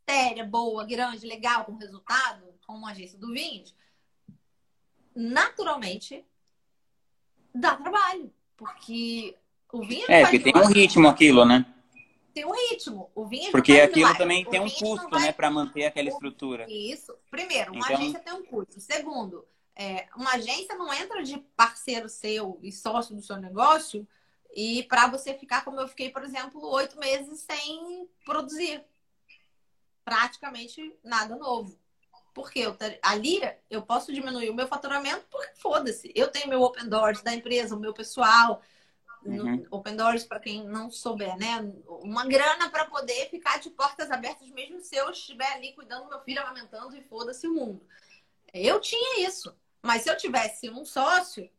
séria, 0.07 0.45
boa, 0.45 0.86
grande, 0.86 1.28
legal, 1.28 1.66
com 1.66 1.76
resultado, 1.76 2.43
como 2.66 2.78
uma 2.78 2.91
agência 2.91 3.18
do 3.18 3.34
Vinhos, 3.34 3.76
naturalmente 5.16 6.24
dá 7.53 7.76
trabalho. 7.76 8.32
Porque 8.55 9.36
o 9.72 9.82
vinho. 9.82 10.05
É, 10.07 10.22
porque 10.22 10.39
tem 10.39 10.53
um 10.55 10.68
ritmo 10.68 11.07
aquilo, 11.07 11.43
né? 11.43 11.66
Tem 12.34 12.45
um 12.45 12.69
ritmo. 12.69 13.11
O 13.13 13.25
vinho 13.25 13.51
Porque 13.51 13.79
aquilo 13.79 14.15
também 14.17 14.43
o 14.45 14.49
tem 14.49 14.59
um 14.59 14.69
custo, 14.69 15.09
vai... 15.09 15.21
né, 15.21 15.31
para 15.31 15.51
manter 15.51 15.86
aquela 15.86 16.09
estrutura. 16.09 16.65
Isso. 16.67 17.15
Primeiro, 17.29 17.71
uma 17.71 17.86
então... 17.86 17.95
agência 17.95 18.19
tem 18.19 18.34
um 18.34 18.43
custo. 18.43 18.79
Segundo, 18.79 19.45
é, 19.75 20.07
uma 20.15 20.34
agência 20.34 20.75
não 20.75 20.91
entra 20.93 21.23
de 21.23 21.38
parceiro 21.55 22.09
seu 22.09 22.59
e 22.61 22.71
sócio 22.71 23.15
do 23.15 23.21
seu 23.21 23.38
negócio 23.38 24.07
e 24.55 24.84
para 24.84 25.07
você 25.07 25.34
ficar 25.34 25.63
como 25.63 25.79
eu 25.79 25.88
fiquei, 25.88 26.09
por 26.09 26.23
exemplo, 26.23 26.63
oito 26.71 26.99
meses 26.99 27.39
sem 27.39 28.07
produzir 28.25 28.84
praticamente 30.05 30.95
nada 31.03 31.36
novo. 31.36 31.77
Porque 32.34 32.59
eu, 32.59 32.75
ali 33.01 33.41
eu 33.69 33.84
posso 33.84 34.11
diminuir 34.11 34.49
o 34.49 34.55
meu 34.55 34.67
faturamento 34.67 35.25
porque 35.29 35.53
foda-se. 35.55 36.11
Eu 36.15 36.29
tenho 36.29 36.49
meu 36.49 36.61
Open 36.61 36.89
Doors 36.89 37.21
da 37.21 37.34
empresa, 37.34 37.75
o 37.75 37.79
meu 37.79 37.93
pessoal. 37.93 38.61
Uhum. 39.26 39.65
Open 39.71 39.95
Doors, 39.95 40.24
para 40.24 40.39
quem 40.39 40.65
não 40.65 40.91
souber, 40.91 41.38
né? 41.38 41.71
Uma 41.88 42.26
grana 42.26 42.69
para 42.69 42.86
poder 42.86 43.30
ficar 43.30 43.59
de 43.59 43.69
portas 43.69 44.11
abertas, 44.11 44.49
mesmo 44.49 44.80
se 44.80 44.95
eu 44.95 45.09
estiver 45.09 45.51
ali 45.53 45.74
cuidando 45.74 46.03
do 46.03 46.09
meu 46.09 46.21
filho, 46.21 46.41
amamentando 46.41 46.95
e 46.95 47.01
foda-se 47.01 47.47
o 47.47 47.53
mundo. 47.53 47.82
Eu 48.53 48.80
tinha 48.80 49.28
isso. 49.28 49.55
Mas 49.82 50.03
se 50.03 50.09
eu 50.09 50.17
tivesse 50.17 50.69
um 50.69 50.86
sócio, 50.86 51.49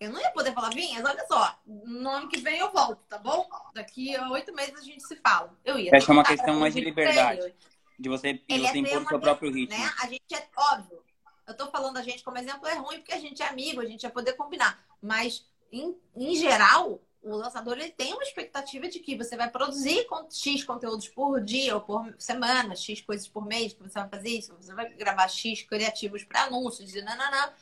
eu 0.00 0.10
não 0.10 0.20
ia 0.20 0.30
poder 0.30 0.54
falar, 0.54 0.70
Vinhas, 0.70 1.04
olha 1.04 1.26
só, 1.26 1.58
no 1.66 2.08
ano 2.08 2.28
que 2.28 2.38
vem 2.38 2.58
eu 2.58 2.72
volto, 2.72 3.02
tá 3.06 3.18
bom? 3.18 3.46
Daqui 3.74 4.16
a 4.16 4.30
oito 4.30 4.54
meses 4.54 4.76
a 4.76 4.82
gente 4.82 5.06
se 5.06 5.16
fala. 5.16 5.54
Eu 5.62 5.78
ia. 5.78 5.90
Essa 5.94 6.10
é 6.10 6.14
uma 6.14 6.24
questão 6.24 6.58
mais 6.58 6.74
de 6.74 6.80
liberdade. 6.80 7.54
De 7.98 8.08
você, 8.08 8.32
de 8.32 8.58
você 8.58 8.78
impor 8.78 9.02
o 9.02 9.08
seu 9.08 9.20
próprio 9.20 9.52
ritmo. 9.52 9.78
Né? 9.78 9.92
A 10.00 10.06
gente 10.06 10.34
é 10.34 10.48
óbvio. 10.56 11.02
Eu 11.46 11.54
tô 11.54 11.70
falando 11.70 11.98
a 11.98 12.02
gente 12.02 12.22
como 12.22 12.38
exemplo, 12.38 12.66
é 12.66 12.74
ruim 12.74 12.98
porque 12.98 13.12
a 13.12 13.18
gente 13.18 13.42
é 13.42 13.48
amigo, 13.48 13.80
a 13.80 13.84
gente 13.84 14.04
ia 14.04 14.10
poder 14.10 14.32
combinar. 14.34 14.82
Mas, 15.02 15.44
em, 15.72 15.96
em 16.16 16.34
geral, 16.34 17.00
o 17.22 17.36
lançador 17.36 17.78
ele 17.78 17.90
tem 17.90 18.14
uma 18.14 18.22
expectativa 18.22 18.88
de 18.88 18.98
que 18.98 19.16
você 19.16 19.36
vai 19.36 19.50
produzir 19.50 20.06
X 20.30 20.64
conteúdos 20.64 21.08
por 21.08 21.40
dia 21.40 21.74
ou 21.74 21.80
por 21.80 22.14
semana, 22.18 22.74
X 22.74 23.00
coisas 23.02 23.28
por 23.28 23.46
mês, 23.46 23.72
que 23.72 23.82
você 23.82 23.98
vai 23.98 24.08
fazer 24.08 24.30
isso, 24.30 24.54
você 24.58 24.74
vai 24.74 24.88
gravar 24.94 25.28
X 25.28 25.62
criativos 25.62 26.24
para 26.24 26.44
anúncios 26.44 26.94
e 26.94 27.02
nananã 27.02 27.52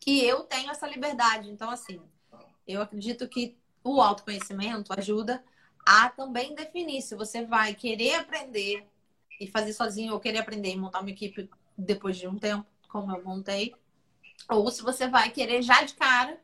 que 0.00 0.24
eu 0.24 0.42
tenho 0.42 0.70
essa 0.70 0.86
liberdade. 0.86 1.48
Então, 1.48 1.70
assim, 1.70 2.00
eu 2.66 2.82
acredito 2.82 3.28
que 3.28 3.56
o 3.84 4.00
autoconhecimento 4.00 4.92
ajuda 4.92 5.42
a 5.86 6.08
também 6.10 6.54
definir 6.54 7.00
se 7.02 7.14
você 7.14 7.44
vai 7.44 7.74
querer 7.74 8.16
aprender 8.16 8.86
e 9.40 9.46
fazer 9.46 9.72
sozinho 9.72 10.12
ou 10.12 10.20
querer 10.20 10.38
aprender 10.38 10.70
e 10.70 10.76
montar 10.76 11.00
uma 11.00 11.10
equipe 11.10 11.48
depois 11.76 12.16
de 12.16 12.26
um 12.26 12.36
tempo, 12.36 12.66
como 12.88 13.14
eu 13.14 13.24
montei, 13.24 13.74
ou 14.50 14.68
se 14.70 14.82
você 14.82 15.06
vai 15.06 15.30
querer 15.30 15.62
já 15.62 15.82
de 15.82 15.94
cara 15.94 16.38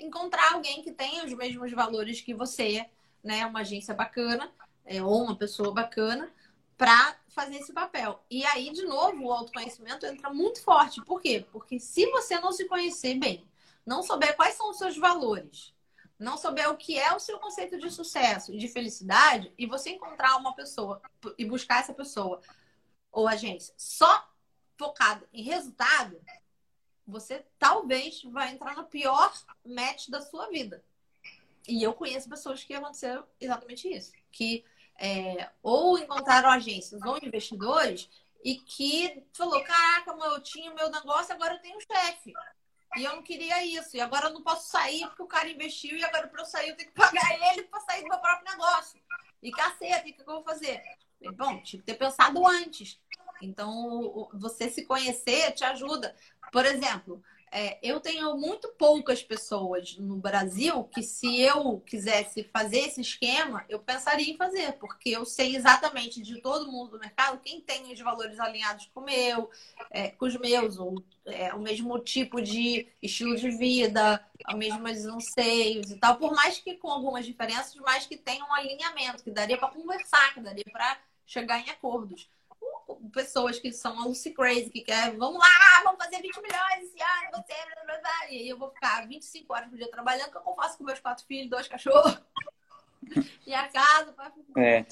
encontrar 0.00 0.54
alguém 0.54 0.82
que 0.82 0.92
tenha 0.92 1.24
os 1.24 1.32
mesmos 1.32 1.72
valores 1.72 2.20
que 2.20 2.34
você, 2.34 2.88
né, 3.22 3.46
uma 3.46 3.60
agência 3.60 3.94
bacana 3.94 4.50
é, 4.84 5.02
ou 5.02 5.22
uma 5.22 5.36
pessoa 5.36 5.72
bacana 5.72 6.32
para 6.76 7.16
fazer 7.28 7.56
esse 7.56 7.72
papel. 7.72 8.24
E 8.30 8.44
aí, 8.46 8.72
de 8.72 8.82
novo, 8.82 9.24
o 9.24 9.32
autoconhecimento 9.32 10.06
entra 10.06 10.30
muito 10.30 10.62
forte. 10.62 11.04
Por 11.04 11.20
quê? 11.20 11.46
Porque 11.52 11.78
se 11.78 12.06
você 12.10 12.40
não 12.40 12.52
se 12.52 12.66
conhecer 12.66 13.16
bem, 13.16 13.46
não 13.84 14.02
souber 14.02 14.34
quais 14.34 14.54
são 14.54 14.70
os 14.70 14.78
seus 14.78 14.96
valores, 14.96 15.74
não 16.18 16.36
souber 16.36 16.70
o 16.70 16.76
que 16.76 16.98
é 16.98 17.14
o 17.14 17.20
seu 17.20 17.38
conceito 17.38 17.78
de 17.78 17.90
sucesso 17.90 18.52
e 18.52 18.58
de 18.58 18.68
felicidade, 18.68 19.52
e 19.58 19.66
você 19.66 19.90
encontrar 19.90 20.36
uma 20.36 20.54
pessoa 20.54 21.00
e 21.36 21.44
buscar 21.44 21.80
essa 21.80 21.92
pessoa 21.94 22.40
ou 23.12 23.28
agência 23.28 23.74
só 23.76 24.28
focada 24.78 25.28
em 25.32 25.42
resultado, 25.42 26.20
você 27.10 27.44
talvez 27.58 28.22
vai 28.24 28.52
entrar 28.52 28.76
no 28.76 28.84
pior 28.84 29.32
match 29.64 30.08
da 30.08 30.20
sua 30.20 30.48
vida. 30.48 30.82
E 31.68 31.82
eu 31.82 31.92
conheço 31.92 32.28
pessoas 32.28 32.64
que 32.64 32.74
aconteceram 32.74 33.24
exatamente 33.40 33.88
isso. 33.88 34.12
Que 34.32 34.64
é, 34.98 35.50
ou 35.62 35.98
encontraram 35.98 36.50
agências 36.50 37.00
ou 37.02 37.18
investidores 37.22 38.08
e 38.44 38.56
que 38.56 39.22
falou: 39.32 39.62
Caraca, 39.62 40.10
eu 40.10 40.40
tinha 40.42 40.70
o 40.70 40.74
meu 40.74 40.90
negócio, 40.90 41.34
agora 41.34 41.54
eu 41.54 41.60
tenho 41.60 41.76
um 41.76 41.80
chefe. 41.80 42.32
E 42.96 43.04
eu 43.04 43.14
não 43.14 43.22
queria 43.22 43.64
isso. 43.64 43.96
E 43.96 44.00
agora 44.00 44.26
eu 44.26 44.32
não 44.32 44.42
posso 44.42 44.68
sair 44.68 45.06
porque 45.08 45.22
o 45.22 45.26
cara 45.26 45.48
investiu 45.48 45.96
e 45.96 46.04
agora 46.04 46.28
para 46.28 46.42
eu 46.42 46.46
sair 46.46 46.70
eu 46.70 46.76
tenho 46.76 46.90
que 46.90 46.94
pagar 46.94 47.30
ele 47.52 47.64
para 47.64 47.80
sair 47.80 48.02
do 48.02 48.08
meu 48.08 48.18
próprio 48.18 48.50
negócio. 48.50 49.00
E 49.42 49.50
caceta, 49.50 50.08
o 50.08 50.12
que 50.12 50.20
eu 50.20 50.26
vou 50.26 50.42
fazer? 50.42 50.82
Bom, 51.34 51.60
tinha 51.62 51.80
que 51.80 51.86
ter 51.86 51.94
pensado 51.94 52.46
antes. 52.46 52.98
Então, 53.40 54.28
você 54.34 54.68
se 54.68 54.84
conhecer 54.84 55.52
te 55.52 55.64
ajuda. 55.64 56.14
Por 56.52 56.66
exemplo, 56.66 57.22
é, 57.52 57.78
eu 57.82 57.98
tenho 57.98 58.36
muito 58.36 58.68
poucas 58.78 59.24
pessoas 59.24 59.96
no 59.98 60.16
Brasil 60.16 60.84
que, 60.84 61.02
se 61.02 61.40
eu 61.40 61.80
quisesse 61.80 62.44
fazer 62.44 62.78
esse 62.78 63.00
esquema, 63.00 63.64
eu 63.68 63.80
pensaria 63.80 64.32
em 64.32 64.36
fazer, 64.36 64.74
porque 64.74 65.10
eu 65.10 65.24
sei 65.24 65.56
exatamente 65.56 66.22
de 66.22 66.40
todo 66.40 66.70
mundo 66.70 66.92
do 66.92 67.00
mercado 67.00 67.40
quem 67.40 67.60
tem 67.60 67.92
os 67.92 67.98
valores 67.98 68.38
alinhados 68.38 68.88
com 68.94 69.00
o 69.00 69.04
meu, 69.04 69.50
é, 69.90 70.10
com 70.10 70.26
os 70.26 70.36
meus, 70.36 70.78
ou 70.78 71.02
é, 71.26 71.52
o 71.52 71.58
mesmo 71.58 71.98
tipo 71.98 72.40
de 72.40 72.86
estilo 73.02 73.36
de 73.36 73.50
vida, 73.50 74.24
os 74.48 74.54
mesmos 74.54 75.04
anseios 75.06 75.90
e 75.90 75.98
tal, 75.98 76.18
por 76.18 76.32
mais 76.32 76.58
que 76.58 76.76
com 76.76 76.88
algumas 76.88 77.26
diferenças, 77.26 77.74
mas 77.76 78.06
que 78.06 78.16
tenha 78.16 78.44
um 78.44 78.54
alinhamento, 78.54 79.24
que 79.24 79.30
daria 79.30 79.58
para 79.58 79.70
conversar, 79.70 80.34
que 80.34 80.40
daria 80.40 80.64
para 80.70 81.00
chegar 81.26 81.58
em 81.58 81.68
acordos 81.68 82.28
pessoas 83.12 83.58
que 83.58 83.72
são 83.72 84.00
a 84.00 84.04
Lucy 84.04 84.32
Crazy, 84.32 84.70
que 84.70 84.82
quer, 84.82 85.16
vamos 85.16 85.38
lá, 85.38 85.82
vamos 85.84 86.02
fazer 86.02 86.20
20 86.20 86.36
milhões 86.40 86.84
esse 86.84 87.02
ano, 87.02 87.30
você, 87.32 87.54
e 88.30 88.36
aí 88.36 88.48
eu 88.48 88.56
vou 88.56 88.70
ficar 88.70 89.06
25 89.08 89.52
horas 89.52 89.68
por 89.68 89.76
dia 89.76 89.90
trabalhando, 89.90 90.30
que 90.30 90.36
eu 90.36 90.54
faço 90.54 90.78
com 90.78 90.84
meus 90.84 91.00
quatro 91.00 91.24
filhos, 91.26 91.50
dois 91.50 91.66
cachorros, 91.66 92.16
e 93.44 93.52
a 93.52 93.68
casa. 93.68 94.14
É. 94.56 94.86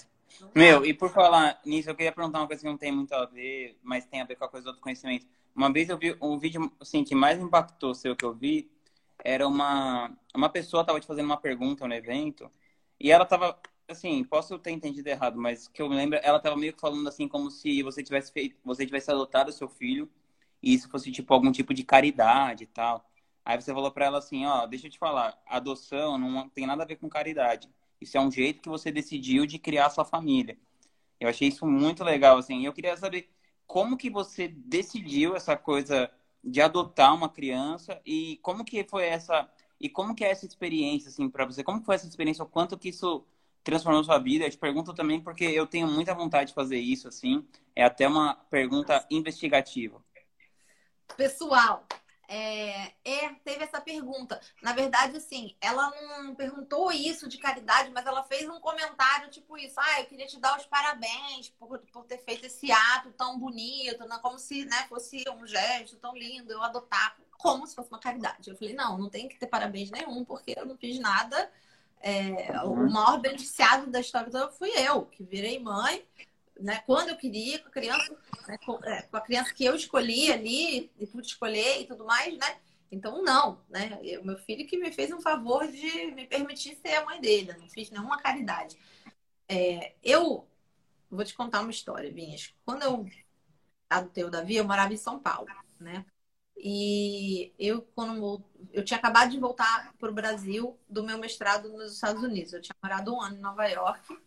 Meu, 0.54 0.84
e 0.84 0.92
por 0.92 1.10
falar 1.10 1.60
nisso, 1.64 1.88
eu 1.88 1.94
queria 1.94 2.12
perguntar 2.12 2.40
uma 2.40 2.48
coisa 2.48 2.60
que 2.60 2.68
não 2.68 2.76
tem 2.76 2.90
muito 2.90 3.14
a 3.14 3.24
ver, 3.26 3.78
mas 3.82 4.04
tem 4.06 4.20
a 4.20 4.24
ver 4.24 4.34
com 4.36 4.44
a 4.44 4.48
coisa 4.48 4.72
do 4.72 4.80
conhecimento. 4.80 5.24
Uma 5.54 5.72
vez 5.72 5.88
eu 5.88 5.96
vi 5.96 6.16
um 6.20 6.36
vídeo 6.36 6.70
assim, 6.80 7.04
que 7.04 7.14
mais 7.14 7.38
impactou 7.38 7.94
seu 7.94 8.16
que 8.16 8.24
eu 8.24 8.34
vi, 8.34 8.68
era 9.24 9.46
uma, 9.46 10.10
uma 10.34 10.48
pessoa 10.48 10.80
estava 10.80 11.00
te 11.00 11.06
fazendo 11.06 11.26
uma 11.26 11.40
pergunta 11.40 11.86
no 11.86 11.94
evento, 11.94 12.50
e 12.98 13.12
ela 13.12 13.22
estava 13.22 13.56
assim, 13.88 14.22
posso 14.24 14.58
ter 14.58 14.70
entendido 14.70 15.08
errado, 15.08 15.38
mas 15.40 15.68
que 15.68 15.80
eu 15.82 15.88
me 15.88 15.96
lembro, 15.96 16.18
ela 16.22 16.38
tava 16.40 16.56
meio 16.56 16.72
que 16.72 16.80
falando 16.80 17.08
assim 17.08 17.26
como 17.28 17.50
se 17.50 17.82
você 17.82 18.02
tivesse 18.02 18.32
feito, 18.32 18.56
você 18.64 18.84
tivesse 18.86 19.10
adotado 19.10 19.50
o 19.50 19.52
seu 19.52 19.68
filho 19.68 20.10
e 20.62 20.74
isso 20.74 20.88
fosse 20.90 21.10
tipo 21.10 21.32
algum 21.32 21.50
tipo 21.52 21.72
de 21.74 21.84
caridade 21.84 22.64
e 22.64 22.66
tal. 22.66 23.04
Aí 23.44 23.60
você 23.60 23.72
falou 23.72 23.90
para 23.90 24.06
ela 24.06 24.18
assim, 24.18 24.44
ó, 24.46 24.66
deixa 24.66 24.86
eu 24.86 24.90
te 24.90 24.98
falar, 24.98 25.40
adoção 25.46 26.18
não 26.18 26.48
tem 26.48 26.66
nada 26.66 26.82
a 26.82 26.86
ver 26.86 26.96
com 26.96 27.08
caridade. 27.08 27.68
Isso 28.00 28.16
é 28.16 28.20
um 28.20 28.30
jeito 28.30 28.60
que 28.62 28.68
você 28.68 28.92
decidiu 28.92 29.46
de 29.46 29.58
criar 29.58 29.90
sua 29.90 30.04
família. 30.04 30.58
Eu 31.20 31.28
achei 31.28 31.48
isso 31.48 31.66
muito 31.66 32.04
legal, 32.04 32.38
assim. 32.38 32.64
Eu 32.64 32.72
queria 32.72 32.96
saber 32.96 33.28
como 33.66 33.96
que 33.96 34.10
você 34.10 34.48
decidiu 34.48 35.36
essa 35.36 35.56
coisa 35.56 36.10
de 36.44 36.60
adotar 36.60 37.14
uma 37.14 37.28
criança 37.28 38.00
e 38.06 38.38
como 38.42 38.64
que 38.64 38.84
foi 38.84 39.06
essa 39.06 39.50
e 39.80 39.88
como 39.88 40.14
que 40.14 40.24
é 40.24 40.30
essa 40.30 40.46
experiência 40.46 41.08
assim 41.08 41.28
para 41.30 41.44
você? 41.44 41.62
Como 41.64 41.82
foi 41.82 41.94
essa 41.96 42.06
experiência? 42.08 42.44
O 42.44 42.48
quanto 42.48 42.78
que 42.78 42.88
isso 42.90 43.24
transformou 43.62 44.04
sua 44.04 44.18
vida? 44.18 44.44
Eu 44.44 44.50
te 44.50 44.58
pergunto 44.58 44.94
também 44.94 45.20
porque 45.20 45.44
eu 45.44 45.66
tenho 45.66 45.86
muita 45.86 46.14
vontade 46.14 46.48
de 46.48 46.54
fazer 46.54 46.78
isso, 46.78 47.08
assim. 47.08 47.46
É 47.74 47.84
até 47.84 48.06
uma 48.06 48.34
pergunta 48.50 49.06
investigativa. 49.10 50.02
Pessoal, 51.16 51.86
é, 52.30 52.92
é, 53.06 53.30
teve 53.42 53.64
essa 53.64 53.80
pergunta. 53.80 54.38
Na 54.62 54.74
verdade, 54.74 55.16
assim, 55.16 55.56
ela 55.62 55.90
não 55.90 56.34
perguntou 56.34 56.92
isso 56.92 57.26
de 57.26 57.38
caridade, 57.38 57.90
mas 57.90 58.04
ela 58.04 58.22
fez 58.22 58.46
um 58.46 58.60
comentário 58.60 59.30
tipo 59.30 59.56
isso. 59.56 59.74
Ah, 59.78 60.00
eu 60.00 60.06
queria 60.06 60.26
te 60.26 60.38
dar 60.38 60.58
os 60.58 60.66
parabéns 60.66 61.48
por, 61.58 61.78
por 61.90 62.04
ter 62.04 62.18
feito 62.18 62.44
esse 62.44 62.70
ato 62.70 63.10
tão 63.12 63.38
bonito, 63.38 64.06
né? 64.06 64.18
como 64.20 64.38
se 64.38 64.66
né, 64.66 64.84
fosse 64.90 65.24
um 65.30 65.46
gesto 65.46 65.96
tão 65.96 66.14
lindo, 66.14 66.52
eu 66.52 66.62
adotar. 66.62 67.16
como 67.38 67.66
se 67.66 67.74
fosse 67.74 67.88
uma 67.88 67.98
caridade. 67.98 68.50
Eu 68.50 68.56
falei, 68.56 68.74
não, 68.74 68.98
não 68.98 69.08
tem 69.08 69.26
que 69.26 69.38
ter 69.38 69.46
parabéns 69.46 69.90
nenhum, 69.90 70.22
porque 70.22 70.54
eu 70.54 70.66
não 70.66 70.76
fiz 70.76 70.98
nada. 70.98 71.50
É. 72.00 72.60
O 72.62 72.74
maior 72.90 73.20
beneficiado 73.20 73.90
da 73.90 74.00
história 74.00 74.30
toda 74.30 74.50
fui 74.52 74.70
eu, 74.70 75.04
que 75.06 75.24
virei 75.24 75.58
mãe, 75.58 76.04
né? 76.58 76.78
Quando 76.86 77.10
eu 77.10 77.16
queria, 77.16 77.58
com 77.58 77.68
a 77.68 77.72
criança, 77.72 78.16
né? 78.46 78.58
com, 78.64 78.84
é, 78.84 79.02
com, 79.02 79.16
a 79.16 79.20
criança 79.20 79.52
que 79.52 79.64
eu 79.64 79.74
escolhi 79.74 80.32
ali, 80.32 80.90
e 80.98 81.06
pude 81.06 81.26
escolher 81.26 81.80
e 81.80 81.86
tudo 81.86 82.04
mais, 82.04 82.36
né? 82.36 82.58
Então, 82.90 83.22
não, 83.22 83.60
né? 83.68 83.98
O 84.20 84.24
meu 84.24 84.38
filho 84.38 84.66
que 84.66 84.78
me 84.78 84.92
fez 84.92 85.12
um 85.12 85.20
favor 85.20 85.66
de 85.66 86.12
me 86.12 86.26
permitir 86.26 86.76
ser 86.76 86.94
a 86.94 87.04
mãe 87.04 87.20
dele, 87.20 87.54
não 87.58 87.68
fiz 87.68 87.90
nenhuma 87.90 88.18
caridade. 88.18 88.78
É, 89.48 89.94
eu 90.02 90.46
vou 91.10 91.24
te 91.24 91.34
contar 91.34 91.60
uma 91.60 91.70
história, 91.70 92.12
Vinhas. 92.12 92.54
Quando 92.64 92.82
eu 92.82 93.06
adotei 93.90 94.24
o 94.24 94.30
Davi, 94.30 94.56
eu 94.56 94.64
morava 94.64 94.92
em 94.92 94.96
São 94.96 95.18
Paulo, 95.18 95.48
né? 95.78 96.04
E 96.60 97.52
eu, 97.58 97.82
quando 97.94 98.42
eu 98.72 98.84
tinha 98.84 98.98
acabado 98.98 99.30
de 99.30 99.38
voltar 99.38 99.92
para 99.98 100.10
o 100.10 100.14
Brasil 100.14 100.76
do 100.88 101.04
meu 101.04 101.18
mestrado 101.18 101.68
nos 101.68 101.94
Estados 101.94 102.22
Unidos. 102.22 102.52
Eu 102.52 102.60
tinha 102.60 102.74
morado 102.82 103.14
um 103.14 103.20
ano 103.20 103.36
em 103.36 103.40
Nova 103.40 103.66
York, 103.66 104.18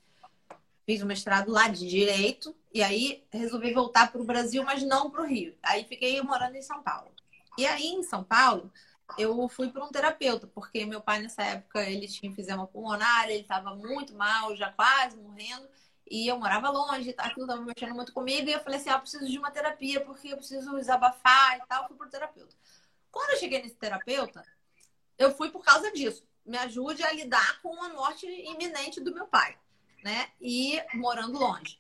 fiz 0.86 1.02
o 1.02 1.06
mestrado 1.06 1.52
lá 1.52 1.68
de 1.68 1.88
Direito, 1.88 2.56
e 2.74 2.82
aí 2.82 3.24
resolvi 3.32 3.74
voltar 3.74 4.12
para 4.12 4.22
o 4.22 4.26
Brasil, 4.26 4.64
mas 4.64 4.84
não 4.84 5.10
para 5.10 5.22
o 5.22 5.26
Rio. 5.26 5.56
Aí 5.62 5.84
fiquei 5.84 6.22
morando 6.22 6.56
em 6.56 6.62
São 6.62 6.82
Paulo. 6.82 7.12
E 7.58 7.66
aí, 7.66 7.88
em 7.88 8.04
São 8.04 8.24
Paulo, 8.24 8.72
eu 9.18 9.48
fui 9.50 9.70
para 9.70 9.84
um 9.84 9.90
terapeuta, 9.90 10.48
porque 10.48 10.86
meu 10.86 11.02
pai, 11.02 11.22
nessa 11.22 11.44
época, 11.44 11.84
ele 11.84 12.08
tinha 12.08 12.32
enfisema 12.32 12.66
pulmonar, 12.66 13.26
ele 13.26 13.42
estava 13.42 13.76
muito 13.76 14.14
mal, 14.16 14.56
já 14.56 14.72
quase 14.72 15.18
morrendo. 15.18 15.68
E 16.12 16.28
eu 16.28 16.38
morava 16.38 16.70
longe, 16.70 17.14
tá? 17.14 17.24
aquilo 17.24 17.46
estava 17.46 17.62
mexendo 17.62 17.96
muito 17.96 18.12
comigo. 18.12 18.50
E 18.50 18.52
eu 18.52 18.60
falei 18.60 18.78
assim: 18.78 18.90
ah, 18.90 18.96
eu 18.96 19.00
preciso 19.00 19.26
de 19.26 19.40
uma 19.40 19.50
terapia, 19.50 20.02
porque 20.02 20.28
eu 20.28 20.36
preciso 20.36 20.76
desabafar 20.76 21.58
e 21.58 21.66
tal. 21.66 21.88
Fui 21.88 21.96
pro 21.96 22.10
terapeuta. 22.10 22.54
Quando 23.10 23.30
eu 23.30 23.38
cheguei 23.38 23.62
nesse 23.62 23.76
terapeuta, 23.76 24.44
eu 25.18 25.34
fui 25.34 25.50
por 25.50 25.64
causa 25.64 25.90
disso. 25.94 26.28
Me 26.46 26.58
ajude 26.58 27.02
a 27.02 27.14
lidar 27.14 27.62
com 27.62 27.82
a 27.82 27.94
morte 27.94 28.28
iminente 28.28 29.00
do 29.00 29.14
meu 29.14 29.26
pai, 29.26 29.58
né? 30.04 30.28
E 30.42 30.84
morando 30.96 31.40
longe. 31.40 31.80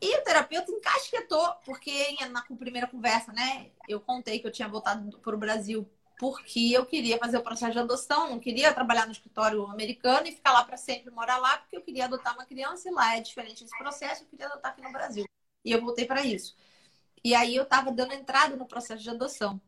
E 0.00 0.16
o 0.16 0.22
terapeuta 0.22 0.70
encasquetou, 0.70 1.52
porque 1.64 2.16
na 2.30 2.42
primeira 2.42 2.86
conversa, 2.86 3.32
né? 3.32 3.72
Eu 3.88 4.00
contei 4.00 4.38
que 4.38 4.46
eu 4.46 4.52
tinha 4.52 4.68
voltado 4.68 5.18
para 5.18 5.34
o 5.34 5.38
Brasil 5.38 5.90
porque 6.20 6.72
eu 6.74 6.84
queria 6.84 7.16
fazer 7.16 7.38
o 7.38 7.42
processo 7.42 7.72
de 7.72 7.78
adoção, 7.78 8.28
não 8.28 8.38
queria 8.38 8.74
trabalhar 8.74 9.06
no 9.06 9.12
escritório 9.12 9.64
americano 9.68 10.26
e 10.26 10.32
ficar 10.32 10.52
lá 10.52 10.62
para 10.62 10.76
sempre, 10.76 11.10
morar 11.10 11.38
lá, 11.38 11.56
porque 11.56 11.78
eu 11.78 11.80
queria 11.80 12.04
adotar 12.04 12.34
uma 12.34 12.44
criança 12.44 12.90
e 12.90 12.92
lá 12.92 13.16
é 13.16 13.22
diferente 13.22 13.64
esse 13.64 13.78
processo, 13.78 14.24
eu 14.24 14.26
queria 14.26 14.44
adotar 14.44 14.72
aqui 14.72 14.82
no 14.82 14.92
Brasil. 14.92 15.24
E 15.64 15.72
eu 15.72 15.80
voltei 15.80 16.04
para 16.04 16.20
isso. 16.22 16.54
E 17.24 17.34
aí 17.34 17.56
eu 17.56 17.62
estava 17.62 17.90
dando 17.90 18.12
entrada 18.12 18.54
no 18.54 18.66
processo 18.66 19.02
de 19.02 19.08
adoção. 19.08 19.58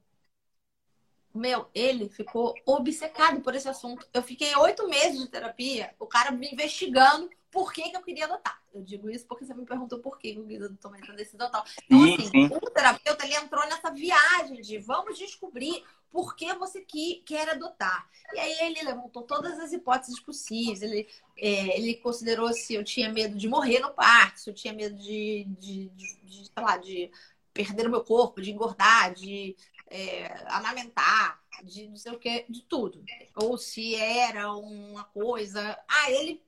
Meu, 1.34 1.70
ele 1.74 2.10
ficou 2.10 2.54
obcecado 2.66 3.40
por 3.40 3.54
esse 3.54 3.70
assunto. 3.70 4.06
Eu 4.12 4.22
fiquei 4.22 4.54
oito 4.56 4.86
meses 4.86 5.20
de 5.20 5.28
terapia, 5.28 5.94
o 5.98 6.06
cara 6.06 6.30
me 6.32 6.52
investigando 6.52 7.30
por 7.50 7.72
que, 7.72 7.88
que 7.88 7.96
eu 7.96 8.02
queria 8.02 8.26
adotar. 8.26 8.60
Eu 8.74 8.82
digo 8.82 9.08
isso 9.08 9.26
porque 9.26 9.46
você 9.46 9.54
me 9.54 9.64
perguntou 9.64 10.00
por 10.00 10.18
que 10.18 10.34
eu 10.50 10.76
tomei 10.76 11.00
essa 11.00 11.14
decisão 11.14 11.50
tal. 11.50 11.64
Então, 11.86 11.98
sim, 11.98 12.14
assim, 12.14 12.30
sim. 12.30 12.46
o 12.46 12.60
terapeuta 12.70 13.24
ele 13.24 13.36
entrou 13.36 13.66
nessa 13.68 13.90
viagem 13.90 14.60
de 14.60 14.76
vamos 14.76 15.16
descobrir 15.16 15.82
por 16.12 16.36
que 16.36 16.52
você 16.54 16.82
que, 16.82 17.22
quer 17.24 17.48
adotar. 17.48 18.08
E 18.34 18.38
aí 18.38 18.58
ele 18.66 18.82
levantou 18.82 19.22
todas 19.22 19.58
as 19.58 19.72
hipóteses 19.72 20.20
possíveis. 20.20 20.82
Ele, 20.82 21.08
é, 21.38 21.78
ele 21.78 21.94
considerou 21.94 22.52
se 22.52 22.74
eu 22.74 22.84
tinha 22.84 23.10
medo 23.10 23.36
de 23.36 23.48
morrer 23.48 23.80
no 23.80 23.92
parto, 23.94 24.40
se 24.40 24.50
eu 24.50 24.54
tinha 24.54 24.74
medo 24.74 24.94
de, 24.96 25.46
de, 25.58 25.88
de, 25.88 26.16
de 26.22 26.44
sei 26.44 26.62
lá, 26.62 26.76
de 26.76 27.10
perder 27.52 27.86
o 27.86 27.90
meu 27.90 28.04
corpo, 28.04 28.42
de 28.42 28.50
engordar, 28.50 29.14
de 29.14 29.56
é, 29.88 30.44
amamentar, 30.48 31.40
de 31.64 31.88
não 31.88 31.96
sei 31.96 32.12
o 32.12 32.18
que, 32.18 32.44
de 32.48 32.62
tudo. 32.62 33.02
Ou 33.34 33.56
se 33.56 33.94
era 33.94 34.52
uma 34.54 35.04
coisa. 35.04 35.78
Ah, 35.88 36.10
ele 36.10 36.42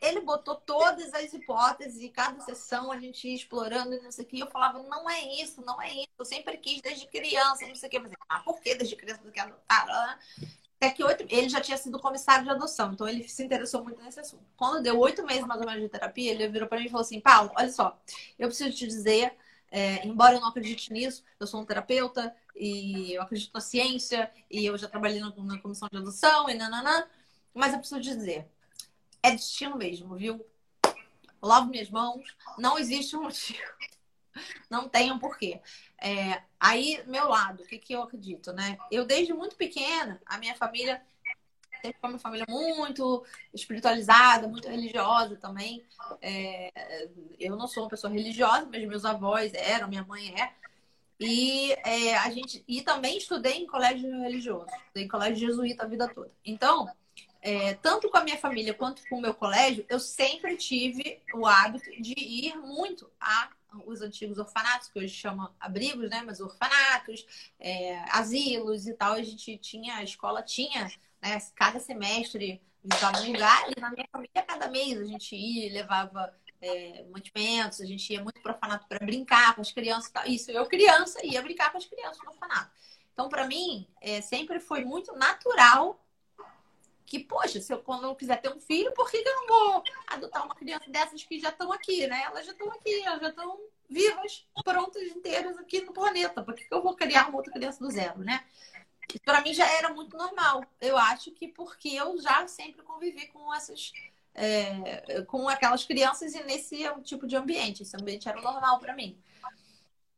ele 0.00 0.20
botou 0.20 0.54
todas 0.54 1.12
as 1.12 1.32
hipóteses 1.32 2.02
e 2.02 2.08
cada 2.08 2.40
sessão 2.40 2.90
a 2.90 2.98
gente 2.98 3.28
ia 3.28 3.34
explorando 3.34 3.94
e 3.94 4.00
não 4.00 4.10
sei 4.10 4.24
o 4.24 4.28
que. 4.28 4.38
Eu 4.38 4.46
falava, 4.46 4.82
não 4.82 5.08
é 5.08 5.42
isso, 5.42 5.62
não 5.64 5.80
é 5.80 5.92
isso. 5.92 6.08
Eu 6.18 6.24
sempre 6.24 6.56
quis 6.56 6.80
desde 6.80 7.06
criança, 7.06 7.66
não 7.66 7.74
sei 7.74 7.88
o 7.88 7.90
que. 7.90 7.98
Mas, 7.98 8.12
ah, 8.28 8.40
por 8.40 8.60
que 8.60 8.74
desde 8.74 8.96
criança 8.96 9.22
você 9.22 9.30
quer 9.30 9.42
adotar? 9.42 10.18
Até 10.76 10.90
que 10.90 11.04
oito, 11.04 11.24
ele 11.28 11.48
já 11.48 11.60
tinha 11.60 11.76
sido 11.76 11.98
comissário 11.98 12.44
de 12.44 12.50
adoção, 12.50 12.92
então 12.92 13.08
ele 13.08 13.26
se 13.28 13.42
interessou 13.42 13.82
muito 13.82 14.02
nesse 14.02 14.20
assunto. 14.20 14.44
Quando 14.56 14.82
deu 14.82 14.98
oito 14.98 15.24
meses 15.24 15.46
mais 15.46 15.60
ou 15.60 15.66
menos 15.66 15.82
de 15.82 15.88
terapia, 15.88 16.32
ele 16.32 16.48
virou 16.48 16.68
para 16.68 16.78
mim 16.78 16.86
e 16.86 16.90
falou 16.90 17.02
assim: 17.02 17.20
Paulo, 17.20 17.50
olha 17.56 17.72
só, 17.72 17.98
eu 18.38 18.48
preciso 18.48 18.76
te 18.76 18.86
dizer, 18.86 19.34
é, 19.70 20.06
embora 20.06 20.34
eu 20.34 20.40
não 20.40 20.48
acredite 20.48 20.92
nisso, 20.92 21.24
eu 21.40 21.46
sou 21.46 21.60
um 21.60 21.64
terapeuta 21.64 22.34
e 22.54 23.14
eu 23.14 23.22
acredito 23.22 23.52
na 23.54 23.60
ciência 23.60 24.30
e 24.50 24.66
eu 24.66 24.76
já 24.76 24.88
trabalhei 24.88 25.20
na, 25.20 25.32
na 25.36 25.58
comissão 25.58 25.88
de 25.90 25.96
adoção 25.96 26.50
e 26.50 26.54
nananã, 26.54 27.06
mas 27.54 27.72
eu 27.72 27.78
preciso 27.78 28.00
dizer, 28.00 28.46
é 29.24 29.30
destino 29.30 29.76
mesmo, 29.76 30.14
viu? 30.14 30.44
Lavo 31.42 31.70
minhas 31.70 31.88
mãos, 31.88 32.36
não 32.58 32.78
existe 32.78 33.16
um 33.16 33.22
motivo. 33.22 33.58
Não 34.68 34.88
tem 34.88 35.12
um 35.12 35.18
porquê. 35.18 35.60
É, 35.96 36.42
aí, 36.58 37.00
meu 37.06 37.28
lado, 37.28 37.62
o 37.62 37.66
que, 37.66 37.78
que 37.78 37.92
eu 37.92 38.02
acredito, 38.02 38.52
né? 38.52 38.76
Eu, 38.90 39.04
desde 39.04 39.32
muito 39.32 39.54
pequena, 39.54 40.20
a 40.26 40.38
minha 40.38 40.56
família 40.56 41.00
sempre 41.80 42.00
foi 42.00 42.10
uma 42.10 42.18
família 42.18 42.44
muito 42.48 43.24
espiritualizada, 43.52 44.48
muito 44.48 44.66
religiosa 44.68 45.36
também. 45.36 45.84
É, 46.20 47.08
eu 47.38 47.54
não 47.54 47.68
sou 47.68 47.84
uma 47.84 47.90
pessoa 47.90 48.12
religiosa, 48.12 48.66
mas 48.68 48.84
meus 48.88 49.04
avós 49.04 49.54
eram, 49.54 49.86
minha 49.86 50.04
mãe 50.04 50.34
é. 50.34 50.52
E 51.20 51.72
é, 51.84 52.16
a 52.16 52.28
gente 52.28 52.64
e 52.66 52.82
também 52.82 53.18
estudei 53.18 53.58
em 53.58 53.66
colégio 53.68 54.10
religioso, 54.20 54.66
estudei 54.86 55.04
em 55.04 55.08
colégio 55.08 55.46
jesuíta 55.46 55.84
a 55.84 55.86
vida 55.86 56.12
toda. 56.12 56.32
Então, 56.44 56.88
é, 57.44 57.74
tanto 57.74 58.08
com 58.08 58.16
a 58.16 58.24
minha 58.24 58.38
família 58.38 58.72
quanto 58.72 59.06
com 59.06 59.18
o 59.18 59.20
meu 59.20 59.34
colégio, 59.34 59.84
eu 59.90 60.00
sempre 60.00 60.56
tive 60.56 61.20
o 61.34 61.46
hábito 61.46 61.90
de 62.00 62.14
ir 62.18 62.56
muito 62.56 63.10
a 63.20 63.50
os 63.84 64.00
antigos 64.00 64.38
orfanatos, 64.38 64.88
que 64.88 64.98
hoje 64.98 65.12
chamam 65.12 65.52
abrigos, 65.58 66.08
né? 66.08 66.22
Mas 66.24 66.40
orfanatos, 66.40 67.26
é, 67.58 67.98
asilos 68.10 68.86
e 68.86 68.94
tal. 68.94 69.14
A 69.14 69.22
gente 69.22 69.58
tinha, 69.58 69.96
a 69.96 70.02
escola 70.04 70.42
tinha, 70.42 70.90
né? 71.20 71.38
Cada 71.54 71.80
semestre 71.80 72.62
visitava 72.82 73.20
um 73.20 73.32
lugar 73.32 73.70
e 73.76 73.80
na 73.80 73.90
minha 73.90 74.06
família, 74.10 74.42
cada 74.46 74.68
mês 74.68 75.00
a 75.00 75.04
gente 75.04 75.34
ia, 75.34 75.72
levava 75.72 76.32
é, 76.62 77.04
mantimentos, 77.10 77.80
a 77.80 77.84
gente 77.84 78.10
ia 78.12 78.22
muito 78.22 78.40
para 78.40 78.52
orfanato 78.52 78.86
para 78.88 79.04
brincar 79.04 79.54
com 79.54 79.60
as 79.60 79.72
crianças. 79.72 80.08
Tal. 80.10 80.24
Isso, 80.26 80.50
eu 80.50 80.64
criança 80.66 81.18
ia 81.26 81.42
brincar 81.42 81.72
com 81.72 81.78
as 81.78 81.84
crianças 81.84 82.22
no 82.24 82.30
orfanato. 82.30 82.70
Então, 83.12 83.28
para 83.28 83.46
mim, 83.46 83.86
é, 84.00 84.20
sempre 84.20 84.60
foi 84.60 84.84
muito 84.84 85.12
natural 85.16 86.03
que, 87.06 87.18
poxa, 87.18 87.60
se 87.60 87.72
eu 87.72 87.78
quando 87.82 88.04
eu 88.04 88.14
quiser 88.14 88.40
ter 88.40 88.50
um 88.50 88.60
filho, 88.60 88.92
por 88.92 89.10
que, 89.10 89.22
que 89.22 89.28
eu 89.28 89.36
não 89.36 89.46
vou 89.46 89.84
adotar 90.06 90.44
uma 90.44 90.54
criança 90.54 90.88
dessas 90.88 91.22
que 91.22 91.38
já 91.38 91.50
estão 91.50 91.72
aqui, 91.72 92.06
né? 92.06 92.22
Elas 92.24 92.46
já 92.46 92.52
estão 92.52 92.70
aqui, 92.70 93.02
elas 93.02 93.20
já 93.20 93.28
estão 93.28 93.60
vivas, 93.88 94.46
prontas, 94.64 95.02
inteiras 95.02 95.58
aqui 95.58 95.82
no 95.82 95.92
planeta. 95.92 96.42
Por 96.42 96.54
que, 96.54 96.64
que 96.64 96.74
eu 96.74 96.82
vou 96.82 96.94
criar 96.94 97.28
uma 97.28 97.36
outra 97.36 97.52
criança 97.52 97.84
do 97.84 97.90
zero, 97.90 98.20
né? 98.20 98.44
Para 99.24 99.42
mim 99.42 99.52
já 99.52 99.70
era 99.70 99.92
muito 99.92 100.16
normal. 100.16 100.64
Eu 100.80 100.96
acho 100.96 101.30
que 101.32 101.48
porque 101.48 101.88
eu 101.90 102.18
já 102.20 102.46
sempre 102.48 102.82
convivi 102.82 103.26
com 103.28 103.52
essas. 103.54 103.92
É, 104.36 105.22
com 105.28 105.48
aquelas 105.48 105.84
crianças 105.84 106.34
e 106.34 106.42
nesse 106.42 106.84
tipo 107.02 107.26
de 107.26 107.36
ambiente. 107.36 107.82
Esse 107.82 107.96
ambiente 107.96 108.28
era 108.28 108.40
normal 108.40 108.80
para 108.80 108.94
mim. 108.94 109.16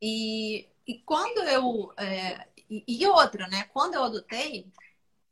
E, 0.01 0.67
e 0.87 0.99
quando 0.99 1.39
eu. 1.43 1.93
É, 1.97 2.47
e, 2.69 2.83
e 2.87 3.05
outra, 3.07 3.47
né? 3.47 3.63
Quando 3.73 3.95
eu 3.95 4.03
adotei, 4.03 4.65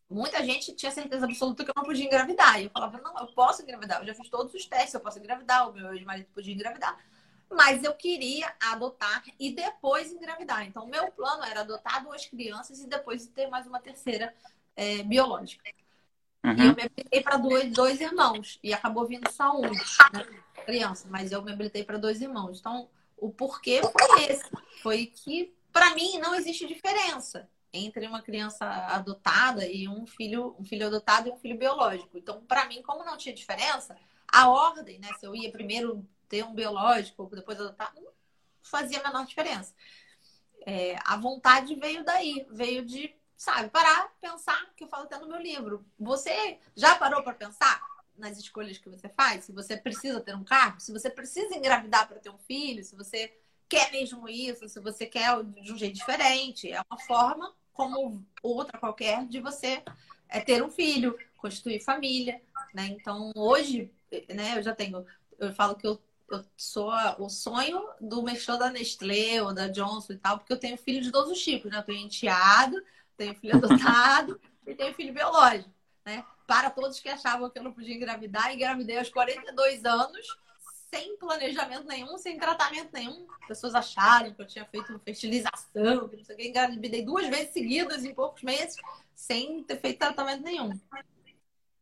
muita 0.10 0.43
gente 0.43 0.74
tinha 0.74 0.91
certeza 0.91 1.26
absoluta 1.26 1.64
que 1.64 1.70
eu 1.70 1.74
não 1.76 1.84
podia 1.84 2.06
engravidar. 2.06 2.60
E 2.62 2.66
eu 2.66 2.70
falava, 2.70 2.99
não, 2.99 3.18
eu 3.18 3.28
posso 3.28 3.62
engravidar. 3.62 4.01
Eu 4.01 4.08
já 4.08 4.14
fiz 4.14 4.30
todos 4.30 4.53
os 4.53 4.66
testes, 4.66 4.93
eu 4.93 4.99
posso 4.99 5.20
engravidar. 5.20 5.70
O 5.70 5.74
meu 5.74 5.93
ex-marido 5.93 6.28
podia 6.34 6.53
engravidar. 6.53 6.97
Mas 7.49 7.84
eu 7.84 7.93
queria 7.93 8.53
adotar 8.60 9.24
e 9.39 9.51
depois 9.51 10.12
engravidar. 10.12 10.66
Então, 10.66 10.86
o 10.86 10.89
meu 10.89 11.12
plano 11.12 11.43
era 11.43 11.62
adotar 11.62 12.03
duas 12.03 12.26
crianças 12.26 12.80
e 12.80 12.88
depois 12.88 13.28
ter 13.28 13.47
mais 13.47 13.68
uma 13.68 13.80
terceira 13.80 14.34
é, 14.76 15.03
biológica. 15.03 15.64
Uhum. 16.43 16.53
E 16.53 16.68
eu 16.68 16.76
me 16.76 16.84
habilitei 16.84 17.22
para 17.22 17.38
dois, 17.38 17.72
dois 17.72 18.01
irmãos. 18.01 18.60
E 18.64 18.74
acabou 18.74 19.06
vindo 19.06 19.30
só 19.32 19.58
um, 19.58 19.62
né, 19.62 20.26
criança. 20.66 21.08
Mas 21.10 21.32
eu 21.32 21.41
me 21.41 21.51
habilitei 21.51 21.84
para 21.84 21.97
dois 21.97 22.22
irmãos. 22.22 22.60
Então, 22.60 22.89
o 23.18 23.30
porquê 23.30 23.82
foi 23.82 24.24
esse. 24.26 24.49
Foi 24.82 25.06
que, 25.08 25.53
para 25.72 25.93
mim, 25.95 26.20
não 26.20 26.36
existe 26.36 26.68
diferença 26.68 27.47
entre 27.76 28.07
uma 28.07 28.21
criança 28.21 28.65
adotada 28.65 29.67
e 29.67 29.88
um 29.88 30.05
filho, 30.05 30.55
um 30.59 30.63
filho 30.63 30.88
adotado 30.88 31.30
e 31.30 31.32
um 31.32 31.38
filho 31.38 31.57
biológico. 31.57 32.17
Então, 32.17 32.41
para 32.45 32.65
mim, 32.65 32.82
como 32.82 33.03
não 33.03 33.17
tinha 33.17 33.36
diferença, 33.36 33.95
a 34.28 34.49
ordem, 34.49 34.99
né? 34.99 35.09
Se 35.19 35.26
eu 35.26 35.36
ia 35.36 35.51
primeiro 35.51 36.07
ter 36.28 36.43
um 36.43 36.53
biológico, 36.53 37.30
depois 37.34 37.59
adotar, 37.59 37.93
não 37.95 38.07
fazia 38.61 38.99
a 38.99 39.03
menor 39.03 39.26
diferença. 39.26 39.73
É, 40.65 40.97
a 41.05 41.17
vontade 41.17 41.76
veio 41.76 42.03
daí, 42.03 42.45
veio 42.49 42.84
de, 42.84 43.13
sabe, 43.38 43.69
parar, 43.69 44.11
pensar, 44.19 44.73
que 44.76 44.84
eu 44.84 44.88
falo 44.88 45.03
até 45.03 45.17
no 45.19 45.28
meu 45.28 45.39
livro. 45.39 45.86
Você 45.99 46.59
já 46.76 46.95
parou 46.95 47.23
para 47.23 47.34
pensar 47.34 47.82
nas 48.17 48.38
escolhas 48.38 48.78
que 48.78 48.89
você 48.89 49.07
faz? 49.09 49.45
Se 49.45 49.51
você 49.51 49.78
precisa 49.78 50.19
ter 50.21 50.36
um 50.36 50.43
carro, 50.43 50.80
se 50.80 50.91
você 50.91 51.09
precisa 51.09 51.55
engravidar 51.55 52.07
para 52.07 52.19
ter 52.19 52.30
um 52.30 52.38
filho, 52.39 52.84
se 52.84 52.95
você 52.95 53.38
quer 53.69 53.91
mesmo 53.91 54.28
isso, 54.28 54.67
se 54.67 54.80
você 54.80 55.05
quer 55.05 55.43
de 55.43 55.71
um 55.71 55.78
jeito 55.78 55.95
diferente, 55.95 56.71
é 56.71 56.82
uma 56.89 56.99
forma 56.99 57.53
como 57.76 58.26
outra 58.41 58.80
qualquer 58.80 59.28
de 59.28 59.39
você 59.39 59.84
é, 60.30 60.39
ter 60.39 60.63
um 60.63 60.71
filho, 60.71 61.17
constituir 61.38 61.84
família, 61.84 62.41
né? 62.73 62.88
Então, 62.88 63.32
hoje, 63.36 63.91
né, 64.34 64.57
eu 64.57 64.63
já 64.63 64.73
tenho, 64.73 65.05
eu 65.38 65.53
falo 65.53 65.76
que 65.76 65.86
eu, 65.86 66.01
eu 66.32 66.43
sou 66.55 66.91
o 67.19 67.30
sonho 67.30 67.88
do 68.01 68.23
mexer 68.23 68.57
da 68.57 68.71
Nestlé 68.71 69.41
ou 69.43 69.53
da 69.53 69.67
Johnson 69.67 70.13
e 70.13 70.17
tal, 70.17 70.39
porque 70.39 70.53
eu 70.53 70.59
tenho 70.59 70.78
filho 70.78 71.01
de 71.01 71.11
todos 71.11 71.32
os 71.32 71.43
tipos, 71.43 71.69
né? 71.69 71.78
Eu 71.78 71.84
tenho 71.84 72.05
enteado, 72.05 72.82
tenho 73.17 73.36
filho 73.36 73.55
adotado 73.57 74.39
e 74.65 74.73
tenho 74.73 74.95
filho 74.95 75.13
biológico, 75.13 75.69
né? 76.05 76.26
Para 76.47 76.69
todos 76.69 76.99
que 76.99 77.09
achavam 77.09 77.49
que 77.49 77.59
eu 77.59 77.63
não 77.63 77.73
podia 77.73 77.95
engravidar, 77.95 78.53
engravidei 78.53 78.97
aos 78.97 79.09
42 79.09 79.84
anos, 79.84 80.38
sem 80.95 81.17
planejamento 81.17 81.85
nenhum, 81.85 82.17
sem 82.17 82.37
tratamento 82.37 82.89
nenhum. 82.93 83.27
Pessoas 83.47 83.75
acharam 83.75 84.33
que 84.33 84.41
eu 84.41 84.47
tinha 84.47 84.65
feito 84.65 84.89
uma 84.89 84.99
fertilização, 84.99 86.07
que 86.07 86.15
não 86.15 86.23
sei 86.23 86.35
o 86.35 86.37
que, 86.37 86.47
engravidei 86.47 87.03
duas 87.03 87.27
vezes 87.27 87.51
seguidas 87.51 88.05
em 88.05 88.13
poucos 88.13 88.41
meses, 88.43 88.77
sem 89.13 89.61
ter 89.63 89.77
feito 89.79 89.99
tratamento 89.99 90.43
nenhum. 90.43 90.71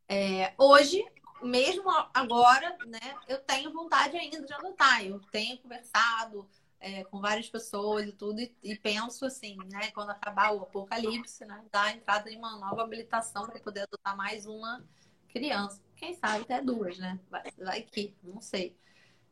É, 0.09 0.53
hoje, 0.57 1.05
mesmo 1.43 1.89
agora, 2.13 2.75
né, 2.87 3.15
eu 3.27 3.39
tenho 3.39 3.71
vontade 3.71 4.17
ainda 4.17 4.41
de 4.41 4.53
adotar. 4.53 5.05
Eu 5.05 5.19
tenho 5.31 5.59
conversado 5.59 6.49
é, 6.79 7.03
com 7.05 7.21
várias 7.21 7.47
pessoas 7.49 8.07
e 8.07 8.11
tudo, 8.11 8.39
e, 8.41 8.53
e, 8.63 8.75
penso 8.75 9.25
assim, 9.25 9.57
né, 9.71 9.91
quando 9.91 10.09
acabar 10.09 10.53
o 10.53 10.63
apocalipse, 10.63 11.45
né, 11.45 11.63
dar 11.71 11.83
a 11.83 11.91
entrada 11.91 12.31
em 12.31 12.37
uma 12.37 12.57
nova 12.57 12.81
habilitação 12.81 13.45
para 13.45 13.59
poder 13.59 13.81
adotar 13.81 14.17
mais 14.17 14.47
uma 14.47 14.83
criança. 15.29 15.81
Quem 15.95 16.15
sabe 16.15 16.43
até 16.43 16.61
duas, 16.61 16.97
né? 16.97 17.19
Vai, 17.29 17.43
vai 17.57 17.81
que, 17.81 18.15
não 18.23 18.41
sei. 18.41 18.75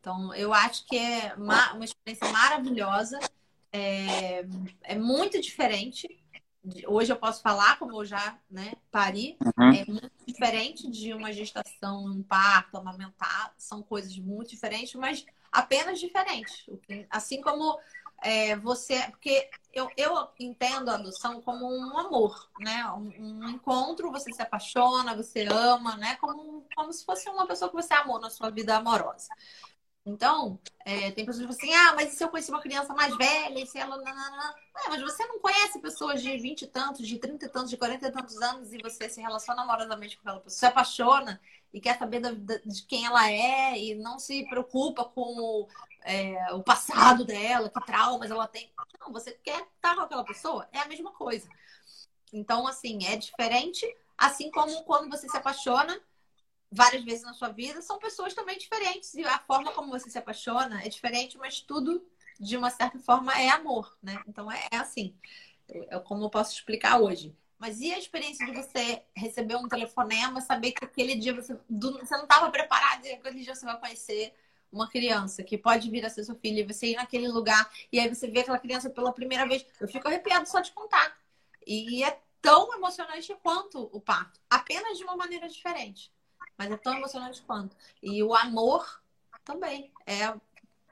Então, 0.01 0.33
eu 0.33 0.53
acho 0.53 0.85
que 0.87 0.97
é 0.97 1.33
uma, 1.37 1.77
experiência 1.85 2.29
maravilhosa, 2.31 3.19
é, 3.71 4.43
é 4.83 4.95
muito 4.95 5.39
diferente 5.39 6.19
hoje 6.85 7.11
eu 7.11 7.15
posso 7.15 7.41
falar 7.41 7.79
como 7.79 7.99
eu 7.99 8.05
já 8.05 8.37
né, 8.49 8.73
pari, 8.91 9.37
uhum. 9.41 9.73
é 9.73 9.85
muito 9.85 10.11
diferente 10.25 10.89
de 10.89 11.13
uma 11.13 11.31
gestação, 11.33 12.05
um 12.05 12.21
parto, 12.21 12.77
amamentar, 12.77 13.53
são 13.57 13.81
coisas 13.81 14.15
muito 14.17 14.51
diferentes, 14.51 14.93
mas 14.95 15.25
apenas 15.51 15.99
diferentes. 15.99 16.65
Assim 17.09 17.41
como 17.41 17.79
é, 18.21 18.55
você, 18.57 19.01
porque 19.09 19.49
eu, 19.73 19.89
eu 19.97 20.27
entendo 20.39 20.89
a 20.89 20.95
adoção 20.95 21.41
como 21.41 21.65
um 21.65 21.97
amor, 21.97 22.49
né? 22.59 22.85
Um, 22.91 23.11
um, 23.17 23.49
encontro, 23.49 24.11
você 24.11 24.31
se 24.31 24.41
apaixona, 24.41 25.15
você 25.15 25.47
ama, 25.49 25.97
né? 25.97 26.15
Como, 26.17 26.63
como 26.75 26.93
se 26.93 27.03
fosse 27.03 27.27
uma 27.29 27.47
pessoa 27.47 27.69
que 27.69 27.75
você 27.75 27.93
amou 27.95 28.19
na 28.19 28.29
sua 28.29 28.51
vida 28.51 28.77
amorosa. 28.77 29.29
Então, 30.03 30.59
é, 30.83 31.11
tem 31.11 31.25
pessoas 31.25 31.45
que 31.45 31.53
falam 31.53 31.75
assim, 31.75 31.89
ah, 31.89 31.93
mas 31.95 32.13
e 32.13 32.15
se 32.15 32.23
eu 32.23 32.29
conhecer 32.29 32.51
uma 32.51 32.61
criança 32.61 32.93
mais 32.93 33.15
velha, 33.15 33.59
e 33.59 33.67
se 33.67 33.77
ela. 33.77 33.97
Não, 33.97 34.03
não, 34.03 34.37
não. 34.37 34.53
É, 34.85 34.89
mas 34.89 35.01
você 35.01 35.25
não 35.27 35.39
conhece 35.39 35.79
pessoas 35.79 36.21
de 36.21 36.35
20 36.37 36.63
e 36.63 36.67
tantos, 36.67 37.07
de 37.07 37.19
30 37.19 37.45
e 37.45 37.49
tantos, 37.49 37.69
de 37.69 37.77
40 37.77 38.07
e 38.07 38.11
tantos 38.11 38.41
anos, 38.41 38.73
e 38.73 38.79
você 38.81 39.07
se 39.07 39.21
relaciona 39.21 39.61
amorosamente 39.61 40.17
com 40.17 40.21
aquela 40.23 40.41
pessoa, 40.41 40.59
se 40.59 40.65
apaixona 40.65 41.39
e 41.71 41.79
quer 41.79 41.99
saber 41.99 42.19
da, 42.19 42.31
de 42.31 42.83
quem 42.87 43.05
ela 43.05 43.29
é, 43.31 43.77
e 43.77 43.95
não 43.95 44.17
se 44.17 44.43
preocupa 44.49 45.05
com 45.05 45.67
é, 46.03 46.51
o 46.53 46.63
passado 46.63 47.23
dela, 47.23 47.69
que 47.69 47.85
traumas 47.85 48.31
ela 48.31 48.47
tem. 48.47 48.71
Não, 48.99 49.13
você 49.13 49.31
quer 49.43 49.61
estar 49.61 49.95
com 49.95 50.01
aquela 50.01 50.23
pessoa, 50.23 50.67
é 50.71 50.79
a 50.79 50.87
mesma 50.87 51.11
coisa. 51.11 51.47
Então, 52.33 52.67
assim, 52.67 53.05
é 53.05 53.15
diferente, 53.17 53.85
assim 54.17 54.49
como 54.49 54.83
quando 54.83 55.11
você 55.11 55.29
se 55.29 55.37
apaixona 55.37 56.01
várias 56.71 57.03
vezes 57.03 57.23
na 57.23 57.33
sua 57.33 57.49
vida, 57.49 57.81
são 57.81 57.99
pessoas 57.99 58.33
também 58.33 58.57
diferentes. 58.57 59.13
E 59.13 59.23
a 59.23 59.39
forma 59.39 59.71
como 59.73 59.91
você 59.91 60.09
se 60.09 60.17
apaixona 60.17 60.81
é 60.83 60.89
diferente, 60.89 61.37
mas 61.37 61.59
tudo, 61.59 62.03
de 62.39 62.55
uma 62.55 62.69
certa 62.69 62.97
forma, 62.99 63.37
é 63.39 63.49
amor, 63.49 63.97
né? 64.01 64.21
Então 64.27 64.49
é, 64.49 64.67
é 64.71 64.77
assim. 64.77 65.13
É 65.67 65.99
como 65.99 66.23
eu 66.23 66.29
posso 66.29 66.53
explicar 66.53 66.99
hoje. 66.99 67.35
Mas 67.59 67.79
e 67.79 67.93
a 67.93 67.99
experiência 67.99 68.45
de 68.45 68.53
você 68.53 69.03
receber 69.15 69.55
um 69.55 69.67
telefonema, 69.67 70.41
saber 70.41 70.71
que 70.71 70.83
aquele 70.83 71.15
dia 71.15 71.33
você, 71.33 71.53
você 71.69 72.15
não 72.15 72.23
estava 72.23 72.49
preparado 72.49 73.05
e 73.05 73.11
aquele 73.11 73.43
dia 73.43 73.53
você 73.53 73.65
vai 73.65 73.79
conhecer 73.79 74.33
uma 74.71 74.89
criança 74.89 75.43
que 75.43 75.57
pode 75.57 75.89
vir 75.89 76.05
a 76.05 76.09
ser 76.09 76.23
seu 76.23 76.35
filho 76.35 76.59
e 76.59 76.63
você 76.63 76.87
ir 76.87 76.95
naquele 76.95 77.27
lugar 77.27 77.69
e 77.91 77.99
aí 77.99 78.07
você 78.07 78.27
vê 78.27 78.39
aquela 78.39 78.57
criança 78.57 78.89
pela 78.89 79.13
primeira 79.13 79.45
vez. 79.47 79.65
Eu 79.79 79.87
fico 79.87 80.07
arrepiado 80.07 80.47
só 80.49 80.59
de 80.59 80.71
contar. 80.71 81.15
E 81.67 82.03
é 82.03 82.19
tão 82.41 82.73
emocionante 82.73 83.35
quanto 83.43 83.89
o 83.91 84.01
parto, 84.01 84.39
apenas 84.49 84.97
de 84.97 85.03
uma 85.03 85.15
maneira 85.15 85.47
diferente 85.47 86.11
mas 86.57 86.71
é 86.71 86.77
tão 86.77 86.93
emocionante 86.93 87.41
quanto. 87.41 87.75
E 88.01 88.23
o 88.23 88.33
amor 88.33 89.01
também 89.43 89.91
é 90.05 90.33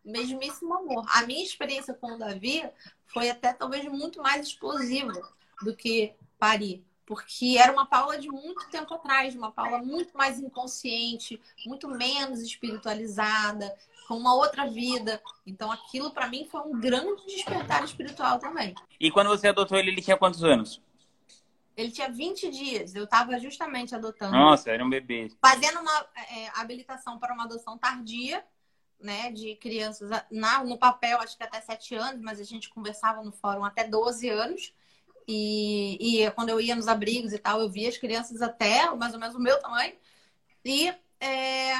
mesmíssimo 0.03 0.73
amor. 0.73 1.05
A 1.09 1.25
minha 1.25 1.43
experiência 1.43 1.93
com 1.93 2.13
o 2.13 2.17
Davi 2.17 2.63
foi 3.05 3.29
até 3.29 3.53
talvez 3.53 3.85
muito 3.85 4.21
mais 4.21 4.47
explosiva 4.47 5.13
do 5.61 5.75
que 5.75 6.13
Paris. 6.37 6.79
Porque 7.05 7.57
era 7.57 7.71
uma 7.71 7.87
Paula 7.87 8.19
de 8.19 8.29
muito 8.29 8.69
tempo 8.69 8.93
atrás, 8.93 9.35
uma 9.35 9.51
Paula 9.51 9.79
muito 9.79 10.15
mais 10.15 10.39
inconsciente, 10.39 11.41
muito 11.65 11.87
menos 11.87 12.39
espiritualizada, 12.39 13.75
com 14.07 14.15
uma 14.15 14.35
outra 14.35 14.67
vida. 14.67 15.21
Então 15.45 15.71
aquilo 15.71 16.11
para 16.11 16.27
mim 16.27 16.47
foi 16.49 16.61
um 16.61 16.79
grande 16.79 17.25
despertar 17.25 17.83
espiritual 17.83 18.37
também. 18.37 18.75
E 18.99 19.09
quando 19.09 19.27
você 19.27 19.47
adotou 19.47 19.77
ele, 19.77 19.89
ele 19.89 20.01
tinha 20.01 20.17
quantos 20.17 20.43
anos? 20.43 20.81
Ele 21.79 21.91
tinha 21.91 22.09
20 22.09 22.51
dias. 22.51 22.93
Eu 22.93 23.05
estava 23.05 23.39
justamente 23.39 23.95
adotando. 23.95 24.33
Nossa, 24.33 24.69
era 24.69 24.83
um 24.83 24.89
bebê. 24.89 25.31
Fazendo 25.41 25.79
uma 25.79 26.09
é, 26.29 26.49
habilitação 26.55 27.17
para 27.17 27.33
uma 27.33 27.45
adoção 27.45 27.77
tardia, 27.77 28.43
né? 28.99 29.31
De 29.31 29.55
crianças 29.55 30.09
na, 30.29 30.61
no 30.65 30.77
papel, 30.77 31.21
acho 31.21 31.37
que 31.37 31.43
até 31.43 31.61
7 31.61 31.95
anos, 31.95 32.21
mas 32.21 32.37
a 32.37 32.43
gente 32.43 32.69
conversava 32.69 33.23
no 33.23 33.31
fórum 33.31 33.63
até 33.63 33.85
12 33.85 34.27
anos. 34.27 34.73
E, 35.25 36.25
e 36.25 36.31
quando 36.31 36.49
eu 36.49 36.59
ia 36.59 36.75
nos 36.75 36.89
abrigos 36.89 37.31
e 37.31 37.39
tal, 37.39 37.61
eu 37.61 37.69
via 37.69 37.87
as 37.87 37.97
crianças 37.97 38.41
até 38.41 38.93
mais 38.95 39.13
ou 39.13 39.19
menos 39.19 39.35
o 39.35 39.39
meu 39.39 39.57
tamanho. 39.61 39.95
E 40.65 40.93
é, 41.21 41.75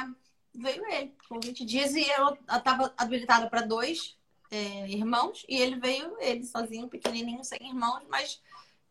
veio 0.54 0.82
ele 0.86 1.14
com 1.28 1.38
20 1.38 1.62
dias 1.66 1.94
e 1.94 2.08
eu 2.08 2.38
estava 2.56 2.94
habilitada 2.96 3.50
para 3.50 3.60
dois 3.60 4.16
é, 4.50 4.88
irmãos. 4.88 5.44
E 5.46 5.58
ele 5.58 5.76
veio, 5.76 6.16
ele 6.20 6.44
sozinho, 6.44 6.88
pequenininho, 6.88 7.44
sem 7.44 7.58
irmãos, 7.68 8.02
mas 8.08 8.40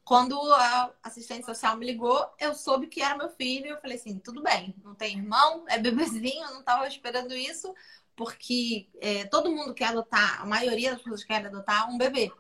quando 0.10 0.42
a 0.54 0.92
assistente 1.04 1.46
social 1.46 1.78
me 1.78 1.86
ligou, 1.86 2.28
eu 2.40 2.56
soube 2.56 2.88
que 2.88 3.00
era 3.00 3.16
meu 3.16 3.30
filho. 3.30 3.68
Eu 3.68 3.80
falei 3.80 3.96
assim: 3.96 4.18
tudo 4.18 4.42
bem, 4.42 4.74
não 4.84 4.96
tem 4.96 5.16
irmão, 5.16 5.66
é 5.68 5.78
bebezinho, 5.78 6.48
eu 6.48 6.54
não 6.54 6.62
estava 6.62 6.88
esperando 6.88 7.32
isso, 7.36 7.76
porque 8.16 8.90
é, 9.00 9.26
todo 9.26 9.52
mundo 9.52 9.72
quer 9.72 9.90
adotar, 9.90 10.42
a 10.42 10.48
maioria 10.48 10.94
das 10.94 11.04
pessoas 11.04 11.24
quer 11.24 11.46
adotar 11.46 11.92
um 11.92 11.98
bebê. 12.00 12.34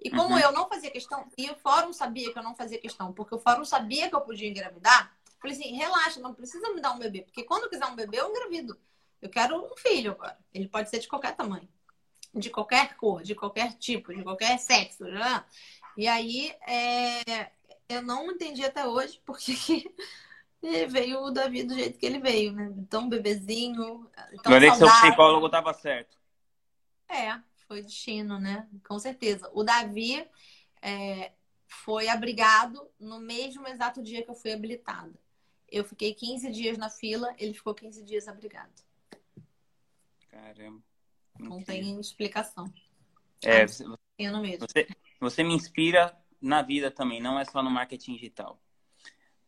E 0.00 0.08
como 0.08 0.36
uhum. 0.36 0.38
eu 0.38 0.52
não 0.52 0.68
fazia 0.68 0.88
questão, 0.88 1.26
e 1.36 1.50
o 1.50 1.56
fórum 1.56 1.92
sabia 1.92 2.32
que 2.32 2.38
eu 2.38 2.44
não 2.44 2.54
fazia 2.54 2.78
questão, 2.78 3.12
porque 3.12 3.34
o 3.34 3.40
fórum 3.40 3.64
sabia 3.64 4.08
que 4.08 4.14
eu 4.14 4.20
podia 4.20 4.48
engravidar, 4.48 5.12
eu 5.26 5.40
falei 5.40 5.56
assim: 5.56 5.74
relaxa, 5.74 6.20
não 6.20 6.32
precisa 6.32 6.72
me 6.74 6.80
dar 6.80 6.92
um 6.92 6.98
bebê, 7.00 7.22
porque 7.22 7.42
quando 7.42 7.64
eu 7.64 7.70
quiser 7.70 7.86
um 7.86 7.96
bebê, 7.96 8.20
eu 8.20 8.30
engravido. 8.30 8.78
Eu 9.20 9.28
quero 9.28 9.66
um 9.66 9.76
filho 9.76 10.12
agora. 10.12 10.38
Ele 10.54 10.68
pode 10.68 10.88
ser 10.90 11.00
de 11.00 11.08
qualquer 11.08 11.34
tamanho, 11.34 11.68
de 12.32 12.50
qualquer 12.50 12.94
cor, 12.94 13.24
de 13.24 13.34
qualquer 13.34 13.72
tipo, 13.72 14.14
de 14.14 14.22
qualquer 14.22 14.60
sexo. 14.60 15.10
Já. 15.10 15.44
E 15.96 16.06
aí, 16.06 16.54
é, 16.66 17.50
eu 17.88 18.02
não 18.02 18.30
entendi 18.30 18.64
até 18.64 18.86
hoje 18.86 19.20
porque 19.24 19.90
veio 20.88 21.20
o 21.20 21.30
Davi 21.30 21.64
do 21.64 21.74
jeito 21.74 21.98
que 21.98 22.06
ele 22.06 22.18
veio, 22.18 22.52
né? 22.52 22.72
Tão 22.90 23.08
bebezinho, 23.08 24.10
tão 24.42 24.52
Mas 24.52 24.64
saudável. 24.64 24.76
seu 24.76 24.88
psicólogo 24.88 25.46
estava 25.46 25.72
certo. 25.72 26.16
É, 27.08 27.40
foi 27.66 27.82
destino, 27.82 28.38
né? 28.38 28.68
Com 28.86 28.98
certeza. 28.98 29.50
O 29.54 29.62
Davi 29.62 30.26
é, 30.82 31.32
foi 31.66 32.08
abrigado 32.08 32.88
no 32.98 33.18
mesmo 33.18 33.66
exato 33.66 34.02
dia 34.02 34.22
que 34.22 34.30
eu 34.30 34.34
fui 34.34 34.52
habilitada. 34.52 35.14
Eu 35.68 35.84
fiquei 35.84 36.14
15 36.14 36.50
dias 36.50 36.78
na 36.78 36.88
fila, 36.90 37.34
ele 37.38 37.54
ficou 37.54 37.74
15 37.74 38.04
dias 38.04 38.28
abrigado. 38.28 38.72
Caramba. 40.28 40.82
Não 41.38 41.62
tem 41.62 41.98
explicação. 42.00 42.72
É, 43.42 43.62
ah, 43.62 43.68
você, 43.68 43.84
você, 43.84 44.88
você 45.20 45.42
me 45.42 45.54
inspira 45.54 46.16
na 46.40 46.62
vida 46.62 46.90
também, 46.90 47.20
não 47.20 47.38
é 47.38 47.44
só 47.44 47.62
no 47.62 47.70
marketing 47.70 48.14
digital. 48.14 48.60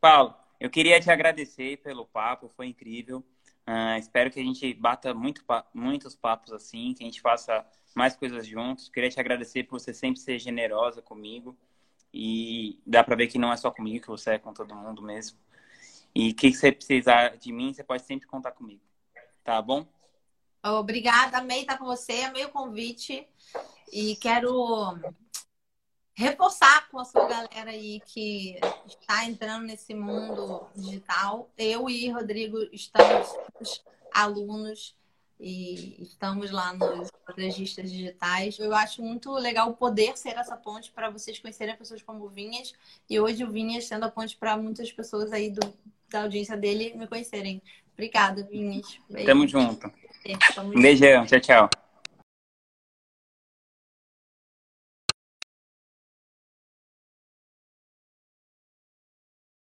Paulo, 0.01 0.35
eu 0.61 0.71
queria 0.71 1.01
te 1.01 1.11
agradecer 1.11 1.79
pelo 1.79 2.07
papo, 2.07 2.49
foi 2.49 2.67
incrível. 2.67 3.25
Uh, 3.69 3.99
espero 3.99 4.31
que 4.31 4.41
a 4.41 4.43
gente 4.43 4.73
bata 4.75 5.13
muito, 5.13 5.45
muitos 5.75 6.17
papos 6.17 6.53
assim, 6.53 6.95
que 6.95 7.03
a 7.03 7.07
gente 7.07 7.21
faça 7.21 7.65
mais 7.95 8.17
coisas 8.17 8.47
juntos. 8.47 8.89
Queria 8.89 9.11
te 9.11 9.21
agradecer 9.21 9.65
por 9.65 9.79
você 9.79 9.93
sempre 9.93 10.21
ser 10.21 10.39
generosa 10.39 11.03
comigo. 11.03 11.57
E 12.13 12.81
dá 12.87 13.05
para 13.05 13.17
ver 13.17 13.27
que 13.27 13.39
não 13.39 13.53
é 13.53 13.57
só 13.57 13.71
comigo, 13.71 14.01
que 14.01 14.09
você 14.09 14.33
é 14.33 14.39
com 14.39 14.55
todo 14.55 14.75
mundo 14.75 15.03
mesmo. 15.03 15.39
E 16.15 16.31
o 16.31 16.35
que 16.35 16.53
você 16.53 16.73
precisar 16.73 17.37
de 17.37 17.53
mim, 17.53 17.73
você 17.73 17.85
pode 17.85 18.03
sempre 18.05 18.27
contar 18.27 18.53
comigo. 18.53 18.81
Tá 19.45 19.61
bom? 19.61 19.87
Obrigada, 20.65 21.39
amei 21.39 21.61
estar 21.61 21.79
com 21.79 21.85
você, 21.85 22.23
amei 22.23 22.45
o 22.45 22.51
convite. 22.51 23.27
E 23.93 24.17
quero 24.17 24.99
reforçar 26.19 26.89
com 26.89 26.99
a 26.99 27.05
sua 27.05 27.29
galera 27.29 27.71
aí 27.71 28.03
que 28.05 28.59
está 28.89 29.25
entrando 29.25 29.65
nesse 29.67 29.95
mundo 29.95 30.67
digital. 30.75 31.49
Eu 31.57 31.89
e 31.89 32.11
Rodrigo 32.11 32.59
estamos 32.73 33.33
alunos 34.13 34.97
e 35.39 36.03
estamos 36.03 36.51
lá 36.51 36.75
nos 36.75 37.09
registas 37.37 37.93
digitais. 37.93 38.59
Eu 38.59 38.75
acho 38.75 39.01
muito 39.01 39.33
legal 39.35 39.73
poder 39.75 40.19
ser 40.19 40.37
essa 40.37 40.57
ponte 40.57 40.91
para 40.91 41.09
vocês 41.09 41.39
conhecerem 41.39 41.77
pessoas 41.77 42.03
como 42.03 42.25
o 42.25 42.29
Vinhas 42.29 42.75
e 43.09 43.21
hoje 43.21 43.45
o 43.45 43.53
Vinhas 43.53 43.85
sendo 43.85 44.05
a 44.05 44.11
ponte 44.11 44.37
para 44.37 44.57
muitas 44.57 44.91
pessoas 44.91 45.33
aí 45.33 45.51
do, 45.51 45.73
da 46.11 46.23
audiência 46.23 46.57
dele 46.57 46.95
me 46.97 47.07
conhecerem. 47.07 47.63
Obrigada, 47.93 48.43
Vinhas. 48.43 48.99
Beijo. 49.09 49.27
Tamo 49.27 49.47
junto. 49.47 49.87
É, 50.25 50.37
tamo 50.53 50.73
beijão. 50.73 51.25
Tchau, 51.27 51.41
tchau. 51.41 51.71